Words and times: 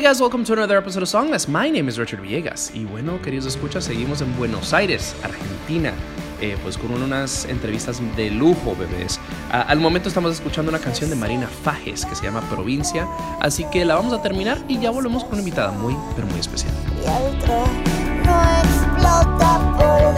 guys, 0.00 0.20
welcome 0.20 0.44
to 0.44 0.52
another 0.52 0.78
episode 0.78 1.02
of 1.02 1.08
Songless. 1.08 1.48
My 1.48 1.68
name 1.68 1.88
is 1.88 1.98
Richard 1.98 2.20
Villegas. 2.20 2.70
Y 2.72 2.84
bueno, 2.84 3.20
queridos 3.20 3.46
escuchas, 3.46 3.84
seguimos 3.84 4.20
en 4.20 4.36
Buenos 4.36 4.72
Aires, 4.72 5.16
Argentina. 5.24 5.92
Eh, 6.40 6.56
pues 6.62 6.78
con 6.78 6.92
unas 6.92 7.46
entrevistas 7.46 8.00
de 8.16 8.30
lujo, 8.30 8.76
bebés. 8.76 9.18
Ah, 9.50 9.62
al 9.62 9.80
momento 9.80 10.08
estamos 10.08 10.32
escuchando 10.32 10.68
una 10.68 10.78
canción 10.78 11.10
de 11.10 11.16
Marina 11.16 11.48
Fajes 11.48 12.06
que 12.06 12.14
se 12.14 12.22
llama 12.22 12.42
Provincia, 12.42 13.08
así 13.40 13.64
que 13.72 13.84
la 13.84 13.96
vamos 13.96 14.12
a 14.12 14.22
terminar 14.22 14.58
y 14.68 14.78
ya 14.78 14.90
volvemos 14.92 15.24
con 15.24 15.32
una 15.32 15.40
invitada 15.40 15.72
muy, 15.72 15.96
pero 16.14 16.28
muy 16.28 16.38
especial. 16.38 16.72
y 16.94 16.98
el 16.98 17.38
tren 17.40 17.82
no 18.24 18.40
explota 18.60 19.76
por 19.78 20.17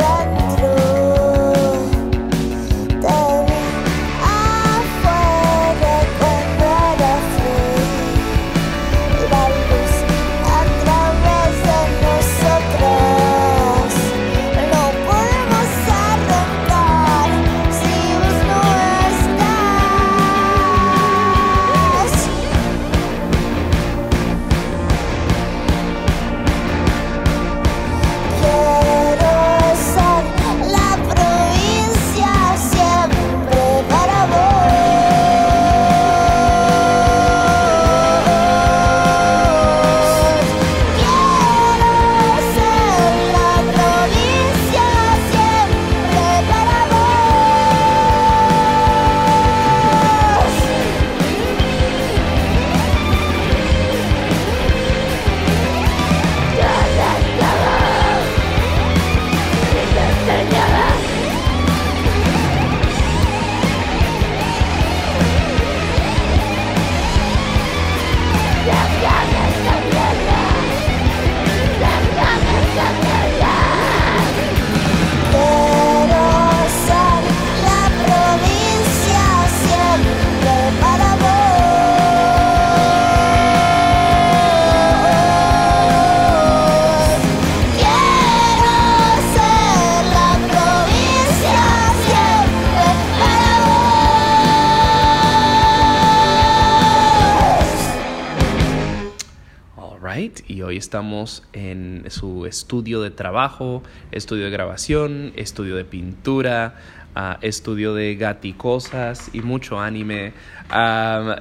y 100.47 100.63
hoy 100.63 100.77
estamos 100.77 101.43
en 101.53 102.05
su 102.09 102.47
estudio 102.47 103.03
de 103.03 103.11
trabajo, 103.11 103.83
estudio 104.13 104.45
de 104.45 104.51
grabación, 104.51 105.33
estudio 105.37 105.77
de 105.77 105.85
pintura, 105.85 106.75
ah, 107.15 107.39
estudio 107.41 107.95
de 107.95 108.15
gaticosas 108.17 109.31
y 109.33 109.41
mucho 109.43 109.81
anime. 109.81 110.33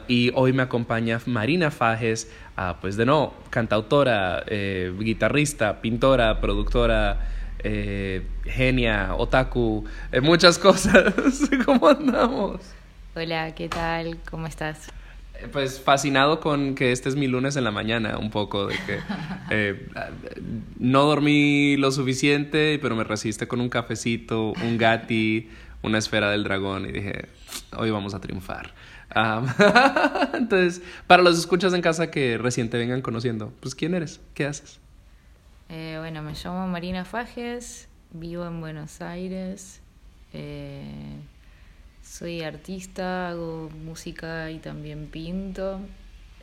Y 0.07 0.31
hoy 0.35 0.53
me 0.53 0.63
acompaña 0.63 1.19
Marina 1.25 1.71
Fajes, 1.71 2.31
ah, 2.57 2.77
pues 2.81 2.97
de 2.97 3.05
no, 3.05 3.33
cantautora, 3.49 4.43
eh, 4.47 4.93
guitarrista, 4.99 5.81
pintora, 5.81 6.41
productora. 6.41 7.27
eh, 7.61 8.25
genia, 8.45 9.15
otaku, 9.15 9.83
eh, 10.11 10.21
muchas 10.21 10.57
cosas. 10.57 11.13
¿Cómo 11.65 11.89
andamos? 11.89 12.61
Hola, 13.15 13.53
¿qué 13.53 13.67
tal? 13.67 14.17
¿Cómo 14.29 14.47
estás? 14.47 14.89
Pues 15.51 15.79
fascinado 15.79 16.39
con 16.39 16.75
que 16.75 16.91
este 16.91 17.09
es 17.09 17.15
mi 17.15 17.27
lunes 17.27 17.55
en 17.55 17.63
la 17.63 17.71
mañana, 17.71 18.17
un 18.17 18.29
poco 18.29 18.67
de 18.67 18.75
que 18.85 18.99
eh, 19.49 19.87
no 20.77 21.03
dormí 21.03 21.77
lo 21.77 21.91
suficiente, 21.91 22.79
pero 22.81 22.95
me 22.95 23.03
resiste 23.03 23.47
con 23.47 23.61
un 23.61 23.69
cafecito, 23.69 24.53
un 24.61 24.77
gati, 24.77 25.49
una 25.81 25.97
esfera 25.97 26.29
del 26.31 26.43
dragón 26.43 26.87
y 26.87 26.91
dije, 26.91 27.29
hoy 27.77 27.91
vamos 27.91 28.13
a 28.13 28.19
triunfar. 28.19 28.73
Entonces, 30.33 30.81
para 31.07 31.23
los 31.23 31.37
escuchas 31.39 31.73
en 31.73 31.81
casa 31.81 32.11
que 32.11 32.37
recién 32.37 32.69
te 32.69 32.77
vengan 32.77 33.01
conociendo, 33.01 33.51
pues 33.59 33.75
¿quién 33.75 33.95
eres? 33.95 34.21
¿Qué 34.33 34.45
haces? 34.45 34.79
Eh, 35.69 35.97
bueno, 35.99 36.21
me 36.21 36.33
llamo 36.33 36.67
Marina 36.67 37.05
Fajes, 37.05 37.87
vivo 38.11 38.45
en 38.45 38.59
Buenos 38.59 39.01
Aires, 39.01 39.81
eh, 40.33 41.15
soy 42.09 42.41
artista, 42.41 43.29
hago 43.29 43.69
música 43.83 44.49
y 44.51 44.59
también 44.59 45.07
pinto. 45.07 45.79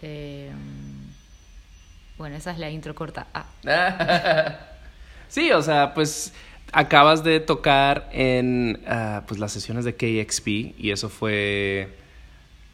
Eh, 0.02 0.50
bueno, 2.18 2.36
esa 2.36 2.52
es 2.52 2.58
la 2.58 2.70
intro 2.70 2.94
corta. 2.94 3.26
Ah, 3.34 3.46
sí, 5.28 5.50
o 5.52 5.60
sea, 5.62 5.92
pues 5.94 6.32
acabas 6.72 7.24
de 7.24 7.40
tocar 7.40 8.08
en 8.12 8.80
ah, 8.86 9.24
pues 9.26 9.40
las 9.40 9.52
sesiones 9.52 9.84
de 9.84 9.94
KXP 9.94 10.48
y 10.78 10.90
eso 10.92 11.08
fue 11.08 11.88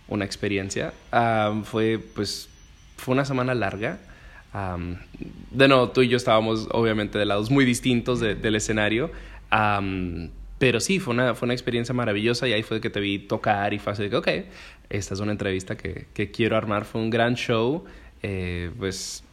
una 0.09 0.25
experiencia. 0.25 0.93
Fue 1.65 1.99
pues 2.15 2.49
fue 2.97 3.15
una 3.15 3.25
semana 3.25 3.55
larga. 3.55 3.99
De 5.50 5.67
nuevo, 5.69 5.89
tú 5.91 6.03
y 6.03 6.09
yo 6.09 6.17
estábamos 6.19 6.69
obviamente 6.73 7.19
de 7.19 7.25
lados 7.25 7.50
muy 7.50 7.65
distintos 7.65 8.21
de- 8.21 8.35
del 8.35 8.55
escenario. 8.56 9.11
Pero 10.62 10.79
sí, 10.79 11.00
fue 11.00 11.12
una, 11.12 11.35
fue 11.35 11.47
una 11.47 11.55
experiencia 11.55 11.93
maravillosa 11.93 12.47
y 12.47 12.53
ahí 12.53 12.62
fue 12.62 12.81
que 12.81 12.88
te 12.88 13.00
vi 13.00 13.19
tocar 13.19 13.75
y 13.75 13.81
fue 13.81 13.94
así 13.94 14.05
de 14.05 14.11
que, 14.11 14.17
ok, 14.17 14.29
esta 14.91 15.12
es 15.14 15.19
una 15.19 15.32
entrevista 15.32 15.76
que, 15.76 16.06
que 16.14 16.31
quiero 16.31 16.56
armar. 16.56 16.85
Fue 16.85 17.00
un 17.00 17.11
gran 17.11 17.35
show. 17.35 17.85
Eh, 18.23 18.70
pues, 18.79 19.25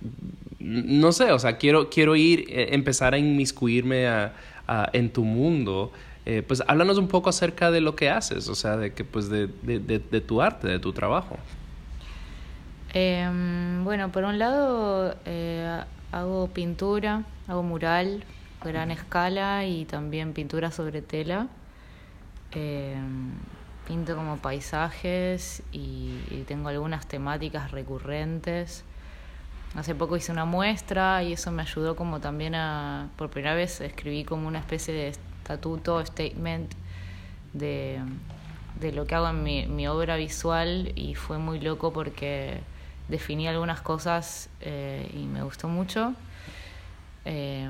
no 0.57 1.11
sé, 1.11 1.31
o 1.31 1.37
sea, 1.37 1.57
quiero, 1.59 1.91
quiero 1.91 2.15
ir, 2.15 2.45
eh, 2.49 2.69
empezar 2.71 3.13
a 3.13 3.19
inmiscuirme 3.19 4.07
a, 4.07 4.33
a- 4.67 4.89
en 4.91 5.11
tu 5.11 5.23
mundo. 5.23 5.91
Eh, 6.25 6.41
pues 6.41 6.63
háblanos 6.65 6.97
un 6.97 7.07
poco 7.07 7.29
acerca 7.29 7.69
de 7.69 7.81
lo 7.81 7.95
que 7.95 8.09
haces, 8.09 8.47
o 8.49 8.55
sea, 8.55 8.75
de 8.77 8.93
que 8.93 9.03
pues 9.03 9.29
de, 9.29 9.45
de, 9.61 9.77
de, 9.77 9.99
de 9.99 10.21
tu 10.21 10.41
arte, 10.41 10.67
de 10.67 10.79
tu 10.79 10.93
trabajo. 10.93 11.37
Em, 12.91 13.83
bueno, 13.83 14.11
por 14.11 14.23
un 14.23 14.39
lado 14.39 15.15
eh, 15.25 15.79
hago 16.11 16.47
pintura, 16.47 17.23
hago 17.47 17.61
mural, 17.61 18.23
gran 18.63 18.91
escala 18.91 19.65
y 19.65 19.85
también 19.85 20.33
pintura 20.33 20.71
sobre 20.71 21.01
tela. 21.01 21.47
Em, 22.51 23.31
pinto 23.87 24.15
como 24.15 24.37
paisajes 24.37 25.63
y, 25.71 26.19
y 26.29 26.43
tengo 26.47 26.69
algunas 26.69 27.07
temáticas 27.07 27.71
recurrentes. 27.71 28.83
Hace 29.75 29.95
poco 29.95 30.17
hice 30.17 30.31
una 30.31 30.45
muestra 30.45 31.23
y 31.23 31.33
eso 31.33 31.51
me 31.51 31.61
ayudó 31.61 31.95
como 31.95 32.19
también 32.19 32.55
a, 32.55 33.09
por 33.17 33.29
primera 33.29 33.53
vez 33.53 33.81
escribí 33.81 34.23
como 34.23 34.47
una 34.47 34.59
especie 34.59 34.93
de 34.93 35.09
estatuto, 35.09 36.03
statement 36.05 36.71
de, 37.53 37.99
de 38.79 38.91
lo 38.91 39.05
que 39.05 39.15
hago 39.15 39.29
en 39.29 39.43
mi, 39.43 39.67
mi 39.67 39.87
obra 39.87 40.15
visual 40.15 40.91
y 40.95 41.15
fue 41.15 41.37
muy 41.37 41.59
loco 41.59 41.93
porque 41.93 42.61
definí 43.09 43.47
algunas 43.47 43.81
cosas 43.81 44.49
eh, 44.61 45.09
y 45.13 45.25
me 45.25 45.43
gustó 45.43 45.67
mucho, 45.67 46.13
eh, 47.25 47.69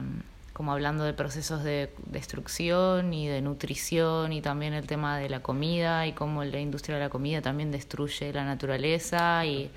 como 0.60 0.74
hablando 0.74 1.06
de 1.06 1.14
procesos 1.14 1.64
de 1.64 1.90
destrucción 2.08 3.14
y 3.14 3.30
de 3.30 3.42
nutrición 3.42 4.34
y 4.34 4.42
también 4.42 4.74
el 4.74 4.88
tema 4.88 5.18
de 5.18 5.30
la 5.30 5.42
comida 5.42 6.06
y 6.06 6.12
cómo 6.12 6.44
la 6.44 6.60
industria 6.60 6.98
de 6.98 7.04
la 7.04 7.10
comida 7.10 7.42
también 7.42 7.72
destruye 7.72 8.34
la 8.34 8.44
naturaleza 8.44 9.46
y, 9.46 9.72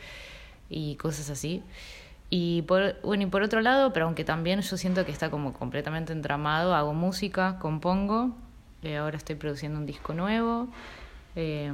y 0.69 0.97
cosas 0.97 1.31
así. 1.31 1.63
Y 2.31 2.63
por, 2.63 3.01
bueno, 3.03 3.23
y 3.23 3.27
por 3.27 3.43
otro 3.43 3.61
lado, 3.61 3.93
pero 3.93 4.07
aunque 4.07 4.25
también 4.25 4.61
yo 4.61 4.77
siento 4.77 5.07
que 5.07 5.13
está 5.13 5.31
como 5.31 5.53
completamente 5.53 6.13
entramado, 6.13 6.75
hago 6.75 6.95
música, 6.95 7.61
compongo, 7.61 8.35
eh, 8.83 8.97
ahora 8.97 9.17
estoy 9.17 9.37
produciendo 9.37 9.79
un 9.79 9.87
disco 9.87 10.15
nuevo, 10.15 10.67
eh, 11.37 11.73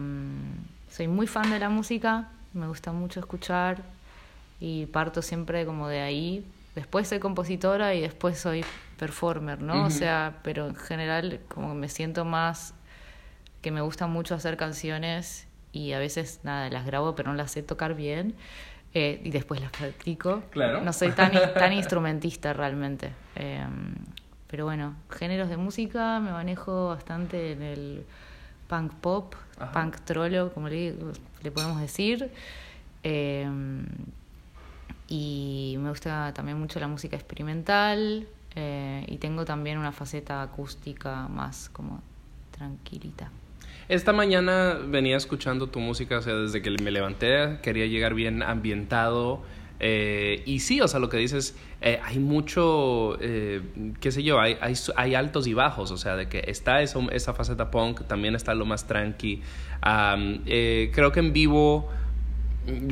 soy 0.91 1.09
muy 1.09 1.27
fan 1.27 1.49
de 1.49 1.59
la 1.59 1.71
música, 1.71 2.29
me 2.53 2.69
gusta 2.69 2.93
mucho 2.93 3.21
escuchar 3.21 3.85
y 4.61 4.85
parto 4.85 5.23
siempre 5.23 5.65
como 5.65 5.89
de 5.89 6.03
ahí. 6.03 6.45
Después 6.79 7.09
soy 7.09 7.19
compositora 7.19 7.93
y 7.95 8.01
después 8.01 8.39
soy 8.39 8.65
performer, 8.99 9.61
¿no? 9.61 9.87
O 9.87 9.91
sea, 9.91 10.39
pero 10.45 10.69
en 10.69 10.77
general 10.77 11.41
como 11.49 11.71
que 11.71 11.75
me 11.75 11.89
siento 11.89 12.25
más 12.25 12.73
que 13.63 13.73
me 13.73 13.81
gusta 13.81 14.07
mucho 14.07 14.37
hacer 14.37 14.57
canciones 14.57 15.49
y 15.73 15.93
a 15.93 15.99
veces 15.99 16.39
nada, 16.45 16.71
las 16.71 16.87
grabo 16.87 17.17
pero 17.17 17.31
no 17.31 17.35
las 17.37 17.51
sé 17.51 17.63
tocar 17.65 17.95
bien. 17.95 18.35
eh, 18.95 19.21
y 19.25 19.31
después 19.31 19.61
las 19.61 19.73
practico. 19.73 20.43
Claro. 20.51 20.81
No 20.83 20.93
soy 20.93 21.11
tan, 21.11 21.33
tan 21.55 21.73
instrumentista 21.73 22.53
realmente. 22.53 23.11
Eh, 23.35 23.67
pero 24.47 24.65
bueno, 24.65 24.95
géneros 25.11 25.49
de 25.49 25.57
música 25.57 26.21
me 26.21 26.31
manejo 26.31 26.89
bastante 26.89 27.53
en 27.53 27.63
el 27.63 28.05
punk 28.69 28.93
pop, 28.95 29.35
Ajá. 29.59 29.73
punk 29.73 29.97
trolo, 30.05 30.53
como 30.55 30.69
le, 30.69 30.95
le 31.43 31.51
podemos 31.51 31.81
decir. 31.81 32.31
Eh, 33.03 33.47
y 35.09 35.77
me 35.79 35.89
gusta 35.89 36.33
también 36.35 36.59
mucho 36.59 36.79
la 36.79 36.87
música 36.87 37.17
experimental. 37.17 38.29
eh, 38.55 39.05
y 39.07 39.19
tengo 39.19 39.45
también 39.45 39.79
una 39.79 39.93
faceta 39.93 40.43
acústica 40.43 41.29
más 41.29 41.69
como 41.71 42.03
tranquilita. 42.51 43.31
Esta 43.89 44.13
mañana 44.13 44.79
venía 44.85 45.17
escuchando 45.17 45.69
tu 45.69 45.81
música, 45.81 46.19
o 46.19 46.23
sea, 46.23 46.35
desde 46.35 46.61
que 46.61 46.71
me 46.83 46.91
levanté, 46.91 47.59
quería 47.63 47.87
llegar 47.87 48.15
bien 48.15 48.43
ambientado. 48.43 49.43
eh, 49.81 50.43
y 50.45 50.59
sí, 50.61 50.81
o 50.81 50.89
sea, 50.89 50.99
lo 50.99 51.09
que 51.09 51.19
dices, 51.19 51.57
eh, 51.81 52.01
hay 52.05 52.19
mucho, 52.19 53.17
qué 53.19 54.11
sé 54.11 54.23
yo, 54.25 54.41
hay, 54.41 54.59
hay, 54.97 55.15
altos 55.15 55.47
y 55.47 55.55
bajos, 55.55 55.93
o 55.93 55.97
sea, 55.97 56.17
de 56.17 56.29
que 56.29 56.43
está 56.49 56.83
eso, 56.83 57.09
esa 57.13 57.33
faceta 57.33 57.71
punk, 57.71 58.03
también 58.09 58.35
está 58.35 58.55
lo 58.55 58.67
más 58.67 58.87
tranqui. 58.89 59.41
Creo 59.81 61.13
que 61.13 61.21
en 61.21 61.33
vivo, 61.33 61.91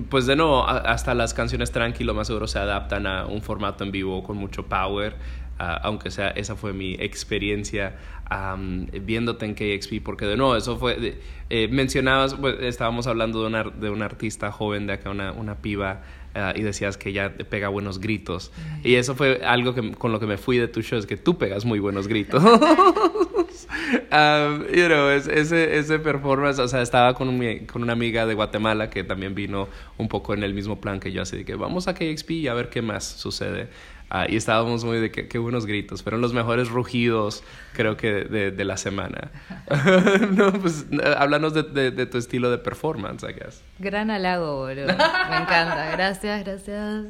pues 0.08 0.26
de 0.26 0.36
nuevo, 0.36 0.66
hasta 0.66 1.14
las 1.14 1.34
canciones 1.34 1.72
tranqui 1.72 2.04
lo 2.04 2.14
más 2.14 2.26
seguro 2.26 2.46
se 2.46 2.58
adaptan 2.58 3.06
a 3.06 3.26
un 3.26 3.42
formato 3.42 3.84
en 3.84 3.92
vivo 3.92 4.22
con 4.22 4.36
mucho 4.36 4.66
power. 4.66 5.16
ah, 5.58 5.80
aunque 5.82 6.10
sea, 6.10 6.28
esa 6.30 6.54
fue 6.54 6.72
mi 6.72 6.94
experiencia 6.94 7.96
am, 8.26 8.86
viéndote 8.86 9.46
en 9.46 9.54
KXP, 9.54 10.02
porque 10.04 10.26
de 10.26 10.36
nuevo, 10.36 10.56
eso 10.56 10.76
fue, 10.76 11.18
eh, 11.48 11.68
mencionabas, 11.68 12.34
pues, 12.34 12.56
estábamos 12.60 13.06
hablando 13.06 13.40
de 13.40 13.46
una, 13.46 13.64
de 13.64 13.90
una 13.90 14.04
artista 14.04 14.52
joven 14.52 14.86
de 14.86 14.94
acá, 14.94 15.10
una, 15.10 15.32
una 15.32 15.56
piba, 15.56 16.02
ah, 16.36 16.52
y 16.54 16.62
decías 16.62 16.96
que 16.96 17.08
ella 17.08 17.32
pega 17.50 17.68
buenos 17.68 17.98
gritos. 17.98 18.52
Y 18.84 18.94
eso 18.94 19.16
fue 19.16 19.40
algo 19.44 19.74
que, 19.74 19.92
con 19.92 20.12
lo 20.12 20.20
que 20.20 20.26
me 20.26 20.36
fui 20.36 20.58
de 20.58 20.68
tu 20.68 20.82
show, 20.82 20.98
es 20.98 21.06
que 21.06 21.16
tú 21.16 21.38
pegas 21.38 21.64
muy 21.64 21.80
buenos 21.80 22.06
gritos. 22.06 22.42
Um, 22.44 24.64
you 24.74 24.86
know, 24.86 25.08
es- 25.10 25.26
ese, 25.28 25.78
ese 25.78 25.98
performance, 25.98 26.58
o 26.58 26.68
sea, 26.68 26.82
estaba 26.82 27.14
con, 27.14 27.36
mi- 27.38 27.60
con 27.60 27.82
una 27.82 27.92
amiga 27.94 28.26
de 28.26 28.34
Guatemala 28.34 28.90
que 28.90 29.04
también 29.04 29.34
vino 29.34 29.68
un 29.98 30.08
poco 30.08 30.34
en 30.34 30.42
el 30.42 30.54
mismo 30.54 30.80
plan 30.80 31.00
que 31.00 31.12
yo, 31.12 31.22
así 31.22 31.36
de 31.38 31.44
que 31.44 31.54
vamos 31.54 31.88
a 31.88 31.94
KXP 31.94 32.30
y 32.32 32.48
a 32.48 32.54
ver 32.54 32.68
qué 32.68 32.82
más 32.82 33.04
sucede. 33.04 33.68
Ah, 34.08 34.26
y 34.28 34.36
estábamos 34.36 34.84
muy 34.84 34.98
de 35.00 35.10
qué 35.10 35.38
buenos 35.38 35.66
gritos, 35.66 36.04
fueron 36.04 36.20
los 36.20 36.32
mejores 36.32 36.68
rugidos, 36.68 37.42
creo 37.72 37.96
que, 37.96 38.12
de, 38.24 38.52
de 38.52 38.64
la 38.64 38.76
semana. 38.76 39.32
no, 40.30 40.52
pues, 40.52 40.86
háblanos 41.18 41.54
de, 41.54 41.64
de- 41.64 41.90
de 41.90 42.06
tu 42.06 42.16
estilo 42.16 42.48
de 42.50 42.58
performance, 42.58 43.24
I 43.24 43.32
guess. 43.32 43.62
Gran 43.80 44.12
halago, 44.12 44.58
boludo. 44.58 44.86
Me 44.86 45.36
encanta. 45.36 45.88
Gracias, 45.90 46.44
gracias. 46.44 47.06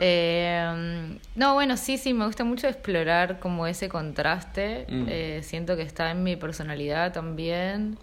Eh, 0.00 1.18
no, 1.34 1.54
bueno, 1.54 1.76
sí, 1.76 1.98
sí, 1.98 2.14
me 2.14 2.26
gusta 2.26 2.44
mucho 2.44 2.68
explorar 2.68 3.38
como 3.38 3.66
ese 3.66 3.88
contraste. 3.88 4.86
Mm. 4.88 5.04
Eh, 5.08 5.40
siento 5.42 5.76
que 5.76 5.82
está 5.82 6.10
en 6.10 6.22
mi 6.22 6.36
personalidad 6.36 7.12
también. 7.12 7.98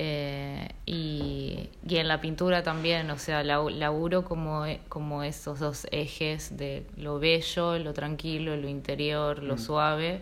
Eh, 0.00 0.68
y, 0.86 1.70
y 1.84 1.96
en 1.96 2.06
la 2.06 2.20
pintura 2.20 2.62
también, 2.62 3.10
o 3.10 3.18
sea, 3.18 3.42
laburo 3.42 4.24
como, 4.24 4.64
e- 4.64 4.80
como 4.88 5.24
esos 5.24 5.58
dos 5.58 5.88
ejes 5.90 6.56
de 6.56 6.86
lo 6.96 7.18
bello, 7.18 7.76
lo 7.80 7.92
tranquilo, 7.94 8.56
lo 8.56 8.68
interior, 8.68 9.42
lo 9.42 9.58
suave, 9.58 10.20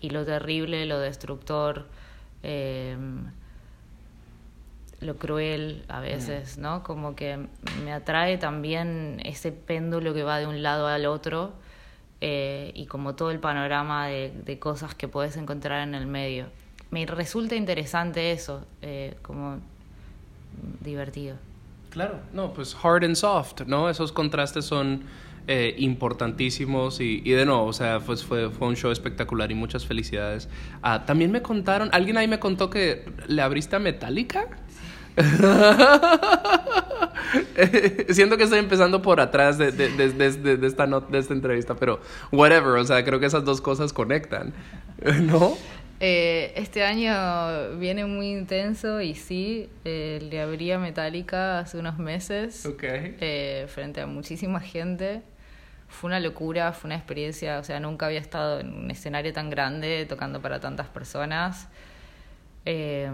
y 0.00 0.10
lo 0.10 0.24
terrible, 0.24 0.84
lo 0.86 0.98
destructor. 0.98 1.86
Eh, 2.42 2.96
lo 5.00 5.16
cruel 5.16 5.84
a 5.86 6.00
veces, 6.00 6.58
¿no? 6.58 6.82
Como 6.82 7.14
que 7.14 7.38
me 7.84 7.92
atrae 7.92 8.36
también 8.36 9.20
ese 9.24 9.52
péndulo 9.52 10.12
que 10.12 10.24
va 10.24 10.38
de 10.40 10.48
un 10.48 10.64
lado 10.64 10.88
al 10.88 11.06
otro 11.06 11.52
eh, 12.20 12.72
y 12.74 12.86
como 12.86 13.14
todo 13.14 13.30
el 13.30 13.38
panorama 13.38 14.08
de, 14.08 14.32
de 14.44 14.58
cosas 14.58 14.96
que 14.96 15.06
puedes 15.06 15.36
encontrar 15.36 15.86
en 15.86 15.94
el 15.94 16.06
medio. 16.06 16.46
Me 16.94 17.04
resulta 17.06 17.56
interesante 17.56 18.30
eso, 18.30 18.64
eh, 18.80 19.14
como 19.22 19.56
divertido. 20.80 21.36
Claro, 21.90 22.20
no, 22.32 22.52
pues 22.52 22.76
hard 22.80 23.04
and 23.04 23.16
soft, 23.16 23.62
¿no? 23.66 23.90
Esos 23.90 24.12
contrastes 24.12 24.64
son 24.64 25.02
eh, 25.48 25.74
importantísimos 25.78 27.00
y, 27.00 27.20
de 27.20 27.44
nuevo, 27.46 27.64
o 27.64 27.72
sea, 27.72 27.98
pues 27.98 28.24
fue, 28.24 28.48
fue 28.50 28.68
un 28.68 28.76
show 28.76 28.92
espectacular 28.92 29.50
y 29.50 29.54
muchas 29.54 29.84
felicidades. 29.84 30.48
Ah, 30.82 31.04
también 31.04 31.32
me 31.32 31.42
contaron, 31.42 31.88
alguien 31.92 32.16
ahí 32.16 32.28
me 32.28 32.38
contó 32.38 32.70
que 32.70 33.04
le 33.26 33.42
abriste 33.42 33.74
a 33.76 33.80
Metallica. 33.80 34.46
Siento 38.10 38.36
que 38.36 38.44
estoy 38.44 38.58
empezando 38.60 39.02
por 39.02 39.20
atrás 39.20 39.58
de, 39.58 39.72
de- 39.72 39.88
de- 39.90 40.56
de 40.56 40.66
esta, 40.66 40.86
not- 40.86 41.10
de 41.10 41.18
esta 41.18 41.34
entrevista, 41.34 41.74
pero 41.74 42.00
whatever, 42.32 42.78
o 42.78 42.84
sea, 42.84 43.04
creo 43.04 43.18
que 43.20 43.26
esas 43.26 43.44
dos 43.44 43.60
cosas 43.60 43.92
conectan, 43.92 44.52
¿no? 45.22 45.56
Eh, 46.06 46.52
este 46.56 46.84
año 46.84 47.78
viene 47.78 48.04
muy 48.04 48.30
intenso 48.30 49.00
y 49.00 49.14
sí, 49.14 49.70
eh, 49.86 50.18
le 50.30 50.42
abría 50.42 50.78
Metallica 50.78 51.60
hace 51.60 51.78
unos 51.78 51.96
meses. 51.98 52.66
Ok. 52.66 52.82
eh, 52.82 53.64
frente 53.68 54.02
a 54.02 54.06
muchísima 54.06 54.60
gente. 54.60 55.22
Fue 55.88 56.08
una 56.08 56.20
locura, 56.20 56.74
fue 56.74 56.88
una 56.88 56.96
experiencia, 56.96 57.58
o 57.58 57.64
sea, 57.64 57.80
nunca 57.80 58.04
había 58.04 58.20
estado 58.20 58.60
en 58.60 58.74
un 58.74 58.90
escenario 58.90 59.32
tan 59.32 59.48
grande 59.48 60.04
tocando 60.06 60.42
para 60.42 60.60
tantas 60.60 60.88
personas. 60.88 61.68
Eh, 62.66 63.10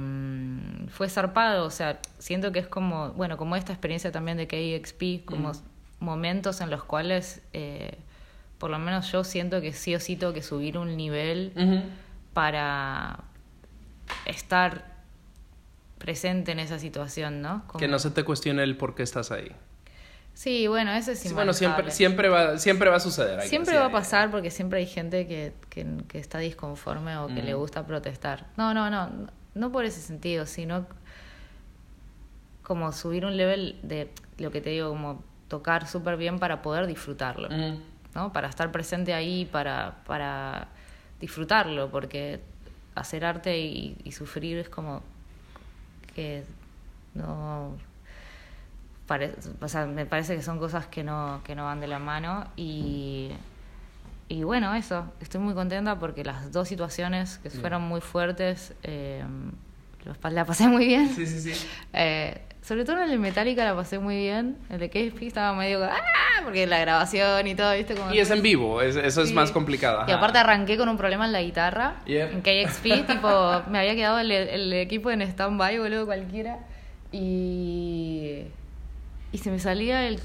fue 0.88 1.09
zarpado, 1.09 1.66
o 1.66 1.70
sea, 1.70 2.00
siento 2.18 2.50
que 2.50 2.59
es 2.59 2.66
como, 2.66 3.11
bueno, 3.11 3.37
como 3.37 3.54
esta 3.54 3.73
experiencia 3.73 4.11
también 4.11 4.37
de 4.37 4.49
KXP, 4.49 5.25
como 5.25 5.52
momentos 6.00 6.61
en 6.61 6.70
los 6.70 6.82
cuales, 6.82 7.40
eh, 7.52 7.99
por 8.59 8.68
lo 8.68 8.80
menos 8.80 9.12
yo 9.12 9.23
siento 9.23 9.61
que 9.61 9.73
sí 9.73 9.94
o 9.94 10.00
sí 10.00 10.16
tengo 10.16 10.32
que 10.32 10.42
subir 10.42 10.76
un 10.76 10.97
nivel. 10.97 11.52
Para 12.32 13.20
estar 14.26 14.84
presente 15.99 16.52
en 16.52 16.58
esa 16.60 16.78
situación, 16.78 17.42
¿no? 17.42 17.64
Que 17.78 17.88
no 17.88 17.99
se 17.99 18.10
te 18.10 18.25
cuestione 18.25 18.62
el 18.62 18.76
por 18.76 18.94
qué 18.94 19.02
estás 19.02 19.30
ahí. 19.30 19.50
Sí, 20.32 20.66
bueno, 20.68 20.92
eso 20.92 21.10
es 21.10 21.18
Sí, 21.18 21.34
bueno, 21.34 21.52
siempre, 21.52 21.90
siempre, 21.90 22.28
va, 22.28 22.56
siempre 22.58 22.88
va 22.88 22.96
a 22.96 23.00
suceder. 23.00 23.42
Siempre 23.42 23.76
va 23.78 23.87
a 23.87 23.92
pasar 23.92 24.30
porque 24.30 24.50
siempre 24.50 24.78
hay 24.78 24.87
gente 24.87 25.26
que, 25.26 25.52
que, 25.68 25.87
que 26.08 26.18
está 26.18 26.38
disconforme 26.38 27.16
o 27.18 27.26
que 27.26 27.42
Mm. 27.42 27.46
le 27.46 27.54
gusta 27.54 27.84
protestar. 27.87 28.46
No, 28.56 28.72
no, 28.72 28.88
no, 28.88 29.10
no 29.54 29.72
por 29.72 29.84
ese 29.84 30.00
sentido, 30.00 30.46
sino 30.46 30.87
como 32.62 32.92
subir 32.92 33.25
un 33.26 33.37
level 33.37 33.78
de 33.82 34.10
lo 34.38 34.50
que 34.50 34.60
te 34.60 34.70
digo, 34.70 34.88
como 34.90 35.22
tocar 35.49 35.87
súper 35.88 36.16
bien 36.16 36.38
para 36.38 36.62
poder 36.62 36.87
disfrutarlo, 36.87 37.49
Mm. 37.50 37.82
¿no? 38.14 38.32
Para 38.32 38.49
estar 38.49 38.70
presente 38.72 39.12
ahí, 39.12 39.44
para, 39.44 39.96
para 40.06 40.68
disfrutarlo, 41.20 41.90
porque 41.90 42.40
hacer 42.94 43.24
arte 43.24 43.58
y, 43.58 43.96
y 44.04 44.12
sufrir 44.12 44.58
es 44.58 44.68
como 44.68 45.02
que 46.14 46.44
no 47.14 47.76
pare- 49.06 49.34
o 49.60 49.68
sea, 49.68 49.86
me 49.86 50.06
parece 50.06 50.36
que 50.36 50.42
son 50.42 50.58
cosas 50.58 50.86
que 50.86 51.02
no, 51.04 51.40
que 51.44 51.54
no 51.54 51.64
van 51.64 51.80
de 51.80 51.86
la 51.88 51.98
mano 51.98 52.46
y, 52.56 53.30
y 54.28 54.42
bueno, 54.44 54.74
eso, 54.74 55.12
estoy 55.20 55.40
muy 55.40 55.54
contenta 55.54 55.98
porque 55.98 56.24
las 56.24 56.52
dos 56.52 56.68
situaciones 56.68 57.38
que 57.38 57.50
fueron 57.50 57.82
muy 57.82 58.00
fuertes, 58.00 58.72
eh, 58.82 59.24
la 60.30 60.44
pasé 60.44 60.68
muy 60.68 60.86
bien. 60.86 61.08
Sí, 61.14 61.26
sí, 61.26 61.40
sí. 61.54 61.66
Eh, 61.92 62.40
sobre 62.70 62.84
todo 62.84 63.02
en 63.02 63.10
el 63.10 63.18
Metallica 63.18 63.64
la 63.64 63.74
pasé 63.74 63.98
muy 63.98 64.16
bien, 64.16 64.56
el 64.70 64.78
de 64.78 64.88
KSP 64.90 65.22
estaba 65.22 65.52
medio 65.58 65.82
¡ah! 65.82 65.96
porque 66.44 66.68
la 66.68 66.78
grabación 66.78 67.44
y 67.48 67.56
todo, 67.56 67.74
¿viste? 67.74 67.96
Como 67.96 68.14
Y 68.14 68.20
es 68.20 68.30
en 68.30 68.42
vivo, 68.42 68.80
es- 68.80 68.94
eso 68.94 69.22
es 69.22 69.32
más 69.32 69.50
complicado. 69.50 70.04
Y 70.06 70.12
aparte 70.12 70.38
arranqué 70.38 70.76
con 70.76 70.88
un 70.88 70.96
problema 70.96 71.26
en 71.26 71.32
la 71.32 71.42
guitarra. 71.42 71.96
Yep. 72.06 72.32
En 72.32 72.40
KXP, 72.42 73.06
tipo, 73.08 73.62
me 73.68 73.80
había 73.80 73.96
quedado 73.96 74.20
el, 74.20 74.30
el 74.30 74.72
equipo 74.74 75.10
en 75.10 75.20
stand-by, 75.22 75.80
boludo, 75.80 76.06
cualquiera. 76.06 76.60
Y. 77.10 78.42
Y 79.32 79.38
se 79.38 79.50
me 79.50 79.58
salía 79.58 80.06
el. 80.06 80.20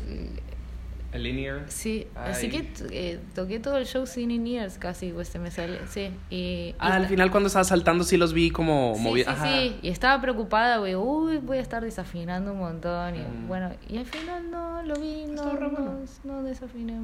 El 1.16 1.24
linear. 1.24 1.64
Sí, 1.70 2.08
así 2.16 2.50
que 2.50 2.70
eh, 2.92 3.20
toqué 3.34 3.60
todo 3.60 3.78
el 3.78 3.86
show 3.86 4.06
sin 4.06 4.32
in-ears 4.32 4.78
casi, 4.78 5.12
pues 5.12 5.30
se 5.30 5.40
me 5.40 5.50
salió. 5.50 5.78
Sí, 5.90 6.10
y. 6.30 6.36
y 6.36 6.76
Ah, 6.78 6.96
al 6.96 7.08
final 7.08 7.32
cuando 7.32 7.48
estaba 7.48 7.64
saltando 7.64 8.04
sí 8.04 8.18
los 8.18 8.34
vi 8.34 8.52
como 8.52 8.94
Sí, 8.96 9.02
moviendo. 9.02 9.32
sí, 9.42 9.48
sí. 9.48 9.76
Y 9.82 9.90
estaba 9.90 10.22
preocupada, 10.22 10.78
güey. 10.80 10.96
Uy, 10.96 11.38
voy 11.38 11.58
a 11.60 11.62
estar 11.62 11.82
desafinando 11.84 12.52
un 12.52 12.60
montón. 12.60 13.16
Y 13.16 13.20
Mm. 13.20 13.48
bueno, 13.48 13.72
y 13.88 13.98
al 13.98 14.06
final 14.06 14.52
no, 14.52 14.84
lo 14.84 14.96
vi. 15.00 15.26
No, 15.28 15.44
bueno. 15.52 15.70
no, 15.70 16.00
no 16.34 16.44
desafiné 16.44 17.00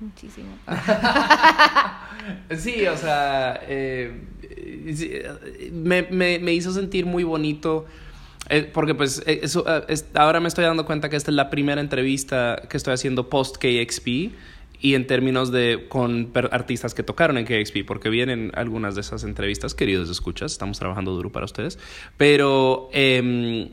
muchísimo. 0.00 0.48
Sí, 2.56 2.86
o 2.86 2.96
sea, 2.96 3.60
eh, 3.68 4.20
eh, 4.42 4.94
eh, 5.60 5.70
me, 5.72 6.02
me, 6.10 6.38
me 6.38 6.52
hizo 6.52 6.72
sentir 6.72 7.06
muy 7.06 7.22
bonito. 7.24 7.86
Eh, 8.48 8.70
porque 8.72 8.94
pues 8.94 9.22
eh, 9.26 9.40
eso, 9.42 9.64
eh, 9.66 9.96
ahora 10.14 10.40
me 10.40 10.48
estoy 10.48 10.64
dando 10.64 10.86
cuenta 10.86 11.08
que 11.08 11.16
esta 11.16 11.30
es 11.30 11.34
la 11.34 11.50
primera 11.50 11.80
entrevista 11.80 12.62
que 12.68 12.76
estoy 12.76 12.94
haciendo 12.94 13.28
post 13.28 13.56
KXP 13.56 14.08
y 14.80 14.94
en 14.94 15.06
términos 15.06 15.50
de 15.50 15.86
con 15.88 16.30
artistas 16.50 16.94
que 16.94 17.02
tocaron 17.02 17.38
en 17.38 17.46
KXP, 17.46 17.86
porque 17.86 18.10
vienen 18.10 18.52
algunas 18.54 18.94
de 18.94 19.00
esas 19.00 19.24
entrevistas, 19.24 19.74
queridos 19.74 20.10
escuchas, 20.10 20.52
estamos 20.52 20.78
trabajando 20.78 21.12
duro 21.12 21.32
para 21.32 21.46
ustedes, 21.46 21.78
pero 22.16 22.88
em, 22.92 23.70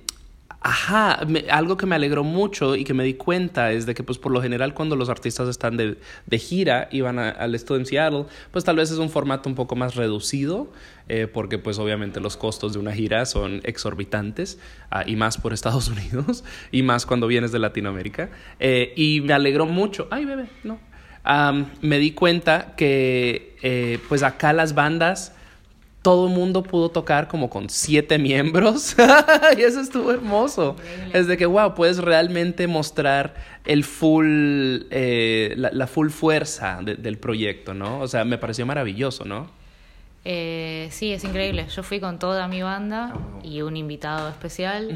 Ajá, 0.65 1.19
algo 1.51 1.75
que 1.75 1.85
me 1.85 1.95
alegró 1.95 2.23
mucho 2.23 2.77
y 2.77 2.85
que 2.85 2.93
me 2.93 3.03
di 3.03 3.15
cuenta 3.15 3.73
es 3.73 3.85
de 3.85 3.93
que 3.93 4.01
pues 4.01 4.17
por 4.17 4.31
lo 4.31 4.41
general 4.41 4.73
cuando 4.73 4.95
los 4.95 5.09
artistas 5.09 5.49
están 5.49 5.75
de, 5.75 5.97
de 6.25 6.39
gira 6.39 6.87
y 6.89 7.01
van 7.01 7.19
al 7.19 7.53
estudio 7.53 7.81
en 7.81 7.85
Seattle, 7.85 8.25
pues 8.51 8.63
tal 8.63 8.77
vez 8.77 8.89
es 8.89 8.97
un 8.97 9.09
formato 9.09 9.49
un 9.49 9.55
poco 9.55 9.75
más 9.75 9.95
reducido, 9.95 10.71
eh, 11.09 11.27
porque 11.27 11.57
pues 11.57 11.79
obviamente 11.79 12.21
los 12.21 12.37
costos 12.37 12.71
de 12.71 12.79
una 12.79 12.93
gira 12.93 13.25
son 13.25 13.59
exorbitantes, 13.65 14.57
ah, 14.89 15.03
y 15.05 15.17
más 15.17 15.37
por 15.37 15.51
Estados 15.51 15.87
Unidos, 15.89 16.45
y 16.71 16.81
más 16.81 17.05
cuando 17.05 17.27
vienes 17.27 17.51
de 17.51 17.59
Latinoamérica. 17.59 18.29
Eh, 18.61 18.93
y 18.95 19.19
me 19.19 19.33
alegró 19.33 19.65
mucho, 19.65 20.07
ay 20.11 20.23
bebé, 20.23 20.45
no, 20.63 20.79
me 21.81 21.97
di 21.99 22.11
cuenta 22.11 22.73
que 22.77 23.57
eh, 23.63 23.99
pues 24.07 24.23
acá 24.23 24.53
las 24.53 24.75
bandas 24.75 25.33
todo 26.03 26.27
el 26.27 26.33
mundo 26.33 26.61
pudo 26.61 26.89
tocar 26.89 27.27
como 27.27 27.49
con 27.49 27.69
siete 27.69 28.19
miembros 28.19 28.95
y 29.57 29.61
eso 29.61 29.79
estuvo 29.79 30.11
hermoso. 30.11 30.75
Es 31.13 31.25
de 31.25 31.35
que, 31.37 31.45
wow, 31.47 31.73
puedes 31.73 31.97
realmente 31.97 32.67
mostrar 32.67 33.33
el 33.65 33.83
full, 33.83 34.81
eh, 34.91 35.53
la, 35.57 35.71
la 35.71 35.87
full 35.87 36.09
fuerza 36.09 36.79
de- 36.83 36.95
del 36.95 37.17
proyecto, 37.17 37.73
¿no? 37.73 38.01
O 38.01 38.07
sea, 38.07 38.23
me 38.25 38.37
pareció 38.37 38.65
maravilloso, 38.65 39.25
¿no? 39.25 39.49
Eh, 40.25 40.87
sí, 40.91 41.11
es 41.11 41.23
increíble. 41.23 41.65
Yo 41.75 41.83
fui 41.83 41.99
con 41.99 42.19
toda 42.19 42.47
mi 42.47 42.61
banda 42.61 43.13
Ah, 43.13 43.39
y 43.43 43.61
un 43.61 43.75
invitado 43.75 44.29
especial. 44.29 44.89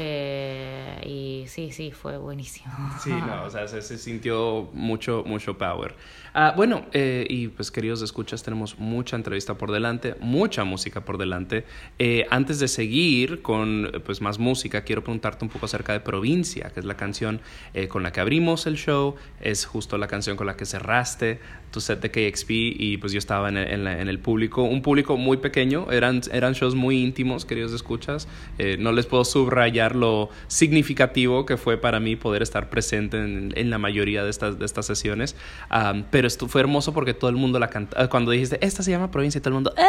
Eh, 0.00 1.00
y 1.04 1.48
sí, 1.48 1.72
sí, 1.72 1.90
fue 1.90 2.18
buenísimo. 2.18 2.72
Sí, 3.02 3.10
no, 3.10 3.42
o 3.46 3.50
sea, 3.50 3.66
se, 3.66 3.82
se 3.82 3.98
sintió 3.98 4.70
mucho, 4.72 5.24
mucho 5.26 5.58
power. 5.58 5.96
Ah, 6.34 6.54
bueno, 6.56 6.86
eh, 6.92 7.26
y 7.28 7.48
pues 7.48 7.72
queridos 7.72 8.00
escuchas, 8.02 8.44
tenemos 8.44 8.78
mucha 8.78 9.16
entrevista 9.16 9.54
por 9.54 9.72
delante, 9.72 10.14
mucha 10.20 10.62
música 10.62 11.04
por 11.04 11.18
delante. 11.18 11.64
Eh, 11.98 12.26
antes 12.30 12.60
de 12.60 12.68
seguir 12.68 13.42
con 13.42 13.90
pues 14.04 14.20
más 14.20 14.38
música, 14.38 14.82
quiero 14.82 15.02
preguntarte 15.02 15.44
un 15.44 15.50
poco 15.50 15.66
acerca 15.66 15.92
de 15.92 16.00
Provincia, 16.00 16.70
que 16.72 16.78
es 16.78 16.86
la 16.86 16.96
canción 16.96 17.40
con 17.88 18.02
la 18.02 18.12
que 18.12 18.20
abrimos 18.20 18.66
el 18.66 18.76
show, 18.76 19.16
es 19.40 19.64
justo 19.64 19.98
la 19.98 20.06
canción 20.06 20.36
con 20.36 20.46
la 20.46 20.56
que 20.56 20.64
cerraste 20.64 21.40
tu 21.70 21.80
set 21.80 22.00
de 22.00 22.10
KXP 22.10 22.50
y 22.50 22.96
pues 22.98 23.12
yo 23.12 23.18
estaba 23.18 23.48
en 23.48 23.56
el, 23.56 23.68
en 23.68 23.84
la- 23.84 24.00
en 24.00 24.08
el 24.08 24.18
público, 24.18 24.62
un 24.62 24.82
público 24.82 25.16
muy 25.16 25.36
pequeño, 25.36 25.90
eran, 25.92 26.20
eran 26.32 26.54
shows 26.54 26.74
muy 26.74 27.02
íntimos, 27.02 27.44
queridos 27.44 27.72
escuchas. 27.72 28.26
Eh, 28.58 28.76
no 28.78 28.92
les 28.92 29.06
puedo 29.06 29.24
subrayar 29.24 29.94
lo 29.96 30.30
significativo 30.46 31.46
que 31.46 31.56
fue 31.56 31.76
para 31.78 32.00
mí 32.00 32.16
poder 32.16 32.42
estar 32.42 32.68
presente 32.70 33.16
en, 33.18 33.52
en 33.56 33.70
la 33.70 33.78
mayoría 33.78 34.22
de 34.24 34.30
estas, 34.30 34.58
de 34.58 34.64
estas 34.64 34.86
sesiones. 34.86 35.36
Am, 35.68 36.04
pero 36.10 36.26
esto 36.26 36.48
fue 36.48 36.60
hermoso 36.60 36.92
porque 36.92 37.14
todo 37.14 37.30
el 37.30 37.36
mundo 37.36 37.58
la 37.58 37.68
cantaba. 37.68 38.08
Cuando 38.08 38.30
dijiste, 38.30 38.58
esta 38.64 38.82
se 38.82 38.90
llama 38.90 39.10
Provincia, 39.10 39.38
y 39.38 39.42
todo 39.42 39.50
el 39.50 39.54
mundo, 39.54 39.74
¡eh! 39.76 39.82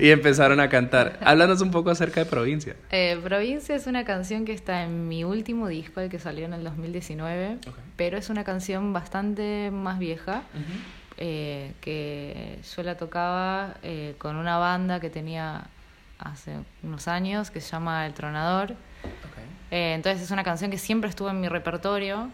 Y 0.00 0.10
empezaron 0.10 0.58
a 0.60 0.68
cantar. 0.68 1.18
Háblanos 1.22 1.60
un 1.60 1.70
poco 1.70 1.90
acerca 1.90 2.20
de 2.24 2.26
Provincia. 2.26 2.74
Eh, 2.90 3.18
Provincia 3.22 3.74
es 3.76 3.86
una 3.86 4.04
canción 4.04 4.44
que 4.44 4.52
está 4.52 4.82
en 4.84 5.06
mi 5.08 5.22
último 5.24 5.68
disco, 5.68 6.00
el 6.00 6.10
que 6.10 6.18
salió 6.18 6.44
en 6.44 6.52
el 6.54 6.64
2019, 6.64 7.58
Ok. 7.68 7.74
pero 7.96 8.18
es 8.18 8.30
una 8.30 8.42
canción 8.44 8.92
bastante 8.92 9.70
más 9.70 9.98
vieja, 9.98 10.42
eh, 11.16 11.74
que 11.80 12.58
yo 12.74 12.82
la 12.82 12.96
tocaba 12.96 13.76
eh, 13.84 14.16
con 14.18 14.34
una 14.34 14.58
banda 14.58 14.98
que 14.98 15.10
tenía 15.10 15.64
hace 16.18 16.56
unos 16.82 17.06
años, 17.06 17.50
que 17.50 17.60
se 17.60 17.70
llama 17.70 18.04
El 18.06 18.14
Tronador. 18.14 18.74
Eh, 19.70 19.94
entonces 19.94 20.22
es 20.22 20.30
una 20.32 20.42
canción 20.42 20.70
que 20.70 20.78
siempre 20.78 21.08
estuvo 21.08 21.30
en 21.30 21.40
mi 21.40 21.48
repertorio 21.48 22.30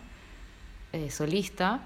solista, 1.08 1.80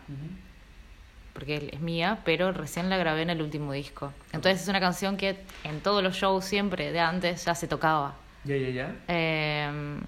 porque 1.34 1.68
es 1.72 1.80
mía, 1.80 2.20
pero 2.24 2.52
recién 2.52 2.88
la 2.88 2.96
grabé 2.96 3.22
en 3.22 3.30
el 3.30 3.42
último 3.42 3.72
disco. 3.72 4.12
Entonces 4.32 4.62
es 4.62 4.68
una 4.68 4.80
canción 4.80 5.18
que 5.18 5.36
en 5.64 5.80
todos 5.80 6.02
los 6.02 6.16
shows 6.16 6.44
siempre 6.44 6.90
de 6.90 7.00
antes 7.00 7.44
ya 7.44 7.54
se 7.54 7.68
tocaba. 7.68 8.14
Ya, 8.44 8.56
ya, 8.56 8.70
ya. 8.70 8.94
Eh, 9.08 10.00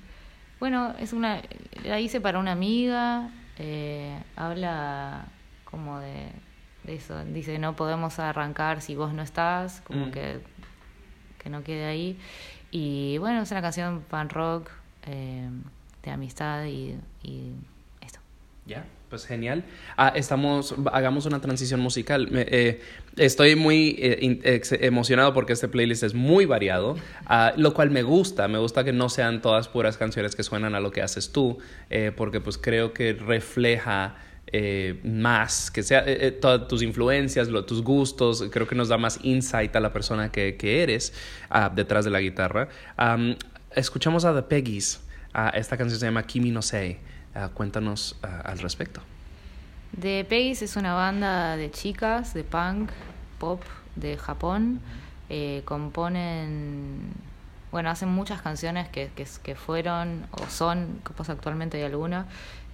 bueno, 0.58 0.94
es 0.98 1.12
una, 1.12 1.42
la 1.84 2.00
hice 2.00 2.22
para 2.22 2.38
una 2.38 2.52
amiga, 2.52 3.28
habla 4.36 5.26
como 5.64 6.00
de 6.00 6.30
eso, 6.86 7.24
dice 7.24 7.58
no 7.58 7.76
podemos 7.76 8.18
arrancar 8.18 8.80
si 8.82 8.94
vos 8.94 9.12
no 9.12 9.22
estás, 9.22 9.80
como 9.82 10.06
Mm. 10.06 10.10
que, 10.12 10.40
que 11.42 11.50
no 11.50 11.62
quede 11.62 11.84
ahí. 11.86 12.18
Y 12.70 13.18
bueno, 13.18 13.42
es 13.42 13.50
una 13.50 13.62
canción 13.62 14.02
pan 14.08 14.28
rock, 14.28 14.70
eh, 15.06 15.48
de 16.02 16.10
amistad 16.10 16.64
y, 16.64 16.96
y 17.22 17.52
esto. 18.00 18.18
Ya, 18.66 18.84
pues 19.08 19.24
genial. 19.26 19.64
Ah, 19.96 20.12
estamos, 20.14 20.74
hagamos 20.92 21.26
una 21.26 21.40
transición 21.40 21.78
musical. 21.80 22.28
Me- 22.30 22.46
eh, 22.48 22.80
estoy 23.16 23.54
muy 23.54 23.96
eh, 24.00 24.18
in- 24.20 24.40
ex- 24.42 24.72
emocionado 24.72 25.32
porque 25.32 25.52
este 25.52 25.68
playlist 25.68 26.02
es 26.02 26.14
muy 26.14 26.44
variado, 26.46 26.96
ah, 27.26 27.52
lo 27.56 27.72
cual 27.74 27.90
me 27.90 28.02
gusta. 28.02 28.48
Me 28.48 28.58
gusta 28.58 28.82
que 28.82 28.92
no 28.92 29.08
sean 29.08 29.40
todas 29.40 29.68
puras 29.68 29.96
canciones 29.96 30.34
que 30.34 30.42
suenan 30.42 30.74
a 30.74 30.80
lo 30.80 30.90
que 30.90 31.02
haces 31.02 31.30
tú, 31.32 31.58
eh, 31.90 32.12
porque 32.16 32.40
pues 32.40 32.58
creo 32.58 32.92
que 32.92 33.12
refleja 33.12 34.16
eh, 34.58 35.00
más, 35.04 35.70
que 35.70 35.82
sea 35.82 36.00
eh, 36.00 36.26
eh, 36.26 36.30
todas 36.32 36.66
tus 36.68 36.82
influencias, 36.82 37.48
lo- 37.48 37.64
tus 37.64 37.82
gustos, 37.82 38.44
creo 38.50 38.66
que 38.66 38.74
nos 38.74 38.88
da 38.88 38.96
más 38.98 39.18
insight 39.22 39.74
a 39.76 39.80
la 39.80 39.92
persona 39.92 40.30
que, 40.32 40.56
que 40.56 40.82
eres 40.82 41.12
ah, 41.50 41.70
detrás 41.74 42.04
de 42.04 42.10
la 42.10 42.20
guitarra. 42.20 42.68
Am, 42.96 43.36
escuchamos 43.74 44.24
a 44.24 44.34
The 44.34 44.42
Peggies. 44.42 45.00
Ah, 45.34 45.50
esta 45.54 45.76
canción 45.76 45.98
se 46.00 46.06
llama 46.06 46.22
Kimi 46.22 46.50
no 46.50 46.62
Sei. 46.62 46.98
Ah, 47.34 47.50
cuéntanos 47.52 48.16
ah, 48.22 48.40
al 48.44 48.58
respecto. 48.60 49.00
The 50.00 50.24
Peggies 50.24 50.62
es 50.62 50.76
una 50.76 50.94
banda 50.94 51.56
de 51.56 51.70
chicas, 51.70 52.32
de 52.34 52.42
punk, 52.44 52.90
pop, 53.38 53.62
de 53.94 54.16
Japón. 54.16 54.80
Eh, 55.28 55.62
componen, 55.64 57.00
bueno, 57.72 57.90
hacen 57.90 58.08
muchas 58.08 58.40
canciones 58.42 58.88
que, 58.88 59.10
que, 59.16 59.26
que 59.42 59.54
fueron 59.54 60.26
o 60.30 60.48
son, 60.48 61.00
capaz 61.02 61.28
actualmente 61.30 61.76
hay 61.78 61.82
alguna, 61.84 62.26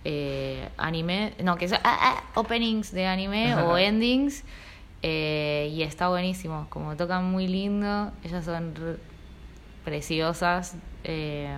eh, 0.05 0.69
anime, 0.77 1.35
no, 1.43 1.57
que 1.57 1.69
son 1.69 1.79
ah, 1.85 1.99
ah, 2.01 2.25
openings 2.35 2.93
de 2.93 3.07
anime 3.07 3.55
o 3.57 3.77
endings. 3.79 4.45
eh, 5.03 5.71
y 5.73 5.83
está 5.83 6.09
buenísimo, 6.09 6.67
como 6.71 6.97
tocan 6.97 7.25
muy 7.25 7.49
lindo, 7.49 8.13
ellas 8.25 8.45
son 8.45 8.75
re- 8.75 8.97
preciosas. 9.85 10.77
eh, 11.05 11.57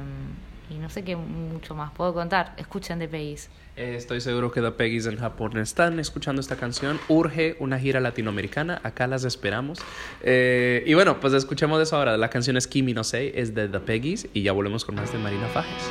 y 0.70 0.74
no 0.78 0.88
sé 0.88 1.04
qué 1.04 1.14
mucho 1.14 1.74
más 1.74 1.92
puedo 1.92 2.14
contar. 2.14 2.54
Escuchen 2.56 2.98
The 2.98 3.06
Peggies. 3.06 3.50
Eh, 3.76 3.96
estoy 3.98 4.22
seguro 4.22 4.50
que 4.50 4.62
The 4.62 4.70
Peggies 4.70 5.04
en 5.06 5.18
Japón 5.18 5.58
están 5.58 6.00
escuchando 6.00 6.40
esta 6.40 6.56
canción. 6.56 6.98
Urge 7.08 7.56
una 7.60 7.78
gira 7.78 8.00
latinoamericana. 8.00 8.80
Acá 8.82 9.06
las 9.06 9.24
esperamos. 9.24 9.80
Eh, 10.22 10.82
y 10.86 10.94
bueno, 10.94 11.20
pues 11.20 11.34
escuchemos 11.34 11.82
eso 11.82 11.96
ahora. 11.98 12.16
La 12.16 12.30
canción 12.30 12.56
es 12.56 12.66
Kimi 12.66 12.94
no 12.94 13.04
Sei, 13.04 13.30
es 13.34 13.54
de 13.54 13.68
The 13.68 13.80
Peggies. 13.80 14.26
Y 14.32 14.42
ya 14.42 14.52
volvemos 14.52 14.86
con 14.86 14.94
más 14.94 15.12
de 15.12 15.18
Marina 15.18 15.46
Fajes. 15.48 15.90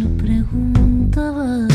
lo 0.00 0.08
preguntaba. 0.16 1.68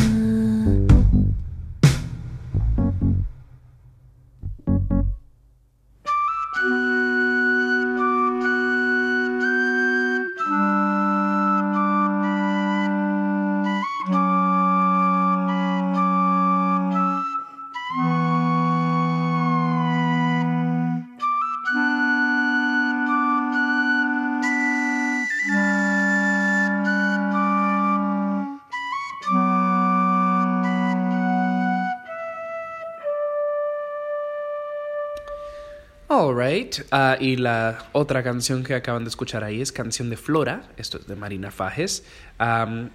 Ah, 36.91 37.17
y 37.19 37.35
la 37.37 37.85
otra 37.91 38.23
canción 38.23 38.63
que 38.63 38.73
acaban 38.75 39.03
de 39.03 39.09
escuchar 39.09 39.43
ahí 39.43 39.61
es 39.61 39.71
Canción 39.71 40.09
de 40.09 40.17
Flora. 40.17 40.63
Esto 40.77 40.97
es 40.97 41.07
de 41.07 41.15
Marina 41.15 41.51
Fajes. 41.51 42.03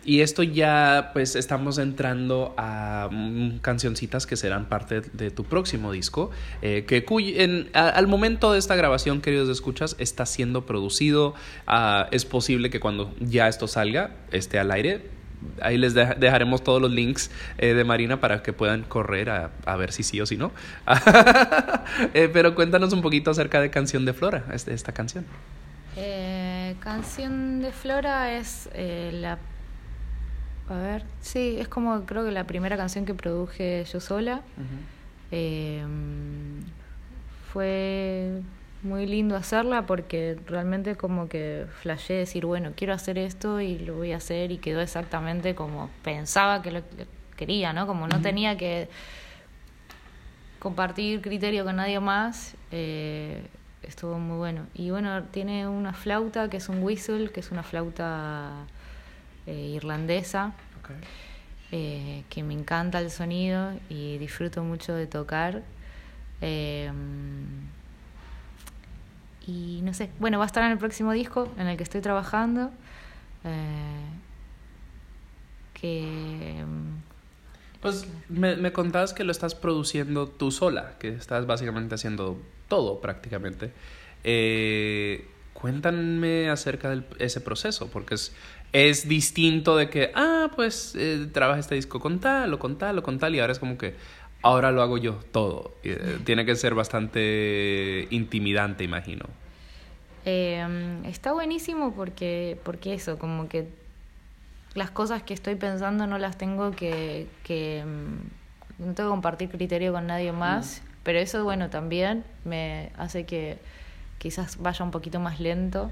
Y 0.04 0.20
esto 0.20 0.42
ya, 0.42 1.10
pues, 1.12 1.36
estamos 1.36 1.78
entrando 1.78 2.54
a 2.56 3.08
mm, 3.10 3.58
cancioncitas 3.58 4.26
que 4.26 4.36
serán 4.36 4.66
parte 4.68 5.02
de 5.12 5.30
tu 5.30 5.44
próximo 5.44 5.92
disco. 5.92 6.30
eh, 6.62 6.84
que 6.86 7.04
cuy- 7.04 7.68
al 7.74 8.06
momento 8.06 8.52
de 8.52 8.58
esta 8.58 8.74
grabación, 8.76 9.20
queridos 9.20 9.48
escuchas, 9.48 9.96
está 9.98 10.24
siendo 10.26 10.64
producido. 10.66 11.34
Ah, 11.66 12.08
es 12.10 12.24
posible 12.24 12.70
que 12.70 12.80
cuando 12.80 13.14
ya 13.20 13.48
esto 13.48 13.68
salga, 13.68 14.16
esté 14.32 14.58
al 14.58 14.70
aire. 14.70 15.13
Ahí 15.60 15.76
les 15.78 15.94
deja- 15.94 16.14
dejaremos 16.14 16.62
todos 16.64 16.80
los 16.80 16.90
links 16.90 17.30
eh, 17.58 17.74
de 17.74 17.84
Marina 17.84 18.20
para 18.20 18.42
que 18.42 18.52
puedan 18.52 18.82
correr 18.82 19.30
a, 19.30 19.50
a 19.66 19.76
ver 19.76 19.92
si 19.92 20.02
sí 20.02 20.20
o 20.20 20.26
si 20.26 20.36
no. 20.36 20.52
Eh, 22.14 22.28
pero 22.32 22.54
cuéntanos 22.54 22.92
un 22.92 23.02
poquito 23.02 23.30
acerca 23.30 23.60
de 23.60 23.70
Canción 23.70 24.04
de 24.04 24.12
Flora, 24.14 24.44
este- 24.52 24.72
esta 24.74 24.92
canción. 24.92 25.24
Eh, 25.96 26.74
canción 26.80 27.60
de 27.60 27.70
Flora 27.72 28.34
es 28.36 28.68
la... 28.74 29.38
A 30.68 30.74
ver, 30.78 31.04
sí, 31.20 31.56
es 31.60 31.68
como 31.68 32.04
creo 32.06 32.24
que 32.24 32.30
la 32.32 32.44
primera 32.44 32.76
canción 32.76 33.04
que 33.04 33.14
produje 33.14 33.84
yo 33.92 34.00
sola. 34.00 34.40
Eh, 35.30 35.84
fue 37.52 38.40
muy 38.84 39.06
lindo 39.06 39.34
hacerla 39.36 39.86
porque 39.86 40.38
realmente 40.46 40.96
como 40.96 41.28
que 41.28 41.66
flashé 41.80 42.14
decir, 42.14 42.46
bueno, 42.46 42.72
quiero 42.76 42.92
hacer 42.92 43.18
esto 43.18 43.60
y 43.60 43.78
lo 43.78 43.94
voy 43.94 44.12
a 44.12 44.18
hacer 44.18 44.52
y 44.52 44.58
quedó 44.58 44.80
exactamente 44.80 45.54
como 45.54 45.90
pensaba 46.02 46.62
que 46.62 46.70
lo 46.70 46.80
que 46.82 47.06
quería, 47.36 47.72
¿no? 47.72 47.86
Como 47.86 48.06
no 48.06 48.20
tenía 48.20 48.56
que 48.56 48.88
compartir 50.58 51.20
criterio 51.20 51.64
con 51.64 51.76
nadie 51.76 51.98
más, 51.98 52.56
eh, 52.70 53.42
estuvo 53.82 54.18
muy 54.18 54.36
bueno. 54.36 54.66
Y 54.74 54.90
bueno, 54.90 55.24
tiene 55.24 55.66
una 55.66 55.92
flauta 55.92 56.48
que 56.48 56.58
es 56.58 56.68
un 56.68 56.82
whistle, 56.82 57.30
que 57.30 57.40
es 57.40 57.50
una 57.50 57.62
flauta 57.62 58.66
eh, 59.46 59.72
irlandesa 59.74 60.52
eh, 61.72 62.24
que 62.28 62.42
me 62.42 62.54
encanta 62.54 62.98
el 63.00 63.10
sonido 63.10 63.72
y 63.88 64.18
disfruto 64.18 64.62
mucho 64.62 64.94
de 64.94 65.06
tocar. 65.06 65.62
Eh, 66.40 66.90
y 69.46 69.80
no 69.82 69.92
sé, 69.94 70.10
bueno, 70.18 70.38
va 70.38 70.44
a 70.44 70.46
estar 70.46 70.64
en 70.64 70.72
el 70.72 70.78
próximo 70.78 71.12
disco 71.12 71.52
en 71.58 71.66
el 71.66 71.76
que 71.76 71.82
estoy 71.82 72.00
trabajando. 72.00 72.70
eh, 73.44 74.08
que 75.74 76.64
Pues 77.80 78.06
me, 78.28 78.56
me 78.56 78.72
contabas 78.72 79.12
que 79.12 79.24
lo 79.24 79.32
estás 79.32 79.54
produciendo 79.54 80.26
tú 80.28 80.50
sola, 80.50 80.94
que 80.98 81.08
estás 81.08 81.46
básicamente 81.46 81.94
haciendo 81.96 82.40
todo 82.68 83.00
prácticamente. 83.00 83.72
Eh, 84.24 85.28
cuéntame 85.52 86.48
acerca 86.48 86.88
de 86.90 87.02
ese 87.18 87.40
proceso, 87.42 87.88
porque 87.90 88.14
es, 88.14 88.32
es 88.72 89.06
distinto 89.08 89.76
de 89.76 89.90
que, 89.90 90.12
ah, 90.14 90.50
pues 90.56 90.94
eh, 90.96 91.28
trabaja 91.32 91.60
este 91.60 91.74
disco 91.74 92.00
con 92.00 92.20
tal 92.20 92.54
o 92.54 92.58
con 92.58 92.78
tal 92.78 92.98
o 92.98 93.02
con 93.02 93.18
tal, 93.18 93.34
y 93.34 93.40
ahora 93.40 93.52
es 93.52 93.58
como 93.58 93.76
que 93.76 93.94
ahora 94.44 94.70
lo 94.70 94.82
hago 94.82 94.98
yo 94.98 95.14
todo. 95.32 95.72
Eh, 95.82 96.18
tiene 96.24 96.44
que 96.44 96.54
ser 96.54 96.74
bastante 96.74 98.06
intimidante, 98.10 98.84
imagino. 98.84 99.24
Eh, 100.26 100.64
está 101.06 101.32
buenísimo 101.32 101.94
porque, 101.94 102.58
porque 102.62 102.94
eso, 102.94 103.18
como 103.18 103.48
que 103.48 103.68
las 104.74 104.90
cosas 104.90 105.22
que 105.22 105.34
estoy 105.34 105.54
pensando 105.56 106.06
no 106.06 106.18
las 106.18 106.36
tengo 106.36 106.72
que, 106.72 107.26
que 107.42 107.84
mm, 107.86 108.84
no 108.86 108.94
tengo 108.94 109.08
que 109.08 109.12
compartir 109.12 109.48
criterio 109.48 109.92
con 109.92 110.06
nadie 110.06 110.32
más, 110.32 110.82
pero 111.02 111.18
eso 111.18 111.42
bueno 111.42 111.70
también 111.70 112.24
me 112.44 112.90
hace 112.98 113.24
que 113.24 113.58
quizás 114.18 114.58
vaya 114.58 114.84
un 114.84 114.90
poquito 114.90 115.20
más 115.20 115.40
lento, 115.40 115.90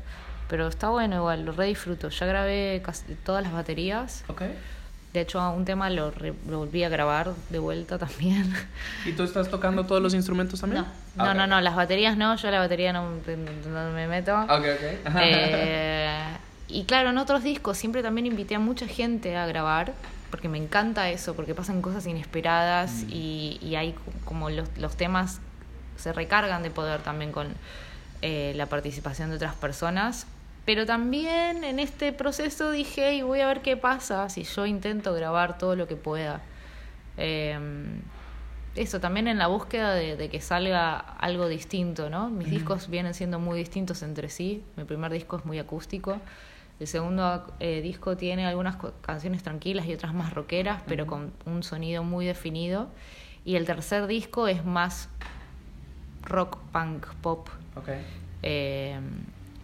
pero 0.48 0.68
está 0.68 0.90
bueno 0.90 1.16
igual, 1.16 1.46
lo 1.46 1.52
re 1.52 1.66
disfruto. 1.66 2.10
Ya 2.10 2.26
grabé 2.26 2.82
casi 2.84 3.14
todas 3.14 3.42
las 3.42 3.52
baterías, 3.52 4.24
Ok. 4.28 4.42
De 5.12 5.20
hecho 5.20 5.50
un 5.50 5.64
tema 5.64 5.90
lo, 5.90 6.10
re- 6.10 6.34
lo 6.48 6.58
volví 6.58 6.84
a 6.84 6.88
grabar 6.88 7.32
de 7.50 7.58
vuelta 7.58 7.98
también. 8.06 8.52
¿Y 9.04 9.12
tú 9.12 9.22
estás 9.24 9.48
tocando 9.50 9.84
todos 9.86 10.00
los 10.02 10.14
instrumentos 10.14 10.60
también? 10.60 10.84
No, 11.16 11.24
no, 11.26 11.34
no, 11.34 11.46
no, 11.46 11.60
las 11.60 11.76
baterías 11.76 12.16
no, 12.16 12.34
yo 12.36 12.50
la 12.50 12.58
batería 12.60 12.92
no, 12.92 13.10
no 13.10 13.90
me 13.92 14.06
meto. 14.08 14.34
Ok, 14.40 14.50
ok. 14.50 15.16
Eh, 15.20 16.22
y 16.68 16.84
claro, 16.84 17.10
en 17.10 17.18
otros 17.18 17.42
discos 17.42 17.76
siempre 17.76 18.02
también 18.02 18.26
invité 18.26 18.54
a 18.54 18.58
mucha 18.58 18.86
gente 18.86 19.36
a 19.36 19.44
grabar, 19.46 19.92
porque 20.30 20.48
me 20.48 20.56
encanta 20.58 21.10
eso, 21.10 21.34
porque 21.34 21.54
pasan 21.54 21.82
cosas 21.82 22.06
inesperadas 22.06 23.02
y, 23.10 23.58
y 23.60 23.74
hay 23.76 23.92
co- 23.92 24.00
como 24.24 24.48
los, 24.48 24.68
los 24.78 24.96
temas 24.96 25.40
se 25.96 26.12
recargan 26.14 26.62
de 26.62 26.70
poder 26.70 27.02
también 27.02 27.32
con 27.32 27.48
eh, 28.22 28.52
la 28.56 28.66
participación 28.66 29.28
de 29.30 29.36
otras 29.36 29.54
personas. 29.54 30.26
Pero 30.64 30.86
también 30.86 31.64
en 31.64 31.78
este 31.78 32.12
proceso 32.12 32.70
dije, 32.70 33.14
y 33.14 33.22
voy 33.22 33.40
a 33.40 33.46
ver 33.48 33.62
qué 33.62 33.76
pasa 33.76 34.28
si 34.28 34.44
yo 34.44 34.64
intento 34.66 35.12
grabar 35.12 35.58
todo 35.58 35.74
lo 35.74 35.88
que 35.88 35.96
pueda. 35.96 36.40
Eh, 37.16 37.58
eso, 38.74 39.00
también 39.00 39.28
en 39.28 39.38
la 39.38 39.48
búsqueda 39.48 39.92
de, 39.94 40.16
de 40.16 40.30
que 40.30 40.40
salga 40.40 40.96
algo 40.96 41.48
distinto, 41.48 42.08
¿no? 42.08 42.30
Mis 42.30 42.48
discos 42.48 42.88
vienen 42.88 43.12
siendo 43.12 43.38
muy 43.38 43.58
distintos 43.58 44.02
entre 44.02 44.30
sí. 44.30 44.62
Mi 44.76 44.84
primer 44.84 45.12
disco 45.12 45.36
es 45.36 45.44
muy 45.44 45.58
acústico. 45.58 46.18
El 46.80 46.86
segundo 46.86 47.52
eh, 47.60 47.82
disco 47.82 48.16
tiene 48.16 48.46
algunas 48.46 48.76
canciones 49.02 49.42
tranquilas 49.42 49.86
y 49.86 49.92
otras 49.92 50.14
más 50.14 50.32
rockeras, 50.32 50.82
pero 50.86 51.06
con 51.06 51.32
un 51.44 51.62
sonido 51.62 52.02
muy 52.02 52.24
definido. 52.24 52.88
Y 53.44 53.56
el 53.56 53.66
tercer 53.66 54.06
disco 54.06 54.48
es 54.48 54.64
más 54.64 55.08
rock, 56.22 56.58
punk, 56.72 57.06
pop. 57.20 57.48
Ok. 57.76 57.88
eh, 58.42 58.98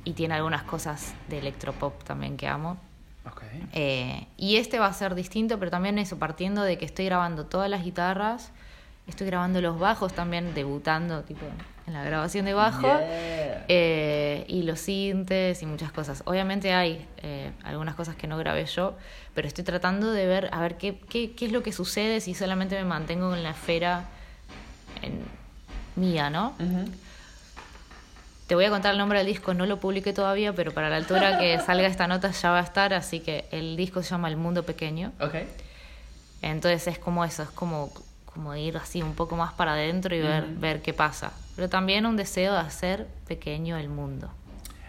y 0.09 0.14
tiene 0.14 0.35
algunas 0.35 0.62
cosas 0.62 1.12
de 1.29 1.38
electropop 1.38 2.03
también 2.03 2.38
que 2.38 2.49
amo. 2.49 2.79
Eh, 3.75 4.27
y 4.38 4.57
este 4.57 4.79
va 4.79 4.87
a 4.87 4.92
ser 4.94 5.14
distinto, 5.14 5.59
pero 5.59 5.71
también 5.71 5.99
eso, 5.99 6.18
partiendo 6.18 6.62
de 6.62 6.79
que 6.79 6.87
estoy 6.87 7.05
grabando 7.05 7.44
todas 7.44 7.68
las 7.68 7.85
guitarras, 7.85 8.51
estoy 9.07 9.27
grabando 9.27 9.61
los 9.61 9.79
bajos 9.79 10.14
también, 10.14 10.55
debutando 10.55 11.23
tipo 11.25 11.44
en 11.87 11.92
la 11.92 12.03
grabación 12.05 12.47
de 12.47 12.55
bajo, 12.55 12.87
Yeah. 12.88 13.64
eh, 13.68 14.44
y 14.49 14.62
los 14.62 14.81
sintes 14.81 15.62
y 15.62 15.66
muchas 15.66 15.92
cosas. 15.92 16.23
Obviamente 16.25 16.73
hay 16.73 17.07
eh, 17.18 17.51
algunas 17.64 17.94
cosas 17.94 18.16
que 18.16 18.27
no 18.27 18.38
grabé 18.38 18.64
yo, 18.64 18.94
pero 19.35 19.47
estoy 19.47 19.64
tratando 19.64 20.11
de 20.12 20.27
ver 20.27 20.49
a 20.53 20.61
ver 20.61 20.79
qué, 20.79 20.99
qué, 21.11 21.33
qué 21.33 21.47
es 21.47 21.53
lo 21.53 21.62
que 21.62 21.73
sucede 21.73 22.21
si 22.23 22.33
solamente 22.33 22.77
me 22.77 22.85
mantengo 22.85 23.35
en 23.35 23.42
la 23.42 23.51
esfera 23.51 24.05
en- 25.03 25.21
mía, 25.97 26.31
¿no? 26.31 26.55
Ujú. 26.61 26.88
Te 28.48 28.54
voy 28.54 28.64
a 28.64 28.70
contar 28.70 28.92
el 28.92 28.98
nombre 28.98 29.18
del 29.18 29.26
disco, 29.26 29.52
no 29.52 29.66
lo 29.66 29.78
publiqué 29.78 30.14
todavía, 30.14 30.54
pero 30.54 30.72
para 30.72 30.88
la 30.88 30.96
altura 30.96 31.38
que 31.38 31.58
salga 31.66 31.87
esta 31.87 32.08
nota 32.08 32.30
ya 32.30 32.50
va 32.50 32.61
a 32.61 32.62
estar, 32.62 32.94
así 32.94 33.20
que 33.20 33.44
el 33.50 33.76
disco 33.76 34.02
se 34.02 34.08
llama 34.08 34.28
El 34.28 34.38
Mundo 34.38 34.62
Pequeño. 34.62 35.12
Ok. 35.20 35.34
Entonces 36.40 36.87
es 36.87 36.98
como 36.98 37.26
eso, 37.26 37.42
es 37.42 37.50
como, 37.50 37.92
como 38.24 38.56
ir 38.56 38.78
así 38.78 39.02
un 39.02 39.14
poco 39.14 39.37
más 39.37 39.52
para 39.52 39.74
adentro 39.74 40.16
y 40.16 40.20
ver, 40.20 40.46
ver 40.46 40.80
qué 40.80 40.94
pasa. 40.94 41.32
Pero 41.56 41.68
también 41.68 42.06
un 42.06 42.16
deseo 42.16 42.54
de 42.54 42.61
hacer 42.61 43.06
pequeño 43.26 43.76
el 43.76 43.90
mundo. 43.90 44.30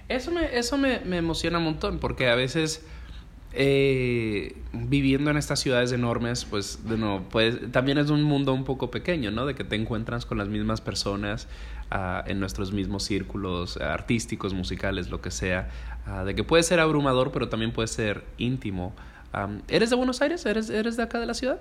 Eso 0.07 0.31
me, 0.31 0.57
eso 0.57 0.77
me, 0.77 1.01
me 1.01 1.17
emociona 1.17 1.57
un 1.57 1.65
montón, 1.65 1.99
porque 1.99 2.29
a 2.29 2.35
veces 2.35 2.81
eh, 3.51 4.55
viviendo 4.73 5.31
en 5.31 5.37
estas 5.37 5.59
ciudades 5.59 5.91
enormes, 5.91 6.45
pues 6.45 6.87
de 6.87 6.97
nuevo, 6.97 7.25
pues 7.29 7.71
también 7.71 7.97
es 7.97 8.09
un 8.11 8.21
mundo 8.21 8.53
un 8.53 8.63
poco 8.63 8.91
pequeño, 8.91 9.31
¿no? 9.31 9.45
De 9.45 9.55
que 9.55 9.63
te 9.63 9.75
encuentras 9.75 10.25
con 10.25 10.37
las 10.37 10.47
mismas 10.47 10.81
personas 10.81 11.47
ah, 11.91 12.23
en 12.27 12.39
nuestros 12.39 12.71
mismos 12.71 13.03
círculos 13.03 13.77
artísticos, 13.77 14.53
musicales, 14.53 15.09
lo 15.09 15.21
que 15.21 15.31
sea. 15.31 15.69
ah, 16.05 16.23
de 16.23 16.33
que 16.35 16.43
puede 16.43 16.63
ser 16.63 16.79
abrumador, 16.79 17.31
pero 17.31 17.49
también 17.49 17.71
puede 17.71 17.87
ser 17.87 18.23
íntimo. 18.37 18.93
Am, 19.31 19.61
¿Eres 19.67 19.89
de 19.91 19.95
Buenos 19.95 20.21
Aires? 20.21 20.45
¿Eres, 20.45 20.69
¿Eres 20.69 20.97
de 20.97 21.03
acá 21.03 21.19
de 21.19 21.25
la 21.27 21.33
ciudad? 21.35 21.59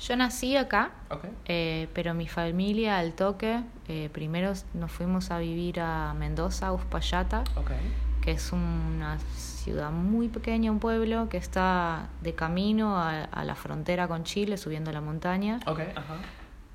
Yo 0.00 0.16
nací 0.16 0.56
acá, 0.56 0.90
Ok. 1.10 1.26
eh, 1.44 1.86
pero 1.94 2.12
mi 2.12 2.26
familia 2.26 2.98
al 2.98 3.12
toque, 3.12 3.60
eh, 3.86 4.08
primero 4.12 4.52
nos 4.74 4.90
fuimos 4.90 5.30
a 5.30 5.38
vivir 5.38 5.78
a 5.78 6.12
Mendoza, 6.14 6.72
Uspallata, 6.72 7.44
Ok. 7.54 7.70
que 8.20 8.32
es 8.32 8.50
una 8.52 9.18
ciudad 9.36 9.92
muy 9.92 10.26
pequeña, 10.28 10.72
un 10.72 10.80
pueblo 10.80 11.28
que 11.28 11.36
está 11.36 12.08
de 12.20 12.34
camino 12.34 12.96
a, 12.96 13.24
a 13.24 13.44
la 13.44 13.54
frontera 13.54 14.08
con 14.08 14.24
Chile, 14.24 14.56
subiendo 14.56 14.90
la 14.90 15.00
montaña. 15.00 15.60
Ok, 15.66 15.78
ajá. 15.94 16.16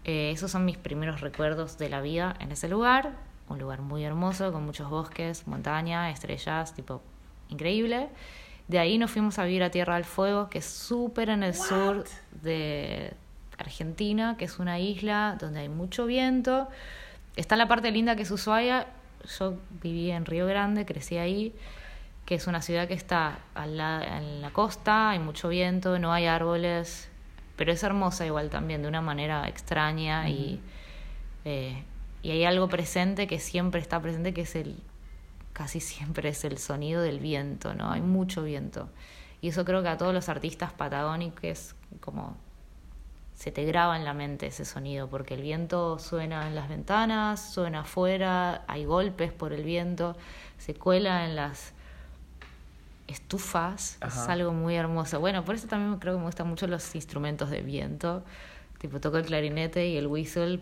Eh, 0.08 0.32
esos 0.32 0.50
son 0.50 0.66
mis 0.66 0.78
primeros 0.78 1.22
recuerdos 1.22 1.78
de 1.78 1.90
la 1.90 2.02
vida 2.02 2.36
en 2.40 2.52
ese 2.52 2.68
lugar. 2.68 3.12
Un 3.50 3.60
lugar 3.60 3.82
muy 3.82 4.04
hermoso, 4.04 4.52
con 4.52 4.66
muchos 4.66 4.90
bosques, 4.90 5.48
montaña, 5.48 6.10
estrellas, 6.10 6.74
tipo 6.74 7.02
increíble. 7.50 8.08
De 8.68 8.80
ahí 8.80 8.98
nos 8.98 9.12
fuimos 9.12 9.38
a 9.40 9.46
vivir 9.46 9.64
a 9.64 9.70
Tierra 9.70 9.96
del 9.96 10.04
Fuego, 10.06 10.50
que 10.50 10.58
es 10.58 10.66
súper 10.66 11.30
en 11.30 11.44
el 11.44 11.54
sur 11.54 12.04
de 12.42 13.14
Argentina, 13.58 14.36
que 14.38 14.46
es 14.46 14.60
una 14.60 14.80
isla 14.80 15.38
donde 15.40 15.62
hay 15.62 15.70
mucho 15.70 16.06
viento. 16.06 16.68
Está 17.36 17.56
la 17.56 17.68
parte 17.68 17.92
linda 17.92 18.16
que 18.16 18.24
es 18.24 18.32
Ushuaia. 18.32 18.88
Yo 19.40 19.56
viví 19.82 20.12
en 20.12 20.26
Río 20.26 20.46
Grande, 20.48 20.86
crecí 20.86 21.18
ahí, 21.18 21.54
que 22.26 22.36
es 22.36 22.48
una 22.48 22.62
ciudad 22.62 22.88
que 22.88 22.94
está 22.94 23.40
al 23.56 23.78
la- 23.78 24.18
en 24.18 24.42
la 24.42 24.52
costa, 24.52 25.12
hay 25.12 25.20
mucho 25.20 25.48
viento, 25.50 25.98
no 26.00 26.12
hay 26.14 26.26
árboles, 26.26 27.10
pero 27.58 27.74
es 27.74 27.84
hermosa 27.84 28.26
igual 28.26 28.50
también, 28.50 28.82
de 28.82 28.88
una 28.88 29.02
manera 29.02 29.46
extraña 29.48 30.30
y 30.30 30.62
eh, 31.44 31.84
y 32.22 32.32
hay 32.32 32.44
algo 32.44 32.68
presente 32.68 33.26
que 33.26 33.40
siempre 33.40 33.80
está 33.80 34.02
presente, 34.02 34.34
que 34.34 34.42
es 34.42 34.56
el, 34.58 34.76
casi 35.54 35.80
siempre 35.80 36.28
es 36.28 36.44
el 36.44 36.58
sonido 36.58 37.02
del 37.02 37.20
viento, 37.22 37.74
¿no? 37.74 37.90
Hay 37.90 38.02
mucho 38.02 38.44
viento. 38.44 38.90
Y 39.40 39.48
eso 39.48 39.64
creo 39.64 39.82
que 39.82 39.88
a 39.88 39.98
todos 39.98 40.14
los 40.14 40.28
artistas 40.28 40.74
patagónicos 40.74 41.76
como 42.02 42.36
se 43.34 43.52
te 43.52 43.64
graba 43.64 43.96
en 43.96 44.04
la 44.04 44.14
mente 44.14 44.48
ese 44.48 44.66
sonido, 44.66 45.08
porque 45.08 45.36
el 45.36 45.42
viento 45.42 46.00
suena 46.00 46.48
en 46.48 46.56
las 46.56 46.68
ventanas, 46.68 47.54
suena 47.54 47.82
afuera, 47.82 48.66
hay 48.68 48.84
golpes 48.84 49.32
por 49.32 49.54
el 49.54 49.64
viento, 49.64 50.18
se 50.58 50.74
cuela 50.74 51.24
en 51.24 51.38
las 51.38 51.74
estufas, 53.08 53.98
es 54.06 54.18
algo 54.28 54.52
muy 54.54 54.76
hermoso. 54.76 55.20
Bueno, 55.20 55.44
por 55.46 55.56
eso 55.56 55.68
también 55.68 56.00
creo 56.00 56.14
que 56.14 56.20
me 56.20 56.26
gustan 56.26 56.48
mucho 56.48 56.68
los 56.68 56.94
instrumentos 56.96 57.50
de 57.50 57.62
viento, 57.62 58.24
tipo 58.80 59.00
toco 59.00 59.18
el 59.18 59.26
clarinete 59.26 59.88
y 59.88 59.98
el 59.98 60.08
whistle, 60.08 60.60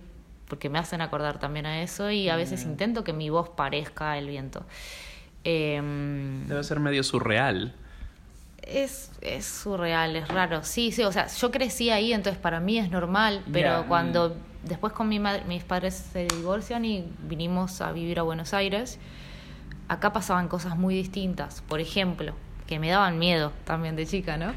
porque 0.47 0.69
me 0.69 0.77
hacen 0.79 1.01
acordar 1.01 1.39
también 1.39 1.65
a 1.65 1.81
eso 1.81 2.11
y 2.11 2.29
a 2.29 2.35
veces 2.35 2.63
intento 2.63 3.03
que 3.03 3.13
mi 3.13 3.29
voz 3.29 3.49
parezca 3.49 4.17
el 4.17 4.27
viento. 4.27 4.63
Em, 5.43 6.47
Debe 6.47 6.63
ser 6.63 6.79
medio 6.79 7.03
surreal. 7.03 7.73
es, 8.61 9.11
es 9.21 9.45
surreal, 9.45 10.15
es 10.15 10.27
raro. 10.27 10.63
Sí, 10.63 10.91
sí, 10.91 11.03
o 11.03 11.11
sea, 11.11 11.27
yo 11.27 11.51
crecí 11.51 11.89
ahí, 11.91 12.13
entonces 12.13 12.39
para 12.41 12.59
mí 12.59 12.77
es 12.79 12.89
normal, 12.89 13.43
pero 13.51 13.81
Ya, 13.81 13.87
cuando 13.87 14.35
después 14.63 14.91
con 14.93 15.07
mi 15.07 15.19
madre, 15.19 15.43
mis 15.47 15.63
padres 15.63 15.93
se 16.11 16.25
divorcian 16.25 16.83
y 16.85 17.07
vinimos 17.27 17.81
a 17.81 17.91
vivir 17.91 18.17
a 18.19 18.23
Buenos 18.23 18.53
Aires, 18.55 18.97
acá 19.87 20.13
pasaban 20.13 20.47
cosas 20.47 20.77
muy 20.77 20.95
distintas. 20.95 21.61
Por 21.67 21.79
ejemplo, 21.79 22.33
que 22.67 22.79
me 22.79 22.89
daban 22.89 23.19
miedo 23.19 23.51
también 23.65 23.95
de 23.95 24.05
chica, 24.05 24.37
¿no? 24.37 24.53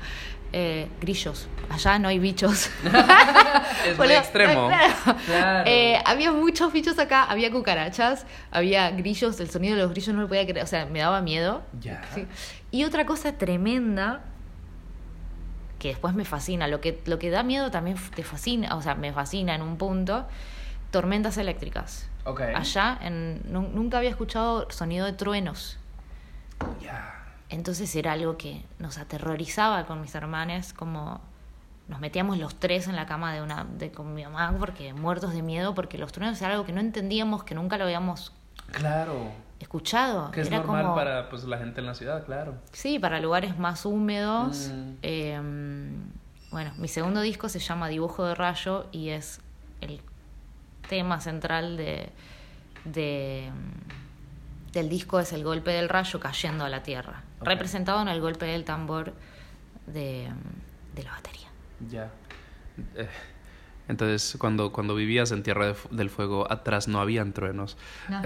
Eh, 0.52 0.88
grillos. 1.00 1.46
Allá 1.68 1.98
no 1.98 2.08
hay 2.08 2.18
bichos. 2.18 2.70
Es 3.84 3.96
muy 3.96 4.06
Boludo, 4.06 4.18
extremo. 4.18 4.66
claro. 4.68 4.94
Claro. 5.26 5.70
Eh, 5.70 6.02
había 6.04 6.32
muchos 6.32 6.72
bichos 6.72 6.98
acá, 6.98 7.24
había 7.24 7.50
cucarachas, 7.50 8.26
había 8.50 8.90
grillos, 8.90 9.38
el 9.40 9.50
sonido 9.50 9.76
de 9.76 9.82
los 9.82 9.90
grillos 9.92 10.14
no 10.14 10.22
lo 10.22 10.28
podía 10.28 10.44
creer, 10.46 10.64
o 10.64 10.66
sea, 10.66 10.86
me 10.86 10.98
daba 10.98 11.20
miedo. 11.20 11.62
Ya. 11.80 12.02
Sí. 12.14 12.26
Y 12.70 12.84
otra 12.84 13.06
cosa 13.06 13.32
tremenda 13.38 14.22
que 15.78 15.88
después 15.88 16.14
me 16.14 16.24
fascina, 16.24 16.66
lo 16.66 16.80
que, 16.80 17.00
lo 17.06 17.18
que 17.18 17.30
da 17.30 17.42
miedo 17.42 17.70
también 17.70 17.96
te 18.16 18.24
fascina, 18.24 18.74
o 18.74 18.82
sea, 18.82 18.94
me 18.94 19.12
fascina 19.12 19.54
en 19.54 19.62
un 19.62 19.76
punto, 19.76 20.26
tormentas 20.90 21.36
eléctricas. 21.38 22.08
Allá 22.54 22.98
en, 23.00 23.40
nu- 23.50 23.68
nunca 23.72 23.98
había 23.98 24.10
escuchado 24.10 24.70
sonido 24.70 25.06
de 25.06 25.12
truenos. 25.14 25.78
Entonces 27.50 27.94
era 27.96 28.12
algo 28.12 28.36
que 28.36 28.62
nos 28.78 28.98
aterrorizaba 28.98 29.86
con 29.86 30.00
mis 30.02 30.14
hermanas, 30.14 30.72
como 30.74 31.20
nos 31.88 32.00
metíamos 32.00 32.36
los 32.38 32.54
tres 32.56 32.86
en 32.88 32.96
la 32.96 33.06
cama 33.06 33.32
de 33.32 33.40
una 33.40 33.64
de 33.64 33.90
con 33.90 34.12
mi 34.14 34.22
mamá 34.24 34.54
porque 34.58 34.92
muertos 34.92 35.32
de 35.32 35.40
miedo 35.40 35.74
porque 35.74 35.96
los 35.96 36.12
truenos 36.12 36.40
era 36.42 36.52
algo 36.52 36.66
que 36.66 36.72
no 36.72 36.80
entendíamos, 36.80 37.44
que 37.44 37.54
nunca 37.54 37.78
lo 37.78 37.84
habíamos 37.84 38.32
Claro. 38.72 39.30
escuchado. 39.60 40.30
Que 40.30 40.42
es 40.42 40.48
era 40.48 40.58
normal 40.58 40.82
como 40.82 40.94
para 40.94 41.30
pues, 41.30 41.44
la 41.44 41.56
gente 41.56 41.80
en 41.80 41.86
la 41.86 41.94
ciudad, 41.94 42.26
claro. 42.26 42.54
Sí, 42.72 42.98
para 42.98 43.18
lugares 43.20 43.58
más 43.58 43.86
húmedos. 43.86 44.68
Mm. 44.70 44.90
Eh, 45.00 45.40
bueno, 46.50 46.72
mi 46.76 46.88
segundo 46.88 47.22
disco 47.22 47.48
se 47.48 47.58
llama 47.60 47.88
Dibujo 47.88 48.26
de 48.26 48.34
Rayo 48.34 48.86
y 48.92 49.08
es 49.08 49.40
el 49.80 50.02
tema 50.88 51.20
central 51.20 51.76
de, 51.76 52.10
de, 52.84 53.50
del 54.72 54.88
disco 54.88 55.20
es 55.20 55.32
el 55.32 55.44
golpe 55.44 55.70
del 55.70 55.88
rayo 55.88 56.18
cayendo 56.18 56.64
a 56.64 56.68
la 56.68 56.82
tierra, 56.82 57.22
representado 57.40 58.02
en 58.02 58.08
el 58.08 58.20
golpe 58.20 58.46
del 58.46 58.64
tambor 58.64 59.12
de, 59.86 60.28
de 60.94 61.02
la 61.02 61.10
batería. 61.12 61.48
Ya. 61.88 62.10
Eh, 62.96 63.08
Entonces, 63.88 64.36
cuando, 64.38 64.70
cuando 64.70 64.94
vivías 64.94 65.32
en 65.32 65.42
Tierra 65.42 65.66
de 65.66 65.74
del 65.90 66.10
Fuego, 66.10 66.46
atrás 66.50 66.88
no 66.88 67.00
habían 67.00 67.32
truenos. 67.32 67.78
No. 68.08 68.20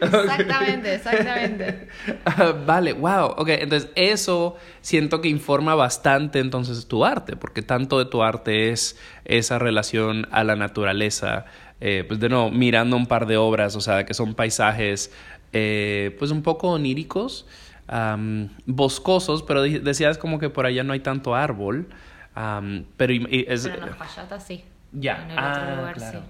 exactamente, 0.00 0.94
exactamente. 0.94 1.88
Vale, 2.66 2.92
wow. 2.92 3.34
Ok, 3.38 3.48
entonces 3.48 3.90
eso 3.94 4.56
siento 4.82 5.20
que 5.22 5.28
informa 5.28 5.74
bastante 5.74 6.40
entonces 6.40 6.86
tu 6.86 7.04
arte, 7.04 7.36
porque 7.36 7.62
tanto 7.62 7.98
de 7.98 8.04
tu 8.04 8.22
arte 8.22 8.70
es 8.70 8.98
esa 9.24 9.58
relación 9.58 10.28
a 10.30 10.44
la 10.44 10.54
naturaleza. 10.54 11.46
Eh, 11.80 12.04
pues 12.06 12.20
de 12.20 12.28
nuevo, 12.28 12.50
mirando 12.50 12.96
un 12.96 13.06
par 13.06 13.26
de 13.26 13.36
obras, 13.36 13.76
o 13.76 13.80
sea, 13.80 14.04
que 14.04 14.14
son 14.14 14.34
paisajes 14.34 15.10
eh, 15.52 16.16
pues 16.18 16.30
un 16.32 16.42
poco 16.42 16.70
oníricos, 16.70 17.46
am, 17.86 18.50
boscosos, 18.66 19.42
pero 19.42 19.62
decías 19.62 20.18
como 20.18 20.38
que 20.38 20.50
por 20.50 20.66
allá 20.66 20.82
no 20.82 20.92
hay 20.92 21.00
tanto 21.00 21.34
árbol. 21.34 21.86
Am, 22.34 22.84
pero 22.96 23.12
y- 23.12 23.44
es, 23.48 23.64
Pero 23.64 23.74
en 23.74 23.80
las 23.80 23.96
payatas 23.96 24.44
sí. 24.44 24.64
Ya, 24.92 25.24
En 25.24 25.30
el 25.30 25.38
otro 25.38 25.66
ah, 25.66 25.76
lugar 25.76 25.94
claro. 25.94 26.20
sí. 26.20 26.24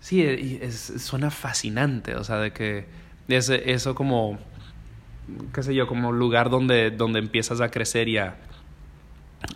Sí, 0.00 0.22
y 0.22 0.58
es, 0.62 0.94
suena 0.98 1.30
fascinante, 1.30 2.16
o 2.16 2.24
sea, 2.24 2.36
de 2.38 2.52
que 2.52 2.86
ese, 3.28 3.72
eso 3.72 3.94
como, 3.94 4.38
qué 5.54 5.62
sé 5.62 5.74
yo, 5.74 5.86
como 5.86 6.12
lugar 6.12 6.50
donde, 6.50 6.90
donde 6.90 7.18
empiezas 7.18 7.60
a 7.60 7.70
crecer 7.70 8.08
y 8.08 8.18
a, 8.18 8.36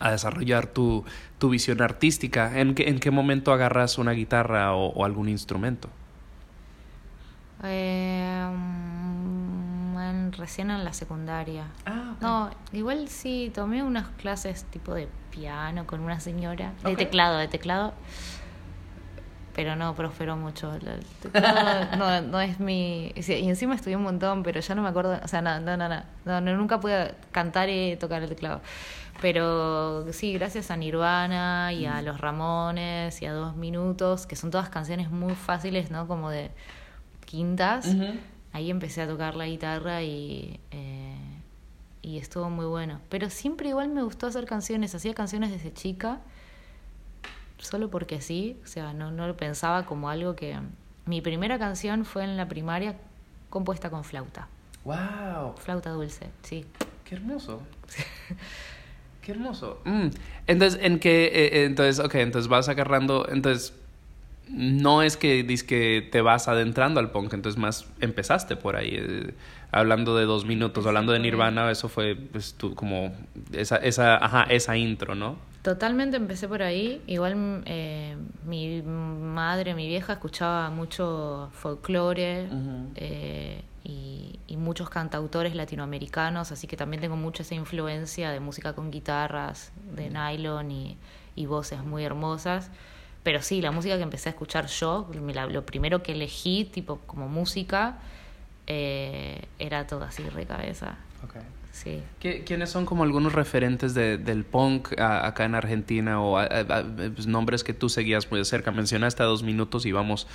a 0.00 0.10
desarrollar 0.12 0.66
tu, 0.68 1.04
tu 1.38 1.48
visión 1.50 1.82
artística. 1.82 2.58
¿En 2.60 2.74
qué, 2.74 2.88
¿En 2.88 2.98
qué 3.00 3.10
momento 3.10 3.52
agarras 3.52 3.98
una 3.98 4.12
guitarra 4.12 4.74
o, 4.74 4.88
o 4.92 5.04
algún 5.04 5.28
instrumento? 5.28 5.88
Eh, 7.62 8.44
recién 10.44 10.70
en 10.70 10.84
la 10.84 10.92
secundaria. 10.92 11.64
Ah, 11.86 12.16
No, 12.20 12.50
igual 12.72 13.08
sí, 13.08 13.50
tomé 13.54 13.82
unas 13.82 14.08
clases 14.10 14.64
tipo 14.64 14.92
de 14.92 15.08
piano 15.30 15.86
con 15.86 16.00
una 16.00 16.20
señora, 16.20 16.72
de 16.84 16.96
teclado, 16.96 17.38
de 17.38 17.48
teclado, 17.48 17.94
pero 19.54 19.74
no 19.74 19.94
prosperó 19.94 20.36
mucho. 20.36 20.74
El 20.74 21.02
teclado 21.22 21.96
no, 21.98 22.20
no 22.20 22.40
es 22.40 22.60
mi... 22.60 23.12
y 23.16 23.48
encima 23.48 23.74
estudié 23.74 23.96
un 23.96 24.02
montón, 24.02 24.42
pero 24.42 24.60
ya 24.60 24.74
no 24.74 24.82
me 24.82 24.90
acuerdo, 24.90 25.18
o 25.22 25.28
sea, 25.28 25.40
no, 25.40 25.60
no, 25.60 25.78
no, 25.78 25.88
no, 26.26 26.56
nunca 26.56 26.78
pude 26.78 27.14
cantar 27.32 27.70
y 27.70 27.96
tocar 27.96 28.22
el 28.22 28.28
teclado. 28.28 28.60
Pero 29.22 30.12
sí, 30.12 30.34
gracias 30.34 30.70
a 30.70 30.76
Nirvana 30.76 31.72
y 31.72 31.86
a 31.86 32.02
Los 32.02 32.20
Ramones 32.20 33.22
y 33.22 33.26
a 33.26 33.32
Dos 33.32 33.56
Minutos, 33.56 34.26
que 34.26 34.36
son 34.36 34.50
todas 34.50 34.68
canciones 34.68 35.10
muy 35.10 35.34
fáciles, 35.34 35.90
¿no? 35.90 36.06
Como 36.06 36.28
de 36.28 36.50
quintas. 37.24 37.86
Ahí 38.54 38.70
empecé 38.70 39.02
a 39.02 39.08
tocar 39.08 39.34
la 39.34 39.46
guitarra 39.46 40.02
y, 40.02 40.58
eh, 40.70 41.16
y 42.02 42.18
estuvo 42.18 42.48
muy 42.48 42.66
bueno. 42.66 43.00
Pero 43.10 43.28
siempre 43.28 43.68
igual 43.68 43.88
me 43.88 44.02
gustó 44.02 44.28
hacer 44.28 44.46
canciones, 44.46 44.94
hacía 44.94 45.12
canciones 45.12 45.50
desde 45.50 45.72
chica, 45.74 46.20
solo 47.58 47.90
porque 47.90 48.20
sí, 48.20 48.56
o 48.62 48.66
sea, 48.66 48.92
no, 48.92 49.10
no 49.10 49.26
lo 49.26 49.36
pensaba 49.36 49.84
como 49.84 50.08
algo 50.08 50.36
que... 50.36 50.56
Mi 51.04 51.20
primera 51.20 51.58
canción 51.58 52.04
fue 52.04 52.24
en 52.24 52.36
la 52.36 52.48
primaria 52.48 52.96
compuesta 53.50 53.90
con 53.90 54.04
flauta, 54.04 54.48
wow, 54.84 55.54
flauta 55.56 55.90
dulce, 55.90 56.30
sí. 56.42 56.64
qué 57.04 57.16
hermoso. 57.16 57.60
Qué 59.20 59.32
hermoso. 59.32 59.80
Mm, 59.84 60.08
Entonces, 60.46 60.80
en 60.82 60.98
qué, 61.00 61.24
eh, 61.26 61.30
eh, 61.46 61.64
entonces, 61.64 61.98
ok, 61.98 62.14
entonces 62.16 62.48
vas 62.48 62.68
agarrando, 62.68 63.26
entonces, 63.28 63.72
no 64.48 65.02
es 65.02 65.16
que 65.16 65.42
dices 65.42 65.66
que 65.66 66.08
te 66.10 66.20
vas 66.20 66.48
adentrando 66.48 67.00
al 67.00 67.10
punk, 67.10 67.32
entonces 67.32 67.58
más 67.58 67.86
empezaste 68.00 68.56
por 68.56 68.76
ahí, 68.76 68.90
eh, 68.92 69.34
hablando 69.72 70.16
de 70.16 70.24
dos 70.24 70.44
minutos, 70.44 70.86
hablando 70.86 71.12
de. 71.12 71.18
Nirvana, 71.18 71.70
eso 71.70 71.88
fue 71.88 72.14
pues, 72.16 72.54
tú, 72.54 72.74
como 72.74 73.12
esa, 73.52 73.76
esa, 73.76 74.22
ajá, 74.24 74.44
esa 74.44 74.76
intro, 74.76 75.14
¿no? 75.14 75.36
Totalmente 75.62 76.18
empecé 76.18 76.46
por 76.46 76.62
ahí. 76.62 77.00
Igual 77.06 77.62
eh, 77.64 78.16
mi 78.44 78.82
madre, 78.82 79.74
mi 79.74 79.88
vieja, 79.88 80.12
escuchaba 80.14 80.68
mucho 80.68 81.48
folclore 81.52 82.48
eh, 82.96 83.62
y, 83.82 84.38
y 84.46 84.56
muchos 84.58 84.90
cantautores 84.90 85.54
latinoamericanos, 85.54 86.52
así 86.52 86.66
que 86.66 86.76
también 86.76 87.00
tengo 87.00 87.16
mucha 87.16 87.42
esa 87.42 87.54
influencia 87.54 88.30
de 88.30 88.40
música 88.40 88.74
con 88.74 88.90
guitarras, 88.90 89.72
de 89.96 90.10
nylon 90.10 90.70
y, 90.70 90.98
y 91.34 91.46
voces 91.46 91.82
muy 91.82 92.04
hermosas. 92.04 92.70
Pero 93.24 93.42
sí, 93.42 93.60
la 93.60 93.72
música 93.72 93.96
que 93.96 94.02
empecé 94.02 94.28
a 94.28 94.32
escuchar 94.32 94.66
yo, 94.66 95.08
lo 95.50 95.66
primero 95.66 96.02
que 96.02 96.12
elegí, 96.12 96.66
tipo 96.66 96.98
como 97.06 97.26
música, 97.28 97.98
eh, 98.66 99.42
era 99.58 99.86
todo 99.86 100.04
así, 100.04 100.22
re 100.28 100.46
cabeza. 100.46 100.98
Sí. 101.74 102.00
¿Qué- 102.20 102.44
¿Quiénes 102.44 102.70
son 102.70 102.86
como 102.86 103.02
algunos 103.02 103.32
referentes 103.32 103.94
de- 103.94 104.16
del 104.16 104.44
punk 104.44 104.92
acá 104.96 105.44
en 105.44 105.56
Argentina 105.56 106.20
o 106.22 106.38
a- 106.38 106.48
pues, 107.14 107.26
nombres 107.26 107.64
que 107.64 107.74
tú 107.74 107.88
seguías 107.88 108.30
muy 108.30 108.38
de 108.38 108.44
cerca? 108.44 108.70
Mencionaste 108.70 109.24
a 109.24 109.26
dos 109.26 109.42
minutos 109.42 109.84
y 109.84 109.90
vamos 109.90 110.28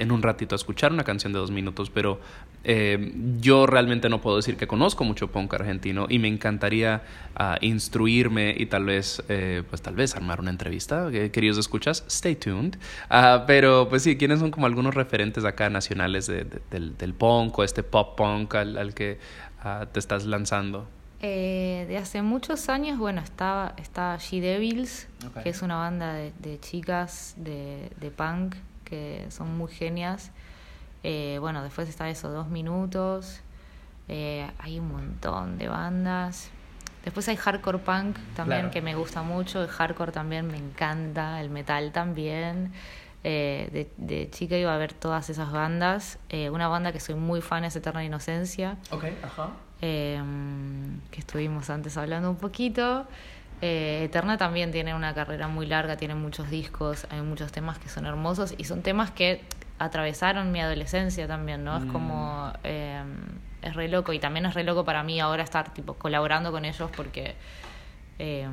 en 0.00 0.10
un 0.10 0.20
ratito 0.20 0.54
a 0.54 0.56
escuchar 0.56 0.92
una 0.92 1.04
canción 1.04 1.32
de 1.32 1.38
dos 1.38 1.52
minutos, 1.52 1.90
pero 1.90 2.20
eh, 2.64 3.12
yo 3.40 3.66
realmente 3.66 4.08
no 4.08 4.20
puedo 4.20 4.36
decir 4.36 4.56
que 4.56 4.66
conozco 4.66 5.04
mucho 5.04 5.28
punk 5.30 5.54
argentino 5.54 6.06
y 6.08 6.18
me 6.18 6.26
encantaría 6.26 7.02
ah, 7.36 7.56
instruirme 7.62 8.54
y 8.58 8.66
tal 8.66 8.84
vez, 8.84 9.22
eh, 9.28 9.62
pues 9.70 9.80
tal 9.82 9.94
vez 9.94 10.16
armar 10.16 10.40
una 10.40 10.50
entrevista. 10.50 11.08
Queridos 11.32 11.56
escuchas, 11.56 12.04
stay 12.08 12.34
tuned. 12.34 12.74
Ah, 13.08 13.44
pero 13.46 13.88
pues 13.88 14.02
sí, 14.02 14.16
¿quiénes 14.18 14.40
son 14.40 14.50
como 14.50 14.66
algunos 14.66 14.94
referentes 14.94 15.44
acá 15.44 15.70
nacionales 15.70 16.26
de- 16.26 16.44
de- 16.44 16.90
del, 16.98 17.14
punk 17.14 17.56
o 17.60 17.64
este 17.64 17.82
pop 17.84 18.16
punk 18.16 18.56
al 18.56 18.92
que 18.92 19.18
ah, 19.62 19.86
te 19.90 19.98
estás 20.00 20.24
lanzando? 20.24 20.86
Eh, 21.22 21.84
de 21.88 21.98
hace 21.98 22.22
muchos 22.22 22.68
años, 22.70 22.98
bueno, 22.98 23.20
estaba, 23.20 23.74
está 23.76 24.16
She 24.18 24.40
Devils, 24.40 25.06
que 25.42 25.50
es 25.50 25.60
una 25.62 25.76
banda 25.76 26.14
de, 26.14 26.32
de 26.38 26.58
chicas 26.60 27.34
de, 27.36 27.90
de 28.00 28.10
punk 28.10 28.54
que 28.84 29.26
son 29.30 29.56
muy 29.58 29.70
genias. 29.70 30.30
Eh, 31.02 31.36
bueno, 31.40 31.62
después 31.62 31.88
está 31.88 32.08
eso, 32.08 32.30
Dos 32.30 32.48
Minutos. 32.48 33.40
Eh, 34.08 34.50
hay 34.58 34.78
un 34.80 34.88
montón 34.90 35.58
de 35.58 35.68
bandas. 35.68 36.50
Después 37.04 37.28
hay 37.28 37.36
hardcore 37.36 37.78
punk 37.78 38.16
también 38.34 38.60
Claro. 38.62 38.70
que 38.72 38.82
me 38.82 38.94
gusta 38.94 39.22
mucho. 39.22 39.62
El 39.62 39.68
hardcore 39.68 40.12
también 40.12 40.46
me 40.48 40.56
encanta. 40.58 41.40
El 41.40 41.48
metal 41.50 41.92
también. 41.92 42.72
Eh, 43.22 43.68
de, 43.72 43.90
de 43.98 44.30
chica 44.30 44.56
iba 44.56 44.74
a 44.74 44.78
ver 44.78 44.92
todas 44.94 45.28
esas 45.30 45.52
bandas. 45.52 46.18
Eh, 46.30 46.48
una 46.50 46.68
banda 46.68 46.92
que 46.92 47.00
soy 47.00 47.14
muy 47.16 47.40
fan 47.42 47.64
es 47.64 47.76
Eterna 47.76 48.02
Inocencia 48.04 48.78
Ok, 48.90 49.04
ajá. 49.22 49.50
eh, 49.82 50.20
que 51.10 51.20
estuvimos 51.20 51.68
antes 51.70 51.96
hablando 51.96 52.30
un 52.30 52.36
poquito. 52.36 53.06
Eh, 53.62 54.04
Eterna 54.04 54.38
también 54.38 54.72
tiene 54.72 54.94
una 54.94 55.12
carrera 55.12 55.46
muy 55.48 55.66
larga, 55.66 55.98
tiene 55.98 56.14
muchos 56.14 56.48
discos, 56.48 57.06
hay 57.10 57.20
muchos 57.20 57.52
temas 57.52 57.78
que 57.78 57.90
son 57.90 58.06
hermosos 58.06 58.54
y 58.56 58.64
son 58.64 58.80
temas 58.80 59.10
que 59.10 59.42
atravesaron 59.78 60.50
mi 60.50 60.60
adolescencia 60.60 61.26
también, 61.28 61.62
¿no? 61.64 61.76
Es 61.76 61.84
como, 61.84 62.50
eh, 62.64 63.02
es 63.60 63.74
re 63.74 63.88
loco 63.88 64.14
y 64.14 64.18
también 64.18 64.46
es 64.46 64.54
re 64.54 64.64
loco 64.64 64.84
para 64.86 65.02
mí 65.02 65.20
ahora 65.20 65.42
estar 65.42 65.74
tipo 65.74 65.92
colaborando 65.94 66.52
con 66.52 66.64
ellos 66.64 66.90
porque, 66.96 67.34
eh, 68.18 68.48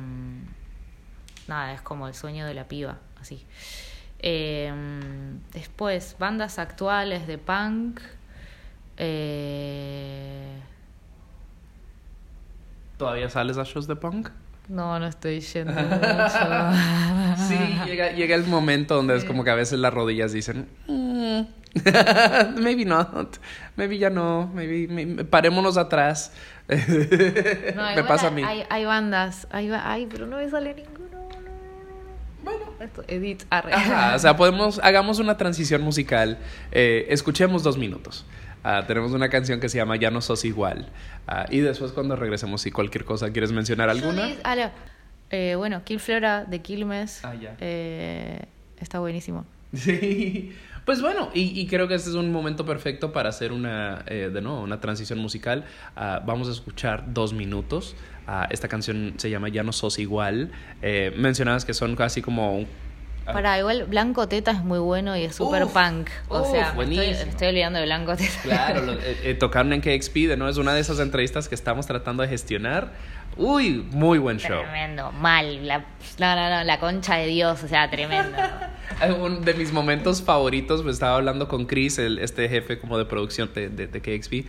nada, 1.46 1.72
es 1.72 1.80
como 1.80 2.06
el 2.08 2.14
sueño 2.14 2.44
de 2.46 2.52
la 2.54 2.64
piba, 2.64 2.98
así. 3.20 3.46
Eh, 4.20 4.72
después, 5.52 6.16
bandas 6.18 6.58
actuales 6.58 7.26
de 7.26 7.38
punk. 7.38 8.00
Eh, 8.96 10.58
¿Todavía 12.96 13.28
sales 13.30 13.56
a 13.58 13.64
shows 13.64 13.86
de 13.86 13.94
punk? 13.96 14.30
No, 14.68 14.98
no 14.98 15.06
estoy 15.06 15.40
yendo 15.40 15.72
mucho. 15.72 15.88
Sí, 17.48 17.56
llega, 17.86 18.10
llega 18.12 18.34
el 18.34 18.44
momento 18.44 18.96
donde 18.96 19.16
es 19.16 19.24
como 19.24 19.44
que 19.44 19.50
a 19.50 19.54
veces 19.54 19.78
las 19.78 19.94
rodillas 19.94 20.32
dicen, 20.32 20.68
"Mm, 20.88 21.40
maybe 22.60 22.84
not, 22.84 23.36
maybe 23.76 23.98
ya 23.98 24.10
no, 24.10 24.50
maybe, 24.54 24.88
maybe- 24.92 25.24
parémonos 25.24 25.76
atrás. 25.76 26.32
No, 26.68 27.94
me 27.96 28.04
pasa 28.04 28.26
a 28.26 28.30
mí. 28.30 28.42
Hay, 28.42 28.64
hay 28.68 28.84
bandas, 28.84 29.46
hay, 29.50 30.06
pero 30.10 30.26
no 30.26 30.36
me 30.36 30.50
sale 30.50 30.74
ninguno. 30.74 30.97
Bueno, 32.48 33.04
edit, 33.08 33.44
arre. 33.50 33.72
Ajá, 33.72 34.14
o 34.16 34.18
sea, 34.18 34.36
podemos, 34.36 34.80
hagamos 34.82 35.18
una 35.18 35.36
transición 35.36 35.82
musical. 35.82 36.38
Eh, 36.72 37.06
escuchemos 37.10 37.62
dos 37.62 37.76
minutos. 37.76 38.24
Ah, 38.64 38.84
tenemos 38.86 39.12
una 39.12 39.28
canción 39.28 39.60
que 39.60 39.68
se 39.68 39.78
llama 39.78 39.96
Ya 39.96 40.10
no 40.10 40.20
sos 40.20 40.44
igual. 40.44 40.88
Ah, 41.26 41.46
y 41.50 41.58
después 41.58 41.92
cuando 41.92 42.16
regresemos, 42.16 42.62
si 42.62 42.70
cualquier 42.70 43.04
cosa 43.04 43.30
quieres 43.30 43.52
mencionar 43.52 43.88
alguna. 43.88 44.30
Eh, 45.30 45.54
bueno, 45.56 45.82
Kill 45.84 46.00
Flora 46.00 46.44
de 46.44 46.60
Quilmes. 46.60 47.24
Ah, 47.24 47.34
ya. 47.34 47.54
Eh, 47.60 48.40
está 48.80 48.98
buenísimo. 48.98 49.44
Sí. 49.74 50.54
Pues 50.88 51.02
bueno, 51.02 51.28
y, 51.34 51.60
y 51.60 51.66
creo 51.66 51.86
que 51.86 51.94
este 51.94 52.08
es 52.08 52.16
un 52.16 52.32
momento 52.32 52.64
perfecto 52.64 53.12
para 53.12 53.28
hacer 53.28 53.52
una, 53.52 54.02
eh, 54.06 54.30
de 54.32 54.40
nuevo, 54.40 54.62
una 54.62 54.80
transición 54.80 55.18
musical. 55.18 55.66
Ah, 55.94 56.22
vamos 56.24 56.48
a 56.48 56.52
escuchar 56.52 57.04
dos 57.12 57.34
minutos. 57.34 57.94
Ah, 58.26 58.48
esta 58.50 58.68
canción 58.68 59.12
se 59.18 59.28
llama 59.28 59.50
Ya 59.50 59.62
no 59.62 59.72
sos 59.74 59.98
igual. 59.98 60.50
Eh, 60.80 61.12
mencionabas 61.14 61.66
que 61.66 61.74
son 61.74 61.94
casi 61.94 62.22
como... 62.22 62.56
un- 62.60 62.66
ah, 63.26 63.34
Para 63.34 63.58
igual, 63.58 63.84
Blanco 63.84 64.28
Teta 64.28 64.52
es 64.52 64.64
muy 64.64 64.78
bueno 64.78 65.14
y 65.14 65.24
es 65.24 65.34
super 65.36 65.64
Uf, 65.64 65.74
punk. 65.74 66.08
O 66.30 66.40
uf, 66.40 66.50
sea, 66.52 66.70
estoy, 66.70 66.98
estoy 67.08 67.48
olvidando 67.48 67.80
de 67.80 67.84
Blanco 67.84 68.16
Teta. 68.16 68.32
Claro, 68.42 68.80
lo- 68.86 68.92
eh, 69.02 69.18
eh, 69.24 69.34
tocaron 69.34 69.74
en 69.74 69.82
KXP, 69.82 70.16
nuevo, 70.38 70.48
es 70.48 70.56
una 70.56 70.72
de 70.72 70.80
esas 70.80 71.00
entrevistas 71.00 71.50
que 71.50 71.54
estamos 71.54 71.86
tratando 71.86 72.22
de 72.22 72.30
gestionar. 72.30 72.92
Uy, 73.38 73.86
muy 73.92 74.18
buen 74.18 74.38
show. 74.38 74.62
Tremendo, 74.62 75.12
mal. 75.12 75.66
La, 75.66 75.78
no, 76.18 76.34
no, 76.34 76.50
no, 76.50 76.64
la 76.64 76.80
concha 76.80 77.14
de 77.16 77.28
Dios, 77.28 77.62
o 77.62 77.68
sea, 77.68 77.88
tremendo. 77.88 78.36
Eh, 79.00 79.12
Un 79.20 79.44
de 79.44 79.54
mis 79.54 79.72
momentos 79.72 80.22
favoritos, 80.22 80.82
pues 80.82 80.94
estaba 80.94 81.14
hablando 81.14 81.46
con 81.46 81.66
Chris, 81.66 81.98
el, 81.98 82.18
este 82.18 82.48
jefe 82.48 82.80
como 82.80 82.98
de 82.98 83.04
producción 83.04 83.50
de, 83.54 83.68
de, 83.68 83.86
de 83.86 84.00
KXP, 84.00 84.48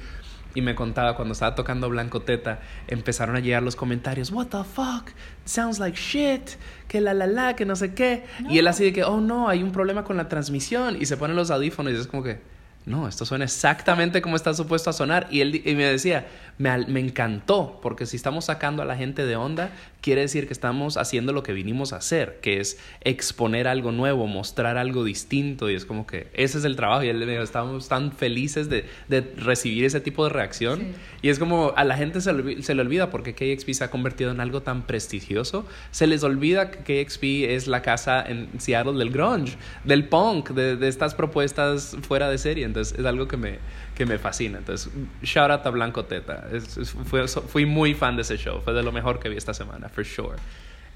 y 0.56 0.62
me 0.62 0.74
contaba 0.74 1.16
cuando 1.16 1.34
estaba 1.34 1.54
tocando 1.54 1.88
Blanco 1.88 2.22
Teta, 2.22 2.62
empezaron 2.88 3.36
a 3.36 3.40
llegar 3.40 3.62
los 3.62 3.76
comentarios, 3.76 4.32
what 4.32 4.48
the 4.48 4.64
fuck, 4.64 5.12
sounds 5.46 5.78
like 5.78 5.96
shit, 5.96 6.58
que 6.88 7.00
la 7.00 7.14
la 7.14 7.28
la, 7.28 7.56
que 7.56 7.66
no 7.66 7.76
sé 7.76 7.94
qué. 7.94 8.24
Y 8.50 8.58
él 8.58 8.68
así 8.68 8.86
de 8.86 8.94
que, 8.94 9.04
oh 9.04 9.22
no, 9.22 9.50
hay 9.50 9.62
un 9.62 9.72
problema 9.72 10.04
con 10.04 10.18
la 10.18 10.28
transmisión, 10.28 10.98
y 11.00 11.06
se 11.06 11.16
ponen 11.16 11.36
los 11.36 11.52
audífonos 11.52 11.94
y 11.94 11.96
es 11.98 12.08
como 12.08 12.24
que, 12.24 12.40
no, 12.86 13.08
esto 13.08 13.26
suena 13.26 13.46
exactamente 13.46 14.22
como 14.22 14.36
está 14.36 14.54
supuesto 14.54 14.90
a 14.90 14.94
sonar. 14.94 15.28
Y 15.30 15.42
él 15.42 15.62
y 15.64 15.76
me 15.76 15.86
decía, 15.86 16.28
me, 16.58 16.86
me 16.88 17.00
encantó, 17.00 17.80
porque 17.82 18.06
si 18.06 18.16
estamos 18.16 18.46
sacando 18.46 18.82
a 18.82 18.86
la 18.86 18.96
gente 18.96 19.26
de 19.26 19.36
onda, 19.36 19.70
quiere 20.02 20.22
decir 20.22 20.47
que 20.47 20.54
estamos 20.54 20.97
haciendo 20.97 21.34
lo 21.34 21.43
que 21.43 21.54
vinimos 21.54 21.93
a 21.93 21.97
hacer, 21.97 22.39
que 22.41 22.60
es 22.60 22.78
exponer 23.02 23.68
algo 23.68 23.91
nuevo, 23.91 24.28
mostrar 24.28 24.78
algo 24.78 25.04
distinto. 25.04 25.70
Y 25.70 25.76
es 25.76 25.86
como 25.86 26.08
que 26.08 26.28
ese 26.34 26.58
es 26.58 26.64
el 26.64 26.76
trabajo. 26.76 27.04
Y 27.04 27.10
él 27.10 27.18
me 27.18 27.32
dijo, 27.32 27.43
estamos 27.43 27.88
tan 27.88 28.12
felices 28.12 28.70
de, 28.70 28.86
de 29.08 29.22
recibir 29.38 29.86
ese 29.86 30.00
tipo 30.00 30.24
de 30.24 30.30
reacción. 30.30 30.93
Y 31.22 31.30
es 31.30 31.39
como 31.39 31.74
a 31.76 31.84
la 31.84 31.97
gente 31.97 32.22
se 32.22 32.34
le, 32.34 32.64
se 32.64 32.76
le 32.76 32.82
olvida 32.82 33.10
porque 33.10 33.34
KXP 33.34 33.72
se 33.72 33.84
ha 33.84 33.91
convertido 33.91 34.32
en 34.32 34.39
algo 34.39 34.62
tan 34.62 34.86
prestigioso. 34.86 35.66
Se 35.91 36.08
les 36.08 36.24
olvida 36.24 36.72
que 36.72 37.06
KXP 37.06 37.24
es 37.50 37.68
la 37.68 37.82
casa 37.82 38.24
en 38.26 38.50
Seattle 38.60 38.97
del 38.97 39.12
grunge, 39.12 39.58
del 39.84 40.08
punk, 40.08 40.52
de, 40.52 40.76
de 40.76 40.88
estas 40.88 41.16
propuestas 41.16 41.97
fuera 42.02 42.30
de 42.30 42.38
serie. 42.38 42.66
Entonces 42.66 42.97
es 42.97 43.06
algo 43.06 43.28
que 43.28 43.38
me, 43.38 43.60
que 44.00 44.06
me 44.06 44.18
fascina. 44.18 44.58
Entonces, 44.60 44.91
shout 45.22 45.52
out 45.52 45.66
a 45.66 45.70
Blanco 45.70 46.06
Teta. 46.06 46.47
Es- 46.54 46.78
es- 46.78 46.95
so- 47.28 47.41
fui 47.43 47.66
muy 47.66 47.93
fan 47.93 48.16
de 48.16 48.22
ese 48.24 48.38
show. 48.38 48.62
Fue 48.62 48.74
de 48.74 48.82
lo 48.82 48.91
mejor 48.93 49.20
que 49.20 49.28
vi 49.30 49.36
esta 49.38 49.54
semana, 49.54 49.89
for 49.89 50.06
sure. 50.06 50.38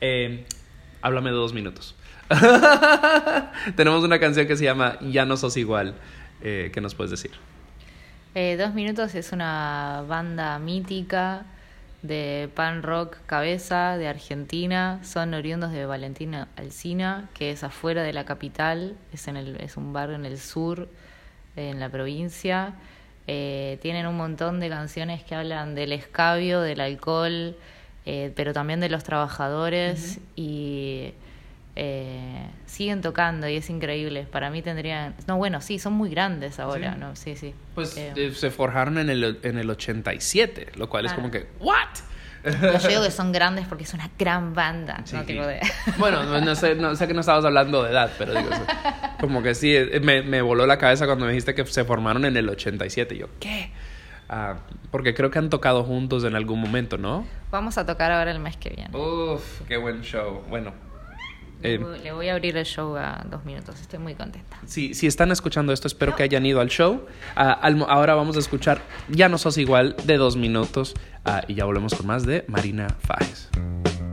Eh, 0.02 0.46
háblame 1.02 1.30
de 1.32 1.36
dos 1.36 1.54
minutos. 1.54 1.96
Tenemos 3.76 4.04
una 4.04 4.20
canción 4.20 4.48
que 4.48 4.56
se 4.56 4.64
llama 4.64 4.98
Ya 5.02 5.26
no 5.26 5.38
sos 5.38 5.58
igual. 5.58 5.96
Eh, 6.42 6.72
¿Qué 6.74 6.82
nos 6.82 6.96
puedes 6.96 7.12
decir? 7.12 7.32
Eh, 8.36 8.56
Dos 8.58 8.74
Minutos 8.74 9.14
es 9.16 9.32
una 9.32 10.04
banda 10.08 10.58
mítica 10.60 11.46
de 12.02 12.50
pan 12.56 12.84
rock 12.84 13.18
cabeza 13.26 13.98
de 13.98 14.08
Argentina. 14.08 15.00
Son 15.04 15.34
oriundos 15.34 15.72
de 15.72 15.86
Valentina 15.86 16.48
Alsina, 16.56 17.30
que 17.34 17.52
es 17.52 17.64
afuera 17.64 18.02
de 18.04 18.14
la 18.14 18.26
capital, 18.26 18.96
es, 19.12 19.28
en 19.28 19.38
el, 19.38 19.58
es 19.62 19.78
un 19.78 19.94
barrio 19.94 20.16
en 20.16 20.26
el 20.26 20.38
sur, 20.40 20.90
en 21.56 21.80
la 21.80 21.90
provincia. 21.90 22.74
Eh, 23.28 23.78
tienen 23.82 24.06
un 24.08 24.18
montón 24.18 24.60
de 24.60 24.70
canciones 24.70 25.24
que 25.24 25.36
hablan 25.36 25.76
del 25.76 25.94
escabio, 25.94 26.62
del 26.62 26.82
alcohol, 26.82 27.56
eh, 28.06 28.32
pero 28.36 28.52
también 28.54 28.80
de 28.82 28.90
los 28.90 29.04
trabajadores 29.04 30.20
y 30.36 31.14
eh, 31.76 32.46
siguen 32.66 33.02
tocando 33.02 33.48
y 33.48 33.56
es 33.56 33.70
increíble. 33.70 34.24
Para 34.30 34.50
mí 34.50 34.62
tendrían... 34.62 35.16
No, 35.26 35.38
bueno, 35.38 35.62
sí, 35.62 35.80
son 35.80 35.94
muy 35.94 36.10
grandes 36.10 36.60
ahora, 36.60 36.94
Sí. 36.94 37.00
¿no? 37.00 37.16
Sí, 37.16 37.36
sí. 37.36 37.54
Pues 37.74 37.98
Eh, 37.98 38.14
eh, 38.16 38.32
se 38.36 38.52
forjaron 38.52 38.98
en 38.98 39.10
el, 39.10 39.40
en 39.44 39.58
el 39.58 39.70
87, 39.70 40.74
lo 40.76 40.90
cual 40.90 41.06
es 41.06 41.14
Claro. 41.14 41.22
como 41.24 41.32
que, 41.32 41.48
¿what? 41.60 41.76
Pero 42.44 42.78
yo 42.80 42.88
digo 42.90 43.04
que 43.04 43.12
son 43.12 43.32
grandes 43.32 43.66
porque 43.68 43.84
es 43.86 43.94
una 43.94 44.10
gran 44.20 44.54
banda, 44.54 45.02
Sí, 45.06 45.16
¿no? 45.16 45.22
sí. 45.22 45.28
Tipo 45.28 45.46
de... 45.46 45.60
Bueno, 45.98 46.24
no, 46.24 46.42
no 46.42 46.56
sé, 46.56 46.76
no 46.76 46.96
sé 46.96 47.08
que 47.08 47.14
no 47.14 47.22
estabas 47.22 47.46
hablando 47.46 47.84
de 47.84 47.92
edad, 47.92 48.12
pero 48.18 48.34
digo, 48.34 48.50
eso, 48.52 48.66
como 49.20 49.42
que 49.42 49.56
sí, 49.56 49.76
eh, 49.76 50.00
me, 50.04 50.22
me 50.22 50.42
voló 50.42 50.66
la 50.66 50.78
cabeza 50.78 51.06
cuando 51.06 51.26
me 51.26 51.32
dijiste 51.32 51.56
que 51.56 51.66
se 51.66 51.86
formaron 51.86 52.26
en 52.26 52.36
el 52.38 52.50
87. 52.50 53.16
Y 53.16 53.18
yo, 53.20 53.28
¿qué? 53.40 53.72
Ah, 54.30 54.56
porque 54.92 55.14
creo 55.14 55.30
que 55.32 55.40
han 55.40 55.50
tocado 55.50 55.84
juntos 55.84 56.24
en 56.24 56.36
algún 56.36 56.60
momento, 56.60 56.98
¿no? 56.98 57.26
Vamos 57.52 57.78
a 57.78 57.86
tocar 57.86 58.12
ahora 58.12 58.32
el 58.32 58.40
mes 58.40 58.58
que 58.58 58.70
viene. 58.70 58.98
Uf, 58.98 59.62
qué 59.68 59.78
buen 59.78 60.02
show. 60.02 60.44
Bueno, 60.50 60.74
eh, 61.64 61.80
Le 62.04 62.12
voy 62.12 62.30
a 62.30 62.34
abrir 62.34 62.58
el 62.58 62.66
show 62.66 62.96
a 62.96 63.26
dos 63.30 63.46
minutos, 63.46 63.80
estoy 63.82 64.00
muy 64.00 64.16
contenta. 64.16 64.60
si, 64.66 64.94
si 64.94 65.08
están 65.08 65.32
escuchando 65.32 65.74
esto, 65.74 65.88
espero 65.88 66.16
que 66.16 66.24
hayan 66.24 66.46
ido 66.46 66.62
al 66.62 66.70
show. 66.70 67.06
Ah, 67.36 67.52
al 67.54 67.84
ahora 67.88 68.16
vamos 68.16 68.36
a 68.36 68.40
escuchar 68.40 68.82
Ya 69.10 69.30
no 69.30 69.38
sos 69.38 69.58
igual 69.58 69.96
de 70.06 70.18
dos 70.18 70.36
minutos 70.36 70.94
ah, 71.26 71.42
y 71.48 71.56
ya 71.56 71.66
volvemos 71.66 71.96
con 71.96 72.08
más 72.08 72.26
de 72.26 72.46
Marina 72.48 72.88
Fajes.「 73.00 74.13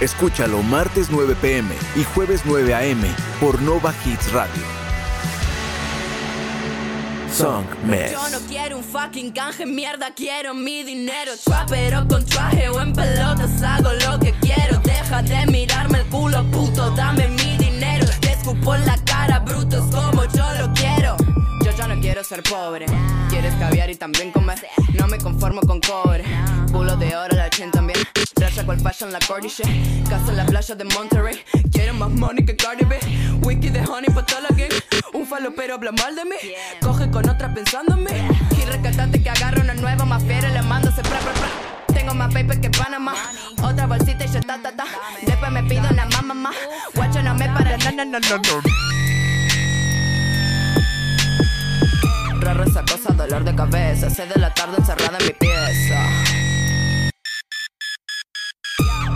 Escúchalo 0.00 0.62
martes 0.62 1.08
9 1.10 1.36
pm 1.42 1.74
y 1.94 2.04
jueves 2.04 2.40
9 2.46 2.74
am 2.74 3.02
por 3.38 3.60
Nova 3.60 3.92
Hits 4.06 4.32
Radio. 4.32 4.62
Song 7.30 7.66
Mess. 7.84 8.12
Yo 8.12 8.30
no 8.30 8.38
quiero 8.48 8.78
un 8.78 8.82
fucking 8.82 9.30
canje, 9.30 9.66
mierda, 9.66 10.14
quiero 10.14 10.54
mi 10.54 10.84
dinero. 10.84 11.32
Trapero 11.44 12.08
con 12.08 12.24
traje 12.24 12.70
o 12.70 12.80
en 12.80 12.94
pelotas, 12.94 13.62
hago 13.62 13.92
lo 13.92 14.18
que 14.18 14.32
quiero. 14.40 14.78
Deja 14.78 15.20
de 15.22 15.46
mirarme 15.52 15.98
el 15.98 16.06
culo, 16.06 16.44
puto, 16.50 16.90
dame 16.92 17.28
mi 17.28 17.58
dinero. 17.58 18.06
Te 18.20 18.32
escupo 18.32 18.74
en 18.74 18.86
la 18.86 18.96
cara, 19.04 19.40
brutos 19.40 19.84
como 19.94 20.24
yo 20.24 20.46
lo 20.58 20.72
quiero. 20.72 21.19
Yo 22.10 22.14
quiero 22.14 22.24
ser 22.24 22.42
pobre. 22.42 22.86
Quieres 23.28 23.54
caviar 23.54 23.88
y 23.88 23.94
también 23.94 24.32
comer. 24.32 24.58
No 24.94 25.06
me 25.06 25.16
conformo 25.18 25.60
con 25.60 25.80
cobre. 25.80 26.24
Culo 26.72 26.96
de 26.96 27.14
oro, 27.14 27.36
la 27.36 27.48
chain 27.48 27.70
también. 27.70 28.00
Racha 28.34 28.66
cual 28.66 28.80
fashion, 28.80 29.12
la 29.12 29.20
cordy 29.20 29.46
shit. 29.46 29.64
Casa 30.08 30.28
en 30.32 30.36
la 30.38 30.44
playa 30.44 30.74
de 30.74 30.84
Monterrey. 30.86 31.40
Quiero 31.70 31.94
más 31.94 32.10
money 32.10 32.44
que 32.44 32.56
Cardi 32.56 32.84
B. 32.84 32.98
Wiki 33.44 33.68
de 33.68 33.86
honey 33.86 34.10
pa' 34.12 34.26
toda 34.26 34.40
la 34.40 34.48
gang. 34.48 34.72
Un 35.12 35.24
falopero 35.24 35.74
habla 35.74 35.92
mal 35.92 36.16
de 36.16 36.24
mí. 36.24 36.36
Coge 36.80 37.08
con 37.12 37.28
otra 37.28 37.54
pensando 37.54 37.94
en 37.94 38.02
mí. 38.02 38.10
Y 38.60 38.64
recatate 38.64 39.22
que 39.22 39.30
agarro 39.30 39.62
una 39.62 39.74
nueva 39.74 40.04
más 40.04 40.24
fiera 40.24 40.48
le 40.48 40.62
mando 40.62 40.88
ese 40.88 41.02
pra. 41.02 41.20
Tengo 41.94 42.12
más 42.12 42.34
paper 42.34 42.60
que 42.60 42.70
Panamá. 42.70 43.14
Otra 43.62 43.86
bolsita 43.86 44.24
y 44.24 44.28
ya 44.28 44.40
ta, 44.40 44.60
ta, 44.60 44.72
ta. 44.72 44.84
Después 45.22 45.52
me 45.52 45.62
pido 45.62 45.88
una 45.88 46.06
mamá. 46.06 46.50
Guacho, 46.92 47.22
no 47.22 47.36
me 47.36 47.46
para, 47.50 47.76
no. 47.76 48.99
Dolor 53.30 53.44
de 53.44 53.54
cabeza. 53.54 54.10
Seis 54.10 54.28
de 54.28 54.40
la 54.40 54.52
tarde 54.52 54.76
encerrada 54.78 55.18
en 55.18 55.26
mi 55.26 55.32
pieza. 55.32 56.02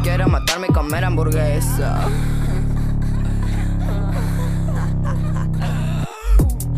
Quiero 0.02 0.28
matarme 0.28 0.68
y 0.70 0.72
comer 0.72 1.04
hamburguesa. 1.04 2.08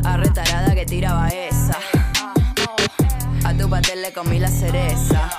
Arretarada 0.04 0.74
que 0.74 0.86
tiraba 0.86 1.28
esa. 1.28 1.78
A 3.44 3.54
tu 3.54 3.68
pastel 3.68 4.02
le 4.02 4.12
comí 4.12 4.38
la 4.38 4.48
cereza. 4.48 5.30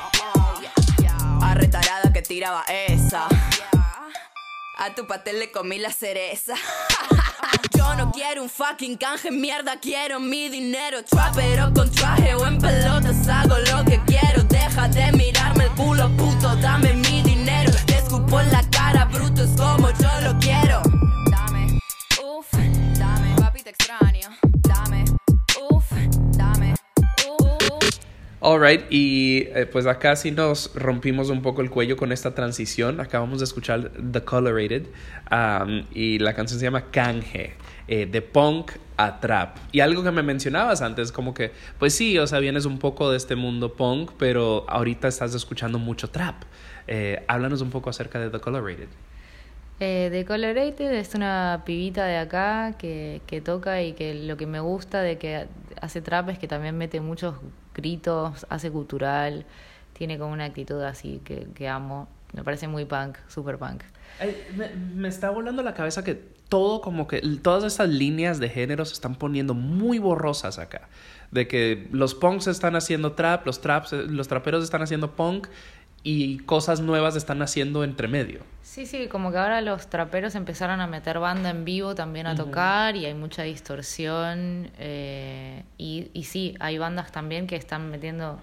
Arretarada 1.42 2.14
que 2.14 2.22
tiraba 2.22 2.64
esa. 2.68 3.28
A 4.80 4.94
tu 4.94 5.08
pastel 5.08 5.40
le 5.40 5.52
comí 5.52 5.80
la 5.80 5.92
cereza. 5.92 6.54
Yo 7.76 7.96
no 7.96 8.12
quiero 8.12 8.44
un 8.44 8.50
fucking 8.50 8.98
canje, 8.98 9.32
mierda, 9.32 9.80
quiero 9.80 10.20
mi 10.20 10.50
dinero. 10.50 11.04
Trapero 11.04 11.74
con 11.74 11.90
traje 11.90 12.36
o 12.36 12.46
en 12.46 12.60
pelotas, 12.60 13.28
hago 13.28 13.56
lo 13.72 13.84
que 13.86 14.00
quiero. 14.06 14.44
Deja 14.44 14.88
de 14.90 15.12
mirarme 15.14 15.64
el 15.64 15.72
culo, 15.72 16.10
puto, 16.16 16.56
dame 16.58 16.94
mi 16.94 17.24
dinero. 17.24 17.72
Te 17.88 17.98
escupo 17.98 18.40
en 18.40 18.52
la 18.52 18.62
cara, 18.70 19.06
bruto, 19.06 19.44
es 19.44 19.60
como 19.60 19.90
yo 19.90 20.22
lo 20.22 20.38
quiero. 20.40 20.82
Dame, 21.32 21.80
uff, 22.24 22.52
dame, 23.00 23.36
papi, 23.42 23.64
te 23.64 23.72
extraño. 23.72 24.47
Alright, 28.50 28.86
y 28.90 29.50
eh, 29.54 29.66
pues 29.70 29.86
acá 29.88 30.16
sí 30.16 30.32
nos 30.32 30.74
rompimos 30.74 31.30
un 31.30 31.42
poco 31.42 31.62
el 31.62 31.70
cuello 31.70 31.98
con 31.98 32.14
esta 32.14 32.34
transición. 32.34 33.02
Acabamos 33.02 33.40
de 33.40 33.44
escuchar 33.44 33.92
The 34.10 34.22
Colorated 34.22 34.86
um, 35.30 35.84
y 35.94 36.18
la 36.20 36.34
canción 36.34 36.58
se 36.58 36.66
llama 36.66 36.90
Canje, 36.90 37.56
eh, 37.90 38.06
de 38.06 38.22
punk 38.22 38.72
a 38.96 39.20
trap. 39.20 39.58
Y 39.74 39.82
algo 39.82 40.02
que 40.02 40.12
me 40.12 40.24
mencionabas 40.24 40.82
antes, 40.82 41.12
como 41.12 41.34
que, 41.34 41.52
pues 41.78 41.94
sí, 41.94 42.18
o 42.20 42.26
sea, 42.26 42.40
vienes 42.40 42.64
un 42.64 42.80
poco 42.80 43.12
de 43.12 43.18
este 43.18 43.36
mundo 43.36 43.74
punk, 43.74 44.12
pero 44.18 44.64
ahorita 44.70 45.10
estás 45.10 45.36
escuchando 45.36 45.78
mucho 45.78 46.10
trap. 46.10 46.44
Eh, 46.88 47.26
háblanos 47.28 47.60
un 47.60 47.70
poco 47.70 47.90
acerca 47.90 48.18
de 48.18 48.30
The 48.30 48.40
Colorated. 48.40 48.88
Eh, 49.82 50.08
The 50.10 50.24
Colorated 50.24 50.94
es 50.94 51.16
una 51.16 51.64
pibita 51.66 52.06
de 52.06 52.16
acá 52.16 52.76
que, 52.78 53.22
que 53.28 53.42
toca 53.42 53.84
y 53.84 53.92
que 53.92 54.14
lo 54.14 54.38
que 54.38 54.48
me 54.48 54.62
gusta 54.62 55.02
de 55.02 55.18
que 55.18 55.48
hace 55.82 56.02
trap 56.02 56.30
es 56.30 56.40
que 56.40 56.48
también 56.48 56.78
mete 56.78 57.02
muchos 57.02 57.36
hace 58.50 58.72
cultural, 58.72 59.46
tiene 59.94 60.18
como 60.18 60.34
una 60.34 60.46
actitud 60.46 60.82
así 60.82 61.22
que, 61.24 61.68
amo. 61.68 62.08
Me 62.34 62.44
parece 62.44 62.68
muy 62.68 62.86
punk, 62.86 63.18
super 63.28 63.58
punk. 63.58 63.84
Me, 64.94 65.08
está 65.08 65.30
volando 65.30 65.64
la 65.64 65.74
cabeza 65.74 66.04
que 66.04 66.16
todo 66.50 66.82
como 66.82 67.08
que 67.08 67.22
todas 67.42 67.64
estas 67.64 67.90
líneas 67.90 68.40
de 68.40 68.50
género 68.50 68.86
se 68.86 68.94
están 68.94 69.16
poniendo 69.16 69.54
muy 69.54 70.00
borrosas 70.00 70.60
acá. 70.60 70.90
De 71.32 71.48
que 71.48 71.88
los 71.92 72.16
punks 72.16 72.48
están 72.48 72.76
haciendo 72.76 73.14
trap, 73.14 73.46
los 73.46 73.62
traps, 73.62 73.92
los 73.92 74.28
traperos 74.28 74.64
están 74.64 74.82
haciendo 74.82 75.16
punk 75.16 75.48
y 76.04 76.38
cosas 76.40 76.80
nuevas 76.80 77.16
están 77.16 77.42
haciendo 77.42 77.84
entre 77.84 78.08
medio. 78.08 78.42
Sí, 78.64 78.86
sí, 78.86 79.08
como 79.08 79.32
que 79.32 79.38
ahora 79.38 79.62
los 79.62 79.88
traperos 79.88 80.36
empezaron 80.36 80.80
a 80.82 80.88
meter 80.88 81.20
banda 81.20 81.50
en 81.50 81.66
vivo 81.66 81.96
también 81.96 82.28
a 82.28 82.36
tocar 82.36 82.96
y 82.96 83.06
hay 83.06 83.14
mucha 83.14 83.44
distorsión. 83.44 84.70
eh, 84.78 85.64
y, 85.78 86.10
y 86.14 86.24
sí, 86.26 86.56
hay 86.60 86.78
bandas 86.78 87.12
también 87.12 87.48
que 87.48 87.56
están 87.56 87.90
metiendo. 87.90 88.40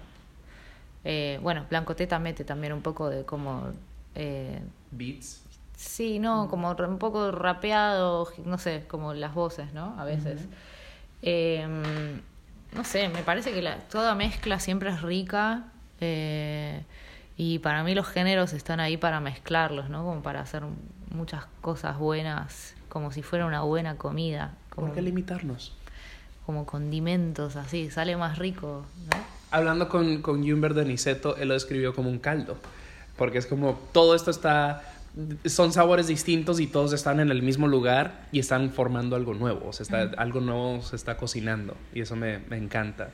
eh, 1.03 1.39
bueno, 1.41 1.65
Blanco 1.69 1.95
Teta 1.95 2.19
mete 2.19 2.43
también 2.43 2.73
un 2.73 2.81
poco 2.81 3.09
de 3.09 3.23
como. 3.23 3.69
eh, 4.15 4.59
Beats. 4.91 5.43
sí, 5.77 6.19
no, 6.19 6.47
como 6.49 6.71
un 6.71 6.97
poco 6.99 7.31
rapeado, 7.31 8.27
no 8.45 8.57
sé, 8.57 8.85
como 8.87 9.13
las 9.13 9.33
voces, 9.33 9.73
¿no? 9.73 9.95
A 9.99 10.05
veces. 10.05 10.41
Eh, 11.21 11.65
no 12.73 12.83
sé, 12.83 13.09
me 13.09 13.23
parece 13.23 13.51
que 13.53 13.61
la, 13.61 13.77
toda 13.89 14.15
mezcla 14.15 14.59
siempre 14.59 14.89
es 14.89 15.01
rica. 15.01 15.63
eh, 16.01 16.81
y 17.37 17.59
para 17.59 17.83
mí 17.83 17.95
los 17.95 18.07
géneros 18.07 18.53
están 18.53 18.79
ahí 18.79 18.97
para 18.97 19.19
mezclarlos, 19.19 19.89
¿no? 19.89 20.03
Como 20.03 20.21
para 20.21 20.41
hacer 20.41 20.63
muchas 21.11 21.45
cosas 21.61 21.97
buenas, 21.97 22.75
como 22.89 23.11
si 23.11 23.21
fuera 23.21 23.45
una 23.45 23.61
buena 23.61 23.97
comida. 23.97 24.53
Como, 24.69 24.87
¿Por 24.87 24.95
qué 24.95 25.01
limitarnos? 25.01 25.73
como 26.45 26.65
condimentos 26.65 27.55
así, 27.55 27.89
sale 27.89 28.15
más 28.17 28.37
rico, 28.37 28.85
¿no? 29.05 29.17
Hablando 29.51 29.89
con, 29.89 30.21
con 30.21 30.47
Jumber 30.47 30.73
de 30.73 30.85
Niceto, 30.85 31.37
él 31.37 31.47
lo 31.47 31.53
describió 31.53 31.95
como 31.95 32.09
un 32.09 32.19
caldo. 32.19 32.57
Porque 33.17 33.37
es 33.37 33.47
como 33.47 33.79
todo 33.93 34.15
esto 34.15 34.29
está. 34.29 34.83
Son 35.45 35.71
sabores 35.71 36.07
distintos 36.07 36.59
y 36.59 36.67
todos 36.67 36.91
están 36.91 37.21
en 37.21 37.31
el 37.31 37.41
mismo 37.41 37.67
lugar 37.69 38.27
y 38.33 38.39
están 38.39 38.71
formando 38.71 39.15
algo 39.15 39.33
nuevo. 39.33 39.69
O 39.69 39.73
sea, 39.73 39.83
está, 39.83 40.21
algo 40.21 40.41
nuevo 40.41 40.81
se 40.81 40.97
está 40.97 41.15
cocinando 41.15 41.77
y 41.93 42.01
eso 42.01 42.17
me, 42.17 42.39
me 42.49 42.57
encanta. 42.57 43.11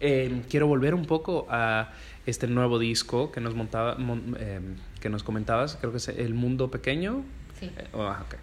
Eh, 0.00 0.42
quiero 0.50 0.66
volver 0.66 0.94
un 0.94 1.04
poco 1.04 1.46
a 1.48 1.90
este 2.28 2.46
nuevo 2.46 2.78
disco 2.78 3.32
que 3.32 3.40
nos, 3.40 3.54
montaba, 3.54 3.94
mon- 3.96 4.36
eh, 4.38 4.60
que 5.00 5.08
nos 5.08 5.22
comentabas. 5.22 5.76
Creo 5.76 5.90
que 5.92 5.98
es 5.98 6.08
El 6.08 6.34
Mundo 6.34 6.70
Pequeño. 6.70 7.24
Sí. 7.58 7.66
Eh, 7.76 7.88
oh, 7.92 8.06
ok. 8.06 8.34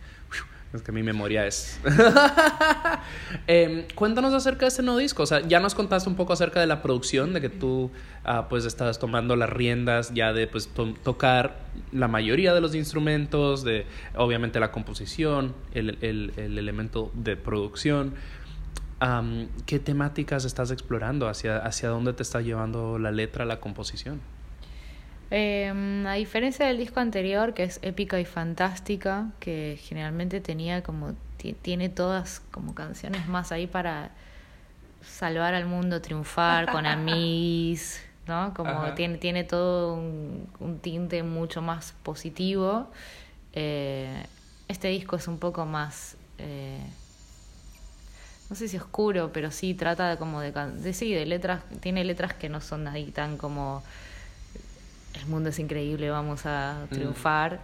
Es 0.74 0.82
que 0.82 0.92
mi 0.92 1.04
memoria 1.04 1.48
es. 1.48 1.80
Em, 3.48 3.84
cuéntanos 3.96 4.34
acerca 4.34 4.62
de 4.62 4.68
este 4.70 4.82
nuevo 4.84 5.00
disco. 5.00 5.24
O 5.24 5.26
sea, 5.26 5.42
ya 5.48 5.60
nos 5.60 5.76
contaste 5.76 6.10
un 6.10 6.16
poco 6.16 6.34
acerca 6.34 6.60
de 6.60 6.68
la 6.68 6.82
producción, 6.82 7.34
de 7.34 7.42
que 7.42 7.50
tú 7.50 7.92
ah, 8.24 8.48
pues 8.50 8.66
estás 8.66 9.00
tomando 9.00 9.36
las 9.36 9.50
riendas 9.50 10.14
ya 10.14 10.34
de 10.34 10.48
pues 10.48 10.68
to- 10.68 10.94
tocar 11.04 11.60
la 11.92 12.08
mayoría 12.08 12.54
de 12.54 12.62
los 12.62 12.76
instrumentos, 12.76 13.64
de 13.64 13.86
obviamente 14.16 14.60
la 14.60 14.72
composición, 14.72 15.54
el, 15.74 15.98
el- 16.02 16.34
el 16.38 16.58
elemento 16.58 17.12
de 17.14 17.38
producción. 17.38 18.14
Am, 19.00 19.50
¿Qué 19.66 19.80
temáticas 19.80 20.46
estás 20.46 20.72
explorando? 20.72 21.28
¿Hacia, 21.28 21.58
¿Hacia 21.58 21.90
dónde 21.90 22.14
te 22.14 22.24
está 22.24 22.42
llevando 22.42 22.98
la 23.00 23.12
letra, 23.12 23.46
la 23.46 23.60
composición? 23.60 24.22
Eh, 25.32 26.04
a 26.08 26.14
diferencia 26.14 26.68
del 26.68 26.78
disco 26.78 27.00
anterior, 27.00 27.54
que 27.54 27.64
es 27.64 27.80
épica 27.82 28.20
y 28.20 28.26
fantástica, 28.26 29.32
que 29.40 29.80
generalmente 29.82 30.40
tenía 30.40 30.84
como, 30.84 31.14
ti- 31.38 31.54
tiene 31.54 31.90
todas 31.90 32.42
como 32.52 32.76
canciones 32.76 33.28
más 33.28 33.52
ahí 33.52 33.68
para 33.68 34.12
salvar 35.02 35.54
al 35.56 35.66
mundo, 35.66 36.02
triunfar 36.02 36.70
con 36.70 36.86
amigos, 36.86 38.00
¿no? 38.28 38.54
Como 38.56 38.72
Ajá. 38.72 38.96
tiene, 38.96 39.18
tiene 39.18 39.44
todo 39.44 39.96
un, 39.96 40.48
un 40.60 40.80
tinte 40.80 41.24
mucho 41.24 41.62
más 41.62 41.94
positivo. 42.04 42.92
Eh, 43.54 44.26
este 44.68 44.90
disco 44.90 45.16
es 45.16 45.28
un 45.28 45.40
poco 45.40 45.66
más, 45.66 46.18
eh, 46.38 46.80
no 48.50 48.56
sé 48.56 48.68
si 48.68 48.78
oscuro, 48.78 49.32
pero 49.34 49.52
sí 49.52 49.74
trata 49.74 50.10
de 50.10 50.18
como 50.18 50.42
de, 50.42 50.52
de 50.52 50.94
sí, 50.94 51.14
de 51.14 51.26
letras, 51.26 51.64
tiene 51.80 52.04
letras 52.04 52.34
que 52.34 52.50
no 52.50 52.62
son 52.62 52.88
ahí 52.88 53.12
tan 53.12 53.38
como 53.38 53.84
el 55.16 55.26
mundo 55.28 55.50
es 55.50 55.60
increíble, 55.60 56.10
vamos 56.10 56.46
a 56.46 56.86
triunfar. 56.90 57.60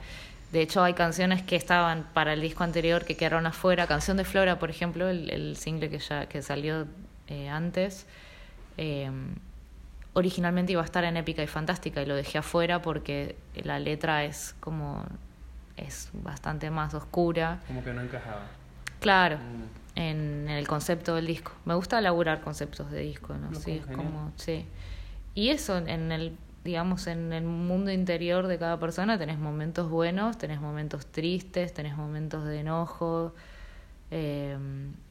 De 0.52 0.62
hecho, 0.62 0.84
hay 0.84 0.94
canciones 0.94 1.42
que 1.44 1.56
estaban 1.56 2.06
para 2.14 2.34
el 2.34 2.42
disco 2.42 2.64
anterior 2.64 3.06
que 3.06 3.16
quedaron 3.16 3.46
afuera. 3.46 3.88
Canción 3.88 4.18
de 4.18 4.26
Flora, 4.26 4.60
por 4.60 4.70
ejemplo, 4.70 5.08
el, 5.10 5.30
el 5.30 5.56
single 5.56 5.90
que 5.90 6.00
ya 6.00 6.26
que 6.26 6.42
salió 6.42 6.88
eh, 7.28 7.48
antes, 7.48 8.06
eh, 8.78 9.10
originalmente 10.14 10.74
iba 10.74 10.82
a 10.82 10.86
estar 10.86 11.04
en 11.04 11.16
Épica 11.16 11.44
y 11.44 11.48
Fantástica 11.48 12.02
y 12.02 12.06
lo 12.06 12.16
dejé 12.16 12.38
afuera 12.38 12.82
porque 12.82 13.36
la 13.56 13.80
letra 13.80 14.26
es 14.26 14.56
como 14.60 15.06
es 15.78 16.10
bastante 16.14 16.70
más 16.70 16.94
oscura. 16.94 17.60
Como 17.68 17.84
que 17.84 17.94
no 17.94 18.02
encajaba. 18.02 18.61
Claro, 19.02 19.38
Mm. 19.38 20.00
en, 20.00 20.48
el 20.50 20.68
concepto 20.68 21.16
del 21.16 21.28
disco. 21.28 21.52
Me 21.66 21.74
gusta 21.76 22.00
elaborar 22.00 22.40
conceptos 22.42 22.90
de 22.92 23.02
disco, 23.02 23.34
¿no? 23.34 23.52
No, 23.52 23.60
sí, 23.60 23.72
es 23.72 23.86
genial. 23.86 23.96
como, 23.98 24.32
sí. 24.38 24.66
Y 25.36 25.50
eso, 25.50 25.78
en 25.78 26.12
el, 26.14 26.38
digamos, 26.64 27.08
en 27.08 27.34
el 27.34 27.44
mundo 27.44 27.92
interior 27.92 28.48
de 28.48 28.58
cada 28.58 28.80
persona 28.80 29.18
tenés 29.18 29.38
momentos 29.40 29.90
buenos, 29.90 30.38
tenés 30.38 30.62
momentos 30.62 31.06
tristes, 31.08 31.74
tenés 31.74 31.98
momentos 31.98 32.46
de 32.46 32.60
enojo. 32.62 33.34
eh, 34.14 34.58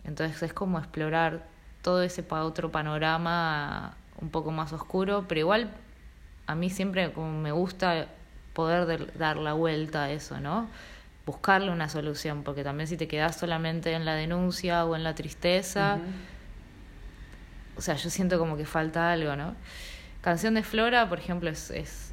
entonces 0.05 0.43
es 0.43 0.53
como 0.53 0.78
explorar 0.78 1.47
todo 1.82 2.03
ese 2.03 2.22
pa- 2.22 2.45
otro 2.45 2.70
panorama 2.70 3.97
un 4.20 4.28
poco 4.30 4.51
más 4.53 4.72
oscuro, 4.74 5.24
pero 5.26 5.41
igual 5.41 5.70
a 6.47 6.55
mí 6.55 6.68
siempre 6.68 7.11
como 7.12 7.32
me 7.41 7.51
gusta 7.53 8.09
poder 8.53 9.16
dar 9.16 9.38
la 9.38 9.55
vuelta 9.55 10.05
a 10.05 10.11
eso, 10.11 10.38
¿no? 10.38 10.68
Buscarle 11.31 11.70
una 11.70 11.89
solución, 11.89 12.43
porque 12.43 12.64
también 12.64 12.89
si 12.89 12.97
te 12.97 13.07
quedas 13.07 13.39
solamente 13.39 13.93
en 13.93 14.05
la 14.05 14.14
denuncia 14.14 14.85
o 14.85 14.97
en 14.97 15.05
la 15.05 15.14
tristeza, 15.14 16.01
o 17.76 17.81
sea, 17.81 17.95
yo 17.95 18.11
siento 18.11 18.37
como 18.37 18.57
que 18.57 18.66
falta 18.66 19.12
algo, 19.12 19.37
¿no? 19.37 19.55
Canción 20.22 20.55
de 20.55 20.64
Flora, 20.64 21.09
por 21.09 21.20
ejemplo, 21.20 21.49
es, 21.49 21.70
es, 21.70 22.12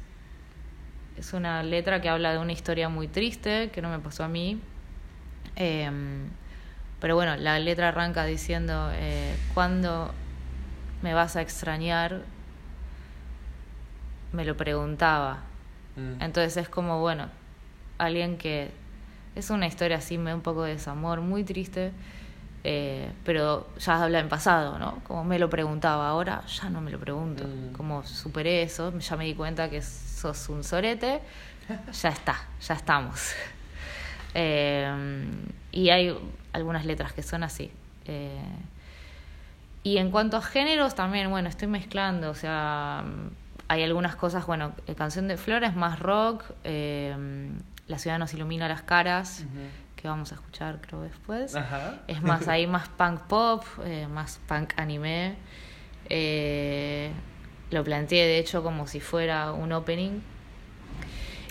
es 1.16 1.32
una 1.32 1.64
letra 1.64 2.00
que 2.00 2.08
habla 2.08 2.30
de 2.30 2.38
una 2.38 2.52
historia 2.52 2.88
muy 2.88 3.08
triste 3.08 3.70
que 3.72 3.82
no 3.82 3.90
me 3.90 3.98
pasó 3.98 4.22
a 4.22 4.28
mí. 4.28 4.60
Em, 5.56 6.28
pero 7.00 7.16
bueno, 7.16 7.34
la 7.34 7.58
letra 7.58 7.88
arranca 7.88 8.24
diciendo, 8.24 8.88
eh, 8.92 9.34
¿cuándo 9.52 10.14
me 11.02 11.12
vas 11.12 11.34
a 11.34 11.42
extrañar? 11.42 12.22
Me 14.30 14.44
lo 14.44 14.56
preguntaba. 14.56 15.40
Mm. 15.96 16.22
Entonces 16.22 16.56
es 16.56 16.68
como, 16.68 17.00
bueno, 17.00 17.26
alguien 17.98 18.38
que 18.38 18.77
es 19.38 19.50
una 19.50 19.66
historia 19.66 19.98
así, 19.98 20.18
me 20.18 20.30
da 20.30 20.36
un 20.36 20.42
poco 20.42 20.64
de 20.64 20.72
desamor, 20.72 21.20
muy 21.20 21.44
triste, 21.44 21.92
eh, 22.64 23.10
pero 23.24 23.68
ya 23.78 24.02
habla 24.02 24.18
en 24.18 24.28
pasado, 24.28 24.78
¿no? 24.78 25.00
Como 25.04 25.24
me 25.24 25.38
lo 25.38 25.48
preguntaba, 25.48 26.08
ahora 26.08 26.44
ya 26.46 26.68
no 26.70 26.80
me 26.80 26.90
lo 26.90 26.98
pregunto. 26.98 27.44
Mm. 27.44 27.72
Como 27.72 28.04
superé 28.04 28.62
eso, 28.62 28.96
ya 28.98 29.16
me 29.16 29.24
di 29.24 29.34
cuenta 29.34 29.70
que 29.70 29.80
sos 29.80 30.48
un 30.48 30.64
sorete, 30.64 31.20
ya 31.92 32.08
está, 32.08 32.36
ya 32.60 32.74
estamos. 32.74 33.32
Eh, 34.34 34.86
y 35.72 35.88
hay 35.88 36.14
algunas 36.52 36.84
letras 36.84 37.14
que 37.14 37.22
son 37.22 37.42
así. 37.42 37.72
Eh, 38.04 38.38
y 39.82 39.96
en 39.96 40.10
cuanto 40.10 40.36
a 40.36 40.42
géneros, 40.42 40.94
también, 40.94 41.30
bueno, 41.30 41.48
estoy 41.48 41.66
mezclando, 41.66 42.30
o 42.30 42.34
sea, 42.34 43.04
hay 43.68 43.82
algunas 43.82 44.16
cosas, 44.16 44.46
bueno, 44.46 44.74
Canción 44.96 45.28
de 45.28 45.38
Flora 45.38 45.66
es 45.66 45.74
más 45.74 45.98
rock, 45.98 46.44
eh, 46.62 47.16
La 47.88 47.98
ciudad 47.98 48.18
nos 48.18 48.32
ilumina 48.34 48.68
las 48.68 48.82
caras, 48.82 49.44
que 49.96 50.06
vamos 50.06 50.30
a 50.32 50.36
escuchar 50.36 50.80
creo 50.80 51.02
después. 51.02 51.56
Ajá. 51.56 52.00
Es 52.06 52.22
más, 52.22 52.46
ahí 52.48 52.66
más 52.66 52.88
punk 52.88 53.22
pop, 53.22 53.64
eh, 53.84 54.06
más 54.06 54.40
punk 54.46 54.74
anime. 54.76 55.34
Eh, 56.08 57.10
lo 57.70 57.84
planteé 57.84 58.26
de 58.26 58.38
hecho 58.38 58.62
como 58.62 58.86
si 58.86 59.00
fuera 59.00 59.52
un 59.52 59.72
opening. 59.72 60.20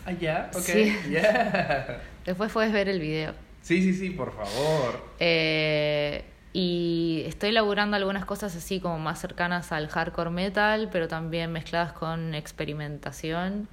Ah, 0.06 0.14
ya, 0.14 0.50
ok. 0.54 0.62
Sí. 0.62 0.96
ya. 1.12 2.02
Después 2.26 2.52
puedes 2.52 2.72
ver 2.72 2.88
el 2.88 3.00
video. 3.00 3.34
Sí, 3.62 3.82
sí, 3.82 3.94
sí, 3.94 4.12
por 4.12 4.34
favor. 4.34 5.14
Eh, 5.20 6.24
y 6.54 7.24
estoy 7.28 7.52
laburando 7.52 7.98
algunas 7.98 8.26
cosas 8.26 8.56
así 8.56 8.80
como 8.80 8.98
más 8.98 9.20
cercanas 9.20 9.72
al 9.72 9.90
hardcore 9.90 10.30
metal, 10.30 10.90
pero 10.92 11.08
también 11.08 11.52
mezcladas 11.52 11.92
con 11.92 12.34
experimentación, 12.34 13.68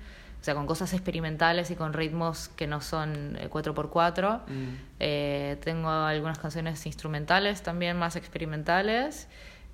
o 0.45 0.47
sea, 0.47 0.55
con 0.55 0.67
cosas 0.67 0.93
experimentales 0.93 1.71
y 1.71 1.75
con 1.75 1.95
ritmos 1.95 2.49
que 2.49 2.67
no 2.67 2.83
son 2.83 3.39
eh, 3.41 3.49
4x4. 3.49 4.41
Mm. 4.47 4.75
Eh, 5.01 5.57
tengo 5.65 5.89
algunas 5.89 6.39
canciones 6.39 6.85
instrumentales 6.85 7.63
también 7.63 7.97
más 7.97 8.15
experimentales. 8.15 9.27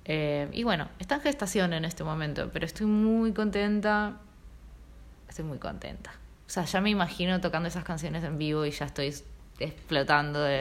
Eh, 0.05 0.47
y 0.53 0.63
bueno, 0.63 0.87
está 0.97 1.15
en 1.15 1.21
gestación 1.23 1.73
en 1.73 1.83
este 1.83 2.05
momento, 2.05 2.49
pero 2.53 2.65
estoy 2.65 2.85
muy 2.87 3.33
contenta. 3.33 4.19
Estoy 5.27 5.43
muy 5.43 5.57
contenta. 5.57 6.11
O 6.47 6.49
sea, 6.49 6.63
ya 6.63 6.79
me 6.79 6.89
imagino 6.89 7.41
tocando 7.41 7.67
esas 7.67 7.83
canciones 7.83 8.23
en 8.23 8.37
vivo 8.37 8.65
y 8.65 8.71
ya 8.71 8.85
estoy 8.85 9.13
explotando 9.59 10.41
de 10.41 10.57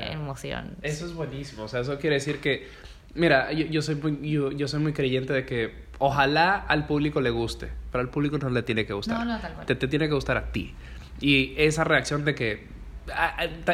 Yeah. 0.00 0.12
emoción. 0.14 0.74
Eso 0.82 1.06
es 1.06 1.14
buenísimo. 1.14 1.62
O 1.62 1.68
sea, 1.68 1.78
eso 1.82 1.96
quiere 2.00 2.14
decir 2.16 2.40
que. 2.40 2.66
Mira, 3.14 3.52
yo, 3.52 3.66
yo 3.66 3.82
soy 3.82 3.94
muy, 3.94 4.18
yo, 4.28 4.50
yo 4.50 4.66
soy 4.66 4.80
muy 4.80 4.92
creyente 4.92 5.32
de 5.32 5.46
que 5.46 5.83
ojalá 5.98 6.56
al 6.56 6.86
público 6.86 7.20
le 7.20 7.30
guste, 7.30 7.70
pero 7.90 8.02
al 8.02 8.10
público 8.10 8.38
no 8.38 8.50
le 8.50 8.62
tiene 8.62 8.86
que 8.86 8.92
gustar. 8.92 9.18
No, 9.18 9.24
no, 9.24 9.40
tal 9.40 9.52
cual. 9.54 9.66
Te, 9.66 9.74
te 9.74 9.88
tiene 9.88 10.08
que 10.08 10.14
gustar 10.14 10.36
a 10.36 10.52
ti. 10.52 10.74
Y 11.20 11.54
esa 11.56 11.84
reacción 11.84 12.24
de 12.24 12.34
que. 12.34 12.74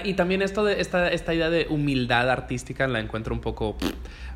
Y 0.04 0.14
también 0.14 0.42
esto 0.42 0.64
de 0.64 0.80
esta, 0.80 1.08
esta 1.08 1.32
idea 1.32 1.50
de 1.50 1.66
humildad 1.70 2.28
artística 2.28 2.88
la 2.88 2.98
encuentro 2.98 3.32
un 3.32 3.40
poco. 3.40 3.76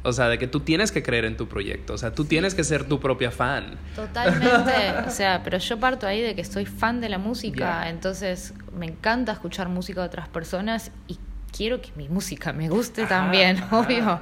O 0.05 0.13
sea, 0.13 0.29
de 0.29 0.39
que 0.39 0.47
tú 0.47 0.61
tienes 0.61 0.93
que 0.93 1.03
creer 1.03 1.25
en 1.25 1.37
tu 1.37 1.49
proyecto. 1.49 1.95
O 1.95 1.99
sea, 1.99 2.13
tú 2.13 2.27
tienes 2.27 2.55
que 2.55 2.63
ser 2.63 2.85
tu 2.85 3.01
propia 3.01 3.31
fan. 3.31 3.77
Totalmente, 3.97 4.73
o 5.07 5.11
sea, 5.11 5.43
pero 5.43 5.59
yo 5.59 5.81
parto 5.81 6.07
ahí 6.07 6.21
de 6.21 6.35
que 6.37 6.45
soy 6.45 6.67
fan 6.67 7.01
de 7.01 7.09
la 7.09 7.19
música, 7.19 7.89
entonces 7.89 8.55
me 8.77 8.87
encanta 8.87 9.33
escuchar 9.33 9.69
música 9.69 10.03
de 10.03 10.07
otras 10.07 10.29
personas 10.29 10.93
y 11.09 11.19
quiero 11.57 11.81
que 11.81 11.91
mi 11.97 12.09
música 12.09 12.53
me 12.53 12.69
guste 12.69 13.03
Ajá, 13.03 13.09
también, 13.21 13.57
ajá. 13.63 13.79
obvio. 13.79 14.21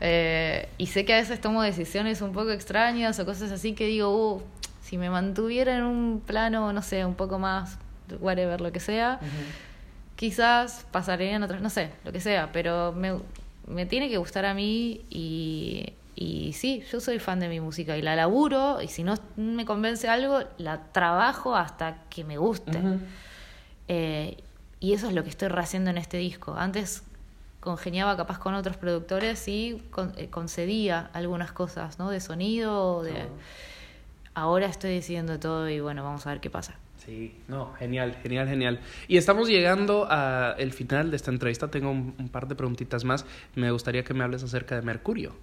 Eh, 0.00 0.68
y 0.78 0.86
sé 0.86 1.04
que 1.04 1.14
a 1.14 1.16
veces 1.16 1.40
tomo 1.40 1.62
decisiones 1.62 2.22
un 2.22 2.32
poco 2.32 2.50
extrañas 2.50 3.18
o 3.18 3.26
cosas 3.26 3.50
así 3.50 3.72
que 3.74 3.86
digo, 3.86 4.10
uh, 4.36 4.42
si 4.82 4.96
me 4.98 5.10
mantuviera 5.10 5.76
en 5.76 5.84
un 5.84 6.22
plano, 6.24 6.72
no 6.72 6.82
sé, 6.82 7.04
un 7.04 7.14
poco 7.14 7.38
más, 7.38 7.78
whatever, 8.20 8.60
lo 8.60 8.72
que 8.72 8.80
sea, 8.80 9.20
quizás 10.16 10.86
pasarían 10.90 11.42
otras, 11.42 11.60
no 11.60 11.70
sé, 11.70 11.90
lo 12.04 12.12
que 12.12 12.20
sea, 12.20 12.50
pero 12.52 12.92
me, 12.92 13.14
me 13.66 13.84
tiene 13.86 14.08
que 14.08 14.16
gustar 14.16 14.46
a 14.46 14.54
mí 14.54 15.02
y, 15.10 15.92
y 16.16 16.52
sí, 16.54 16.82
yo 16.90 17.00
soy 17.00 17.18
fan 17.18 17.38
de 17.40 17.48
mi 17.48 17.60
música 17.60 17.96
y 17.98 18.02
la 18.02 18.16
laburo 18.16 18.80
y 18.80 18.88
si 18.88 19.02
no 19.02 19.14
me 19.36 19.66
convence 19.66 20.08
algo, 20.08 20.40
la 20.56 20.80
trabajo 20.92 21.54
hasta 21.54 21.98
que 22.08 22.24
me 22.24 22.38
guste. 22.38 22.80
Eh, 23.88 24.38
y 24.80 24.92
eso 24.92 25.08
es 25.08 25.14
lo 25.14 25.22
que 25.24 25.30
estoy 25.30 25.48
rehaciendo 25.48 25.90
en 25.90 25.98
este 25.98 26.16
disco. 26.18 26.54
Antes 26.56 27.02
congeniaba 27.60 28.16
capaz 28.16 28.38
con 28.38 28.54
otros 28.54 28.76
productores 28.76 29.46
y 29.48 29.82
con- 29.90 30.12
eh, 30.16 30.28
concedía 30.30 31.10
algunas 31.12 31.52
cosas, 31.52 31.98
¿no? 31.98 32.10
De 32.10 32.20
sonido, 32.20 33.02
de... 33.02 33.26
Ahora 34.34 34.66
estoy 34.66 34.92
decidiendo 34.94 35.38
todo 35.40 35.68
y 35.68 35.80
bueno, 35.80 36.04
vamos 36.04 36.26
a 36.26 36.30
ver 36.30 36.40
qué 36.40 36.48
pasa. 36.50 36.76
Sí, 37.04 37.34
no, 37.48 37.72
genial, 37.74 38.16
genial, 38.22 38.46
genial. 38.48 38.80
Y 39.08 39.16
estamos 39.16 39.48
llegando 39.48 40.06
al 40.08 40.72
final 40.72 41.10
de 41.10 41.16
esta 41.16 41.30
entrevista. 41.32 41.68
Tengo 41.68 41.90
un, 41.90 42.14
un 42.18 42.28
par 42.28 42.46
de 42.46 42.54
preguntitas 42.54 43.02
más. 43.04 43.24
Me 43.56 43.70
gustaría 43.72 44.04
que 44.04 44.14
me 44.14 44.22
hables 44.22 44.42
acerca 44.44 44.76
de 44.76 44.82
Mercurio, 44.82 45.34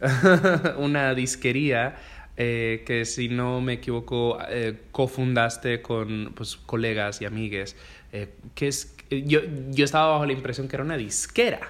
una 0.78 1.14
disquería 1.14 1.96
eh, 2.36 2.84
que, 2.86 3.04
si 3.04 3.28
no 3.28 3.60
me 3.60 3.74
equivoco, 3.74 4.38
eh, 4.48 4.82
cofundaste 4.92 5.82
con 5.82 6.32
pues, 6.34 6.56
colegas 6.56 7.20
y 7.20 7.24
amigues. 7.24 7.76
Eh, 8.12 8.34
que 8.54 8.68
es, 8.68 8.96
yo, 9.10 9.40
yo 9.70 9.84
estaba 9.84 10.12
bajo 10.12 10.26
la 10.26 10.32
impresión 10.32 10.68
que 10.68 10.76
era 10.76 10.84
una 10.84 10.96
disquera. 10.96 11.60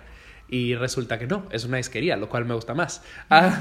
Y 0.48 0.76
resulta 0.76 1.18
que 1.18 1.26
no, 1.26 1.46
es 1.50 1.64
una 1.64 1.78
disquería, 1.78 2.16
lo 2.16 2.28
cual 2.28 2.44
me 2.44 2.54
gusta 2.54 2.74
más. 2.74 3.02
Ah, 3.30 3.58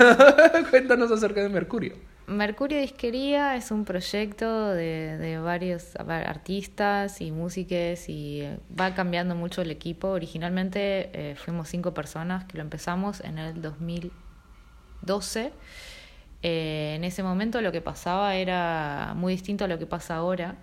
Cuéntanos 0.70 1.12
acerca 1.12 1.42
de 1.42 1.50
Mercurio. 1.50 1.96
Mercurio 2.28 2.80
Disquería 2.80 3.56
es 3.56 3.70
un 3.70 3.86
proyecto 3.86 4.70
de, 4.70 5.18
de 5.18 5.38
varios 5.38 5.96
artistas 5.98 7.22
y 7.22 7.32
músicos 7.32 8.10
y 8.10 8.42
eh, 8.42 8.58
va 8.80 8.96
cambiando 8.96 9.36
mucho 9.36 9.62
el 9.62 9.70
equipo. 9.70 10.08
Originalmente 10.10 11.12
eh, 11.14 11.36
fuimos 11.36 11.70
cinco 11.70 11.94
personas 11.94 12.46
que 12.46 12.58
lo 12.58 12.64
empezamos 12.64 13.22
en 13.22 13.38
el 13.38 13.62
2012. 13.62 15.52
Eh, 16.48 16.94
en 16.96 17.04
ese 17.04 17.24
momento 17.24 17.60
lo 17.62 17.72
que 17.72 17.82
pasaba 17.82 18.36
era 18.36 19.14
muy 19.16 19.34
distinto 19.34 19.66
a 19.66 19.68
lo 19.68 19.80
que 19.80 19.88
pasa 19.88 20.18
ahora. 20.18 20.54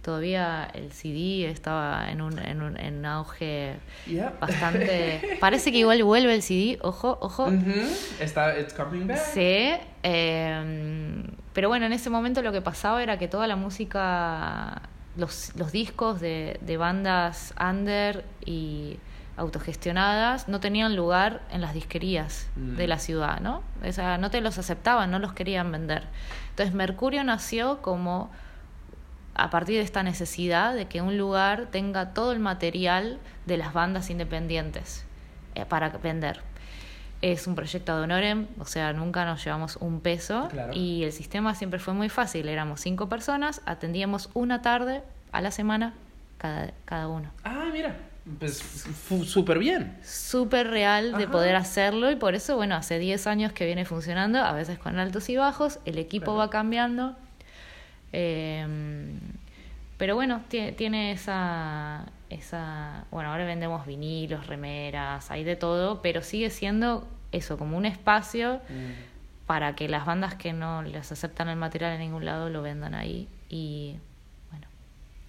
Todavía 0.00 0.66
el 0.72 0.92
CD 0.92 1.50
estaba 1.50 2.10
en 2.10 2.22
un, 2.22 2.38
en 2.38 2.62
un 2.62 2.78
en 2.80 3.04
auge 3.04 3.74
Yeah. 4.06 4.32
bastante... 4.40 5.20
Parece 5.40 5.72
que 5.72 5.78
igual 5.78 6.02
vuelve 6.04 6.34
el 6.34 6.40
CD, 6.40 6.78
ojo, 6.80 7.18
ojo. 7.20 7.52
Está, 8.18 8.58
it's 8.58 8.72
coming 8.72 9.06
back. 9.06 9.18
Sí, 9.18 9.74
eh, 10.02 11.22
pero 11.52 11.68
bueno, 11.68 11.84
en 11.84 11.92
ese 11.92 12.08
momento 12.08 12.40
lo 12.40 12.52
que 12.52 12.62
pasaba 12.62 13.02
era 13.02 13.18
que 13.18 13.28
toda 13.28 13.46
la 13.46 13.56
música, 13.56 14.80
los, 15.18 15.52
los 15.56 15.70
discos 15.70 16.18
de, 16.18 16.58
de 16.62 16.76
bandas 16.78 17.52
under 17.60 18.24
y 18.46 18.96
autogestionadas 19.36 20.48
no 20.48 20.60
tenían 20.60 20.96
lugar 20.96 21.42
en 21.50 21.60
las 21.60 21.74
disquerías 21.74 22.48
Mm. 22.56 22.76
de 22.76 22.86
la 22.86 22.98
ciudad, 22.98 23.40
¿no? 23.40 23.62
O 23.86 23.92
sea, 23.92 24.18
no 24.18 24.30
te 24.30 24.40
los 24.40 24.58
aceptaban, 24.58 25.10
no 25.10 25.18
los 25.18 25.32
querían 25.32 25.70
vender. 25.72 26.04
Entonces 26.50 26.74
Mercurio 26.74 27.22
nació 27.24 27.82
como 27.82 28.30
a 29.34 29.50
partir 29.50 29.76
de 29.76 29.82
esta 29.82 30.02
necesidad 30.02 30.74
de 30.74 30.86
que 30.86 31.02
un 31.02 31.18
lugar 31.18 31.66
tenga 31.70 32.14
todo 32.14 32.32
el 32.32 32.38
material 32.38 33.18
de 33.44 33.58
las 33.58 33.74
bandas 33.74 34.08
independientes 34.08 35.04
eh, 35.54 35.66
para 35.66 35.90
vender. 35.90 36.40
Es 37.22 37.46
un 37.46 37.54
proyecto 37.54 37.92
ad 37.92 38.00
honorem, 38.02 38.46
o 38.58 38.64
sea, 38.64 38.92
nunca 38.92 39.24
nos 39.26 39.44
llevamos 39.44 39.76
un 39.76 40.00
peso 40.00 40.48
Claro. 40.50 40.72
y 40.74 41.04
el 41.04 41.12
sistema 41.12 41.54
siempre 41.54 41.78
fue 41.78 41.92
muy 41.94 42.08
fácil. 42.08 42.48
Éramos 42.48 42.80
cinco 42.80 43.08
personas, 43.08 43.60
atendíamos 43.66 44.30
una 44.34 44.62
tarde 44.62 45.02
a 45.32 45.40
la 45.42 45.50
semana 45.50 45.92
cada, 46.38 46.72
cada 46.86 47.08
uno. 47.08 47.30
Ah, 47.44 47.68
mira. 47.72 47.94
Pues 48.38 48.58
súper 49.24 49.58
bien. 49.58 49.96
Súper 50.02 50.68
real 50.68 51.12
de 51.16 51.28
poder 51.28 51.54
hacerlo 51.54 52.10
y 52.10 52.16
por 52.16 52.34
eso, 52.34 52.56
bueno, 52.56 52.74
hace 52.74 52.98
10 52.98 53.26
años 53.28 53.52
que 53.52 53.66
viene 53.66 53.84
funcionando, 53.84 54.40
a 54.40 54.52
veces 54.52 54.78
con 54.78 54.98
altos 54.98 55.28
y 55.28 55.36
bajos, 55.36 55.78
el 55.84 55.98
equipo 55.98 56.26
Claro. 56.26 56.38
va 56.38 56.50
cambiando. 56.50 57.16
Eh, 58.12 58.66
pero 59.96 60.14
bueno, 60.14 60.42
tiene, 60.48 60.72
tiene 60.72 61.12
esa, 61.12 62.04
esa. 62.28 63.04
Bueno, 63.10 63.30
ahora 63.30 63.44
vendemos 63.44 63.86
vinilos, 63.86 64.46
remeras, 64.46 65.30
hay 65.30 65.44
de 65.44 65.56
todo, 65.56 66.02
pero 66.02 66.22
sigue 66.22 66.50
siendo 66.50 67.08
eso, 67.32 67.56
como 67.56 67.76
un 67.76 67.86
espacio 67.86 68.60
para 69.46 69.74
que 69.76 69.88
las 69.88 70.04
bandas 70.04 70.34
que 70.34 70.52
no 70.52 70.82
les 70.82 71.12
aceptan 71.12 71.48
el 71.48 71.56
material 71.56 71.92
en 71.92 72.00
ningún 72.00 72.24
lado 72.24 72.50
lo 72.50 72.60
vendan 72.62 72.94
ahí. 72.94 73.28
Y 73.48 73.96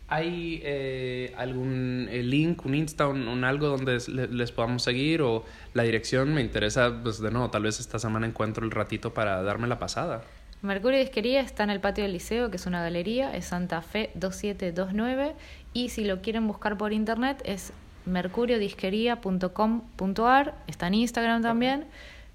¿Hay 0.09 0.61
eh, 0.63 1.33
algún 1.37 2.07
eh, 2.09 2.23
link, 2.23 2.65
un 2.65 2.75
Insta, 2.75 3.07
un, 3.07 3.27
un 3.27 3.43
algo 3.43 3.67
donde 3.67 3.97
le- 4.07 4.27
les 4.27 4.51
podamos 4.53 4.83
seguir 4.83 5.21
o 5.21 5.43
la 5.73 5.83
dirección? 5.83 6.33
Me 6.33 6.39
interesa, 6.41 6.93
pues 7.03 7.19
de 7.21 7.29
nuevo, 7.31 7.49
tal 7.49 7.63
vez 7.63 7.79
esta 7.81 7.99
semana 7.99 8.25
encuentro 8.25 8.63
el 8.63 8.71
ratito 8.71 9.13
para 9.13 9.41
darme 9.43 9.67
la 9.67 9.79
pasada. 9.79 10.21
Mercurio 10.61 10.97
Disquería 10.99 11.41
está 11.41 11.63
en 11.65 11.69
el 11.71 11.81
patio 11.81 12.03
del 12.05 12.13
liceo, 12.13 12.49
que 12.49 12.55
es 12.55 12.65
una 12.65 12.81
galería, 12.81 13.35
es 13.35 13.43
Santa 13.45 13.81
Fe 13.81 14.09
2729. 14.15 15.33
Y 15.73 15.89
si 15.89 16.05
lo 16.05 16.21
quieren 16.21 16.47
buscar 16.47 16.77
por 16.77 16.93
internet 16.93 17.41
es 17.45 17.73
mercuriodisquería.com.ar, 18.05 20.55
está 20.67 20.87
en 20.87 20.93
Instagram 20.95 21.41
también. 21.41 21.85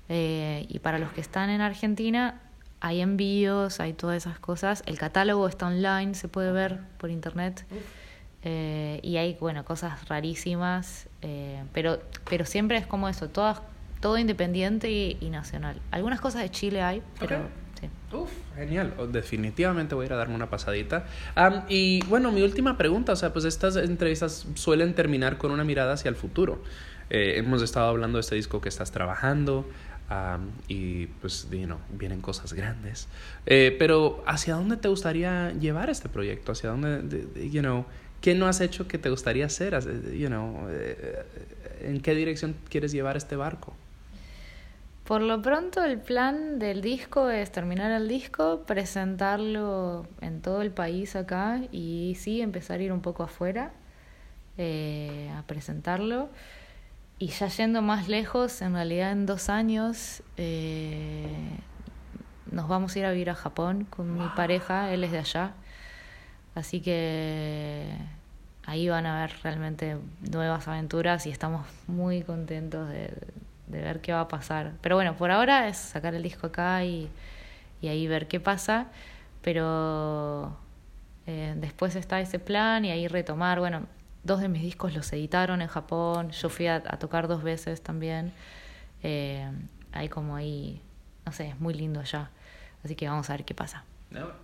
Eh, 0.09 0.67
y 0.69 0.79
para 0.81 0.99
los 0.99 1.11
que 1.13 1.21
están 1.23 1.49
en 1.51 1.61
Argentina, 1.63 2.41
hay 2.85 3.01
envíos, 3.01 3.79
hay 3.81 3.93
todas 3.93 4.17
esas 4.17 4.39
cosas. 4.41 4.83
El 4.87 4.99
catálogo 4.99 5.47
está 5.49 5.69
online, 5.69 6.15
se 6.15 6.27
puede 6.29 6.51
ver 6.53 6.81
por 6.99 7.11
internet. 7.11 7.65
Eh, 8.45 8.99
y 9.05 9.17
hay, 9.19 9.37
bueno, 9.41 9.65
cosas 9.65 10.09
rarísimas, 10.09 11.09
eh, 11.23 11.63
pero, 11.73 12.01
pero 12.29 12.45
siempre 12.45 12.77
es 12.77 12.87
como 12.87 13.09
eso, 13.09 13.29
todas, 13.29 13.63
todo 14.01 14.19
independiente 14.19 14.91
y, 14.91 15.17
y 15.21 15.31
nacional. 15.31 15.81
Algunas 15.93 16.21
cosas 16.21 16.43
de 16.43 16.51
Chile 16.51 16.83
hay, 16.83 17.03
pero 17.21 17.37
Ok. 17.37 17.43
sí. 17.81 17.89
Uf, 18.17 18.31
genial. 18.57 18.95
Oh, 18.99 19.07
Definitivamente 19.07 19.95
voy 19.95 20.03
a 20.03 20.07
ir 20.07 20.13
a 20.15 20.17
darme 20.17 20.35
una 20.35 20.51
pasadita. 20.51 21.05
Am, 21.37 21.63
y 21.69 22.05
bueno, 22.07 22.33
mi 22.33 22.43
última 22.43 22.77
pregunta, 22.77 23.13
o 23.13 23.17
sea, 23.17 23.33
pues 23.33 23.45
estas 23.45 23.77
entrevistas 23.77 24.45
suelen 24.55 24.95
terminar 24.97 25.39
con 25.39 25.53
una 25.53 25.63
mirada 25.63 25.93
hacia 25.93 26.09
el 26.09 26.17
futuro. 26.17 26.65
Eh, 27.11 27.35
hemos 27.37 27.63
estado 27.63 27.87
hablando 27.89 28.17
de 28.19 28.23
este 28.23 28.35
disco 28.35 28.61
que 28.61 28.69
estás 28.71 28.91
trabajando 28.91 29.69
am, 30.35 30.51
y 30.69 31.07
pues, 31.21 31.49
you 31.51 31.65
know, 31.67 31.79
vienen 31.91 32.21
cosas 32.21 32.53
grandes. 32.53 33.09
Eh, 33.47 33.75
pero 33.79 34.23
¿hacia 34.27 34.55
dónde 34.55 34.77
te 34.77 34.89
gustaría 34.89 35.51
llevar 35.53 35.91
este 35.91 36.09
proyecto? 36.09 36.53
¿Hacia 36.53 36.71
dónde, 36.71 37.03
de- 37.03 37.25
de- 37.27 37.51
you 37.51 37.61
know, 37.61 37.85
qué 38.21 38.35
no 38.35 38.47
has 38.47 38.61
hecho 38.61 38.87
que 38.89 38.99
te 38.99 39.11
gustaría 39.11 39.47
hacer? 39.47 39.75
Hace- 39.75 40.19
You 40.19 40.29
know, 40.29 40.67
eh, 40.71 41.23
¿En 41.85 42.01
qué 42.01 42.15
dirección 42.15 42.55
quieres 42.71 42.93
llevar 42.93 43.17
este 43.17 43.35
barco? 43.35 43.75
Por 45.05 45.21
lo 45.21 45.43
pronto 45.43 45.83
el 45.85 45.99
plan 45.99 46.61
del 46.61 46.81
disco 46.81 47.29
es 47.29 47.51
terminar 47.51 47.91
el 47.91 48.07
disco, 48.07 48.63
presentarlo 48.67 50.07
en 50.21 50.41
todo 50.43 50.63
el 50.63 50.71
país 50.71 51.17
acá 51.17 51.61
y 51.73 52.17
sí 52.21 52.41
empezar 52.41 52.79
a 52.79 52.83
ir 52.85 52.93
un 52.93 53.01
poco 53.03 53.25
afuera 53.25 53.73
eh, 54.59 55.29
a 55.37 55.43
presentarlo. 55.43 56.29
Y 57.23 57.29
ya 57.29 57.47
yendo 57.47 57.83
más 57.83 58.09
lejos, 58.09 58.63
en 58.63 58.73
realidad 58.73 59.13
en 59.13 59.27
dos 59.27 59.49
años 59.49 60.25
eh, 60.37 61.29
nos 62.51 62.67
vamos 62.67 62.97
a 62.97 62.99
ir 62.99 63.05
a 63.05 63.13
vivir 63.13 63.31
a 63.31 63.37
Japón 63.37 63.87
con 63.89 64.13
mi 64.13 64.27
pareja, 64.31 64.93
él 64.93 65.05
es 65.05 65.13
de 65.13 65.19
allá. 65.19 65.53
Así 66.57 66.81
que 66.81 67.87
ahí 68.67 68.89
van 68.89 69.07
a 69.07 69.21
ver 69.21 69.37
realmente 69.45 69.99
nuevas 70.33 70.67
aventuras 70.67 71.25
y 71.27 71.31
estamos 71.31 71.65
muy 71.87 72.23
contentos 72.23 72.89
de, 72.89 73.15
de 73.69 73.81
ver 73.81 74.01
qué 74.01 74.13
va 74.13 74.23
a 74.23 74.29
pasar. 74.29 74.73
Pero 74.81 74.97
bueno, 74.97 75.17
por 75.17 75.31
ahora 75.31 75.69
es 75.69 75.77
sacar 75.77 76.17
el 76.17 76.25
disco 76.25 76.49
acá 76.49 76.83
y, 76.83 77.09
y 77.81 77.87
ahí 77.87 78.09
ver 78.09 78.27
qué 78.27 78.41
pasa. 78.41 78.89
Pero 79.43 80.57
eh, 81.29 81.55
después 81.57 81.95
está 81.95 82.21
ese 82.21 82.41
plan 82.41 82.85
y 82.85 82.91
ahí 82.91 83.07
retomar. 83.07 83.61
Bueno, 83.61 83.87
dos 84.25 84.41
de 84.41 84.49
mis 84.49 84.63
discos 84.63 84.95
los 84.95 85.13
editaron 85.13 85.63
en 85.63 85.69
Japón. 85.69 86.31
Yo 86.31 86.49
fui 86.49 86.67
a, 86.67 86.77
a 86.77 86.99
tocar 86.99 87.29
dos 87.29 87.43
veces 87.43 87.83
también. 87.83 88.33
Eh, 89.03 89.51
hay 89.93 90.09
como 90.09 90.37
ahí, 90.37 90.81
no 91.27 91.33
sé, 91.33 91.49
es 91.49 91.61
muy 91.61 91.75
lindo 91.75 92.01
allá. 92.01 92.31
Así 92.85 92.95
que 92.95 93.09
vamos 93.09 93.29
a 93.31 93.35
ver 93.35 93.45
qué 93.45 93.55
pasa. 93.55 93.85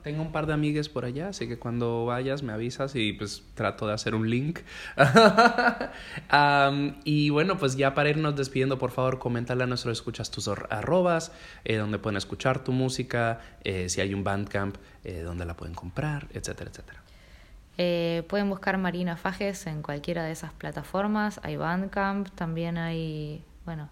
Tengo 0.03 0.23
un 0.23 0.33
par 0.33 0.47
de 0.47 0.55
amigues 0.55 0.89
por 0.89 1.05
allá, 1.05 1.29
así 1.29 1.47
que 1.47 1.59
cuando 1.59 2.07
vayas 2.07 2.43
me 2.43 2.55
avisas 2.55 2.95
y 2.95 3.13
pues 3.13 3.45
trato 3.53 3.87
de 3.87 3.93
hacer 3.93 4.15
un 4.15 4.31
link. 4.31 4.61
Am, 6.31 6.97
y 7.05 7.29
bueno, 7.29 7.59
pues 7.59 7.77
ya 7.77 7.93
para 7.93 8.09
irnos 8.09 8.35
despidiendo, 8.35 8.79
por 8.79 8.93
favor, 8.93 9.19
coméntale 9.19 9.65
a 9.65 9.67
nuestros 9.67 9.99
escuchas 9.99 10.31
tus 10.31 10.49
arrobas, 10.49 11.33
eh, 11.67 11.77
donde 11.77 11.99
pueden 11.99 12.17
escuchar 12.17 12.65
tu 12.65 12.73
música, 12.73 13.41
eh, 13.63 13.91
si 13.91 14.01
hay 14.01 14.15
un 14.15 14.25
Bandcamp, 14.25 14.77
donde 15.25 15.45
la 15.45 15.55
pueden 15.55 15.75
comprar, 15.75 16.29
etcétera, 16.33 16.71
etcétera. 16.71 17.03
Eh, 17.81 18.25
pueden 18.29 18.51
buscar 18.51 18.77
Marina 18.77 19.17
Fajes 19.17 19.69
en 19.69 19.83
cualquiera 19.83 20.25
de 20.25 20.33
esas 20.33 20.53
plataformas. 20.53 21.41
Hay 21.45 21.57
Bandcamp, 21.57 22.29
también 22.31 22.77
hay, 22.77 23.45
bueno, 23.65 23.89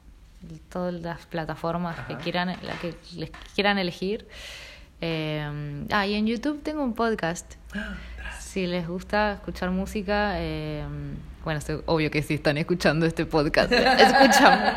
todas 0.69 0.93
las 0.93 1.25
plataformas 1.27 1.97
que 2.07 2.17
quieran, 2.17 2.49
la 2.63 2.75
que 2.81 2.97
les 3.15 3.31
quieran 3.55 3.79
elegir. 3.79 4.27
Eh, 5.01 5.87
ah, 5.93 6.07
y 6.07 6.15
en 6.15 6.27
YouTube 6.27 6.63
tengo 6.63 6.83
un 6.83 6.95
podcast. 6.95 7.55
Si 8.41 8.67
les 8.67 8.89
gusta 8.89 9.35
escuchar 9.35 9.71
música, 9.71 10.33
eh, 10.41 10.85
bueno, 11.47 11.61
obvio 11.87 12.11
que 12.11 12.25
si 12.25 12.35
están 12.35 12.59
escuchando 12.59 13.07
este 13.07 13.25
podcast, 13.25 13.71
escuchan. 13.71 14.75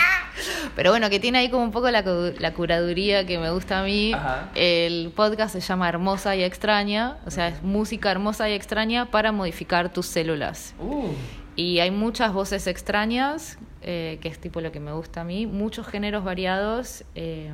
Pero 0.74 0.90
bueno, 0.90 1.10
que 1.10 1.20
tiene 1.20 1.40
ahí 1.40 1.50
como 1.50 1.62
un 1.62 1.72
poco 1.72 1.90
la, 1.90 2.00
la 2.38 2.54
curaduría 2.54 3.26
que 3.26 3.38
me 3.38 3.50
gusta 3.50 3.80
a 3.80 3.82
mí. 3.82 4.14
Ajá. 4.14 4.48
El 4.54 5.12
podcast 5.14 5.52
se 5.52 5.60
llama 5.60 5.90
Hermosa 5.90 6.34
y 6.34 6.42
Extraña, 6.42 7.18
o 7.26 7.30
sea, 7.30 7.48
es 7.48 7.62
música 7.62 8.10
hermosa 8.10 8.48
y 8.48 8.54
extraña 8.54 9.10
para 9.10 9.30
modificar 9.30 9.92
tus 9.92 10.06
células. 10.06 10.74
Uh, 10.78 11.10
Y 11.54 11.80
hay 11.80 11.90
muchas 11.90 12.32
voces 12.32 12.66
extrañas, 12.66 13.58
eh, 13.82 14.18
que 14.22 14.28
es 14.28 14.38
tipo 14.38 14.62
lo 14.62 14.72
que 14.72 14.80
me 14.80 14.92
gusta 14.92 15.20
a 15.20 15.24
mí, 15.24 15.46
muchos 15.46 15.86
géneros 15.86 16.24
variados 16.24 17.04
eh, 17.14 17.52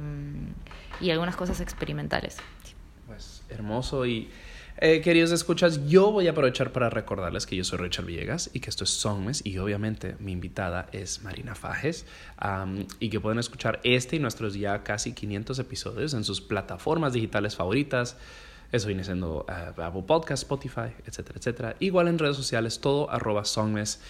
y 1.00 1.10
algunas 1.10 1.34
cosas 1.34 1.60
experimentales. 1.60 2.36
Pues 3.08 3.42
hermoso 3.48 4.06
y 4.06 4.30
eh, 4.84 5.00
queridos 5.00 5.30
escuchas, 5.30 5.86
yo 5.86 6.10
voy 6.10 6.26
a 6.26 6.32
aprovechar 6.32 6.72
para 6.72 6.90
recordarles 6.90 7.46
que 7.46 7.54
yo 7.54 7.62
soy 7.62 7.78
Richard 7.78 8.04
Villegas 8.04 8.50
y 8.52 8.58
que 8.58 8.68
esto 8.68 8.82
es 8.82 8.90
Songmes 8.90 9.46
y 9.46 9.56
obviamente 9.58 10.16
mi 10.18 10.32
invitada 10.32 10.88
es 10.90 11.22
Marina 11.22 11.54
Fajes 11.54 12.04
y 12.98 13.08
que 13.08 13.20
pueden 13.20 13.38
escuchar 13.38 13.78
este 13.84 14.16
y 14.16 14.18
nuestros 14.18 14.54
ya 14.54 14.82
casi 14.82 15.12
500 15.12 15.60
episodios 15.60 16.14
en 16.14 16.24
sus 16.24 16.40
plataformas 16.40 17.12
digitales 17.12 17.54
favoritas. 17.54 18.16
Eso 18.72 18.86
viene 18.88 19.04
siendo 19.04 19.44
Apple 19.48 20.02
Podcast, 20.06 20.42
Spotify, 20.44 20.92
etcétera, 21.06 21.38
etcétera. 21.38 21.76
Igual 21.78 22.08
en 22.08 22.18
redes 22.18 22.36
sociales, 22.36 22.80
todo 22.80 23.10
arroba 23.10 23.44
Songmes. 23.44 24.00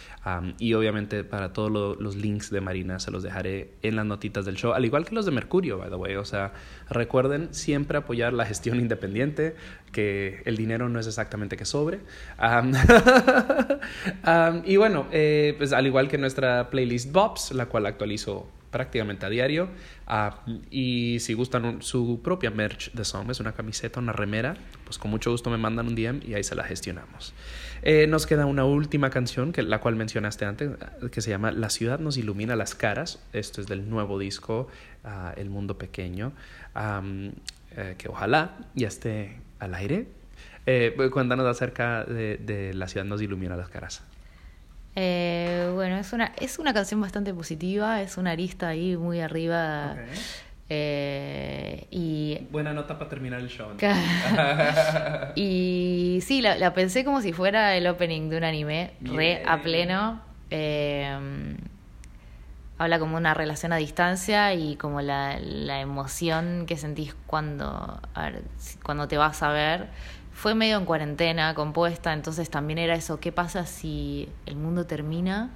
y 0.58 0.74
obviamente 0.74 1.24
para 1.24 1.52
todos 1.52 1.68
lo- 1.70 1.94
los 1.96 2.14
links 2.14 2.48
de 2.50 2.60
Marina 2.60 3.00
se 3.00 3.10
los 3.10 3.24
dejaré 3.24 3.72
en 3.82 3.96
las 3.96 4.06
notitas 4.06 4.44
del 4.44 4.54
show, 4.56 4.72
al 4.72 4.84
igual 4.84 5.04
que 5.04 5.16
los 5.16 5.26
de 5.26 5.32
Mercurio, 5.32 5.78
by 5.78 5.88
the 5.90 5.96
way. 5.96 6.14
O 6.14 6.24
sea, 6.24 6.52
recuerden 6.88 7.52
siempre 7.52 7.98
apoyar 7.98 8.32
la 8.32 8.46
gestión 8.46 8.78
independiente, 8.80 9.56
que 9.90 10.42
el 10.46 10.56
dinero 10.56 10.88
no 10.88 11.00
es 11.00 11.06
exactamente 11.08 11.56
que 11.56 11.64
sobre. 11.64 11.98
Y 14.64 14.76
bueno, 14.76 15.06
eh, 15.10 15.54
pues 15.58 15.72
al 15.72 15.86
igual 15.86 16.08
que 16.08 16.18
nuestra 16.18 16.70
playlist 16.70 17.12
Bobs, 17.12 17.52
la 17.52 17.66
cual 17.66 17.86
actualizo 17.86 18.48
prácticamente 18.72 19.24
a 19.24 19.28
diario. 19.28 19.68
Ah, 20.08 20.40
y 20.70 21.18
si 21.20 21.34
gustan 21.34 21.80
su 21.82 22.20
propia 22.24 22.50
merch 22.50 22.90
de 22.92 23.04
Songmes, 23.04 23.38
una 23.38 23.52
camiseta, 23.52 24.00
una 24.00 24.12
remera, 24.12 24.56
pues 24.84 24.98
con 24.98 25.12
mucho 25.12 25.30
gusto 25.30 25.50
me 25.50 25.58
mandan 25.58 25.86
un 25.86 25.94
DM 25.94 26.22
y 26.26 26.34
ahí 26.34 26.42
se 26.42 26.56
la 26.56 26.64
gestionamos. 26.64 27.34
Eh, 27.82 28.08
nos 28.08 28.26
queda 28.26 28.46
una 28.46 28.64
última 28.64 29.10
canción, 29.10 29.52
que, 29.52 29.62
la 29.62 29.80
cual 29.80 29.94
mencionaste 29.94 30.44
antes, 30.44 30.70
ah, 30.80 31.06
que 31.12 31.20
se 31.20 31.30
llama 31.30 31.52
La 31.52 31.70
ciudad 31.70 32.00
nos 32.00 32.16
ilumina 32.16 32.56
las 32.56 32.74
caras. 32.74 33.22
Esto 33.32 33.60
es 33.60 33.68
del 33.68 33.88
nuevo 33.88 34.18
disco 34.18 34.66
ah, 35.04 35.32
El 35.36 35.50
mundo 35.50 35.78
pequeño, 35.78 36.32
eh, 36.74 37.94
que 37.96 38.08
ojalá 38.08 38.56
ya 38.74 38.88
esté 38.88 39.36
al 39.60 39.74
aire. 39.74 40.08
Eh, 40.64 40.96
cuéntanos 41.12 41.46
acerca 41.46 42.04
de 42.04 42.72
La 42.74 42.88
ciudad 42.88 43.04
nos 43.04 43.20
ilumina 43.20 43.56
las 43.56 43.68
caras. 43.68 44.02
Eh, 44.94 45.70
bueno, 45.74 45.96
es 45.96 46.12
una, 46.12 46.32
es 46.38 46.58
una 46.58 46.74
canción 46.74 47.00
bastante 47.00 47.32
positiva, 47.32 48.02
es 48.02 48.16
una 48.16 48.32
arista 48.32 48.68
ahí 48.68 48.96
muy 48.96 49.20
arriba. 49.20 49.96
Eh, 50.68 51.86
y 51.90 52.38
buena 52.50 52.72
nota 52.72 52.98
para 52.98 53.10
terminar 53.10 53.40
el 53.40 53.48
show. 53.48 53.68
y 55.34 56.20
sí, 56.22 56.40
la, 56.40 56.56
la 56.56 56.72
pensé 56.72 57.04
como 57.04 57.20
si 57.20 57.32
fuera 57.32 57.76
el 57.76 57.86
opening 57.86 58.28
de 58.30 58.36
un 58.38 58.44
anime, 58.44 58.92
re 59.02 59.42
a 59.44 59.60
pleno. 59.60 60.20
Eh, 60.50 61.56
habla 62.78 62.98
como 62.98 63.16
una 63.16 63.32
relación 63.32 63.72
a 63.72 63.76
distancia 63.76 64.54
y 64.54 64.76
como 64.76 65.00
la, 65.02 65.38
la 65.38 65.80
emoción 65.80 66.64
que 66.66 66.76
sentís 66.76 67.14
cuando, 67.26 68.00
ver, 68.16 68.42
cuando 68.82 69.08
te 69.08 69.16
vas 69.16 69.42
a 69.42 69.52
ver. 69.52 69.88
Fue 70.34 70.54
medio 70.54 70.78
en 70.78 70.84
cuarentena, 70.86 71.54
compuesta, 71.54 72.12
entonces 72.12 72.50
también 72.50 72.78
era 72.78 72.94
eso, 72.94 73.20
¿qué 73.20 73.32
pasa 73.32 73.66
si 73.66 74.28
el 74.46 74.56
mundo 74.56 74.86
termina 74.86 75.50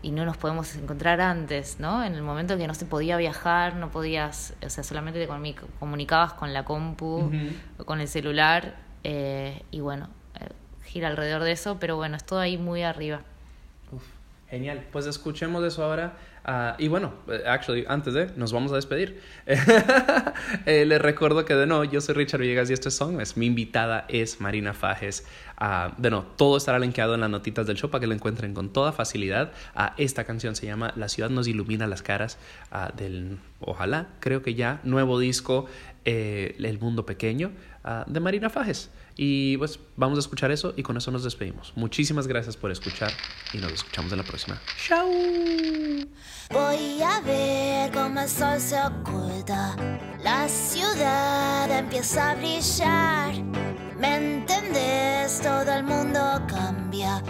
y 0.00 0.12
no 0.12 0.24
nos 0.24 0.36
podemos 0.36 0.74
encontrar 0.76 1.20
antes, 1.20 1.80
¿no? 1.80 2.04
En 2.04 2.14
el 2.14 2.22
momento 2.22 2.56
que 2.56 2.66
no 2.68 2.74
se 2.74 2.86
podía 2.86 3.16
viajar, 3.16 3.74
no 3.74 3.90
podías, 3.90 4.54
o 4.64 4.70
sea, 4.70 4.84
solamente 4.84 5.18
te 5.18 5.28
comu- 5.30 5.56
comunicabas 5.80 6.32
con 6.34 6.52
la 6.54 6.64
compu 6.64 7.30
o 7.78 7.84
con 7.84 8.00
el 8.00 8.06
celular 8.08 8.76
eh, 9.04 9.62
y 9.72 9.80
bueno, 9.80 10.08
eh, 10.40 10.48
gira 10.84 11.08
alrededor 11.08 11.42
de 11.42 11.52
eso, 11.52 11.78
pero 11.80 11.96
bueno, 11.96 12.16
es 12.16 12.24
todo 12.24 12.38
ahí 12.38 12.56
muy 12.56 12.82
arriba. 12.84 13.22
Uf, 13.90 14.04
genial. 14.48 14.86
Pues 14.92 15.06
escuchemos 15.06 15.64
eso 15.64 15.84
ahora. 15.84 16.12
Ah, 16.50 16.76
y 16.78 16.88
bueno, 16.88 17.12
eh, 17.28 17.42
actually, 17.46 17.84
antes 17.86 18.14
de, 18.14 18.32
nos 18.36 18.52
vamos 18.52 18.72
a 18.72 18.76
despedir. 18.76 19.20
Eh, 20.64 20.84
les 20.86 21.00
recuerdo 21.00 21.44
que 21.44 21.54
de 21.54 21.66
nuevo, 21.66 21.84
yo 21.84 22.00
soy 22.00 22.14
Richard 22.14 22.40
Villegas 22.40 22.70
y 22.70 22.72
esto 22.72 22.88
es 22.88 22.96
Songmes. 22.96 23.36
Mi 23.36 23.46
invitada 23.46 24.06
es 24.08 24.40
Marina 24.40 24.72
Fajes. 24.72 25.26
Ah, 25.56 25.94
de 25.98 26.10
nuevo, 26.10 26.26
todo 26.36 26.56
estará 26.56 26.78
linkeado 26.78 27.14
en 27.14 27.20
las 27.20 27.28
notitas 27.28 27.66
del 27.66 27.76
show 27.76 27.90
para 27.90 28.00
que 28.00 28.06
lo 28.06 28.14
encuentren 28.14 28.54
con 28.54 28.72
toda 28.72 28.92
facilidad. 28.92 29.52
Ah, 29.74 29.94
esta 29.98 30.24
canción 30.24 30.56
se 30.56 30.66
llama 30.66 30.92
La 30.96 31.08
ciudad 31.08 31.28
nos 31.28 31.48
ilumina 31.48 31.86
las 31.86 32.02
caras 32.02 32.38
del, 32.96 33.38
ojalá, 33.60 34.08
creo 34.20 34.42
que 34.42 34.54
ya, 34.54 34.80
nuevo 34.84 35.18
disco, 35.18 35.66
eh, 36.04 36.56
El 36.58 36.78
mundo 36.78 37.04
pequeño, 37.04 37.52
de 38.06 38.20
Marina 38.20 38.48
Fajes. 38.48 38.90
Y 39.20 39.56
pues 39.56 39.80
vamos 39.96 40.16
a 40.16 40.20
escuchar 40.20 40.52
eso 40.52 40.74
y 40.76 40.84
con 40.84 40.96
eso 40.96 41.10
nos 41.10 41.24
despedimos. 41.24 41.72
Muchísimas 41.74 42.28
gracias 42.28 42.56
por 42.56 42.70
escuchar 42.70 43.10
y 43.52 43.58
nos 43.58 43.72
escuchamos 43.72 44.12
en 44.12 44.18
la 44.18 44.24
próxima. 44.24 44.60
¡Chao! 44.86 45.08
Voy 46.52 47.02
a 47.02 47.20
ver 47.22 47.90
cómo 47.90 48.20
el 48.20 48.28
sol 48.28 48.60
se 48.60 48.80
oculta. 48.80 49.74
La 50.22 50.48
ciudad 50.48 51.68
empieza 51.76 52.30
a 52.30 52.34
brillar. 52.36 53.34
¿Me 53.98 54.38
entendés? 54.38 55.40
Todo 55.40 55.72
el 55.72 55.82
mundo 55.82 56.20
cambia. 56.46 57.20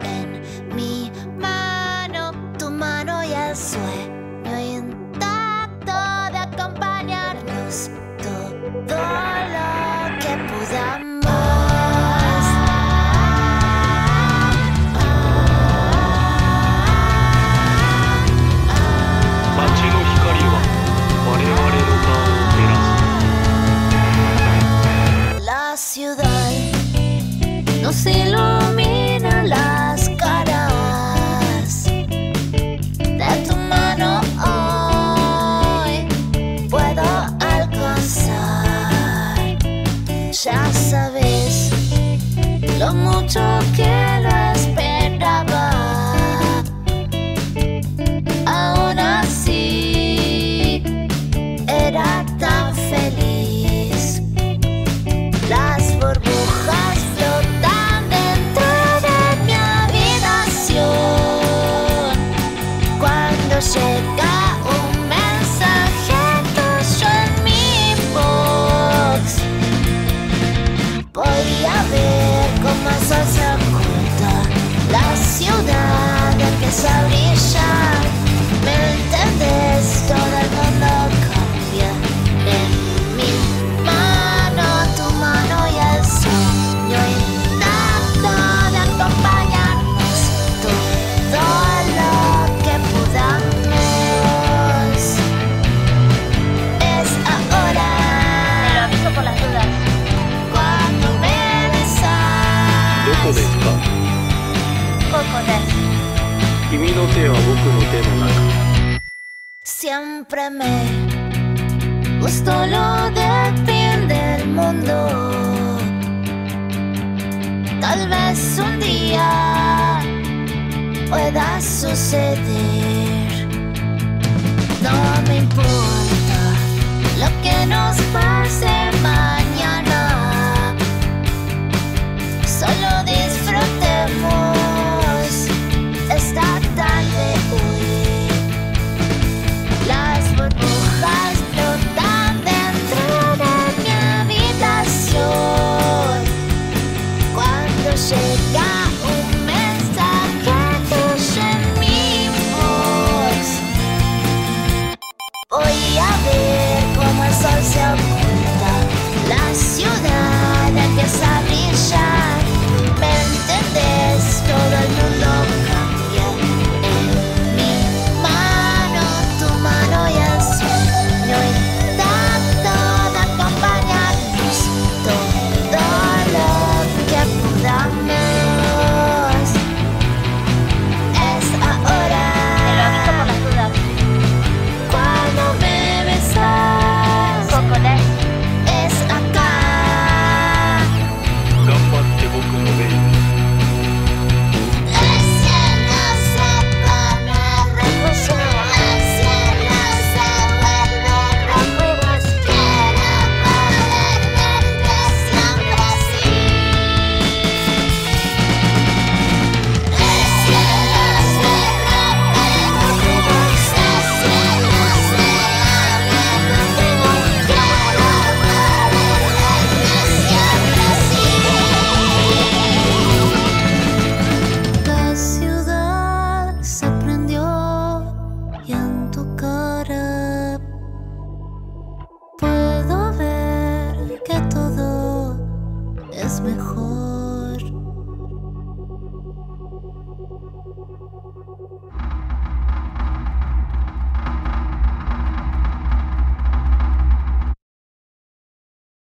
En 0.00 0.74
mi 0.74 1.12
mano, 1.38 2.32
tu 2.58 2.70
mano 2.70 3.22
y 3.22 3.32
el 3.34 3.54
sueño 3.54 4.78
intacto 4.78 5.92
de 6.32 6.38
acompañarnos 6.38 7.90
todo 8.22 8.96
lo 8.96 10.18
que 10.20 10.36
podamos. 10.50 11.13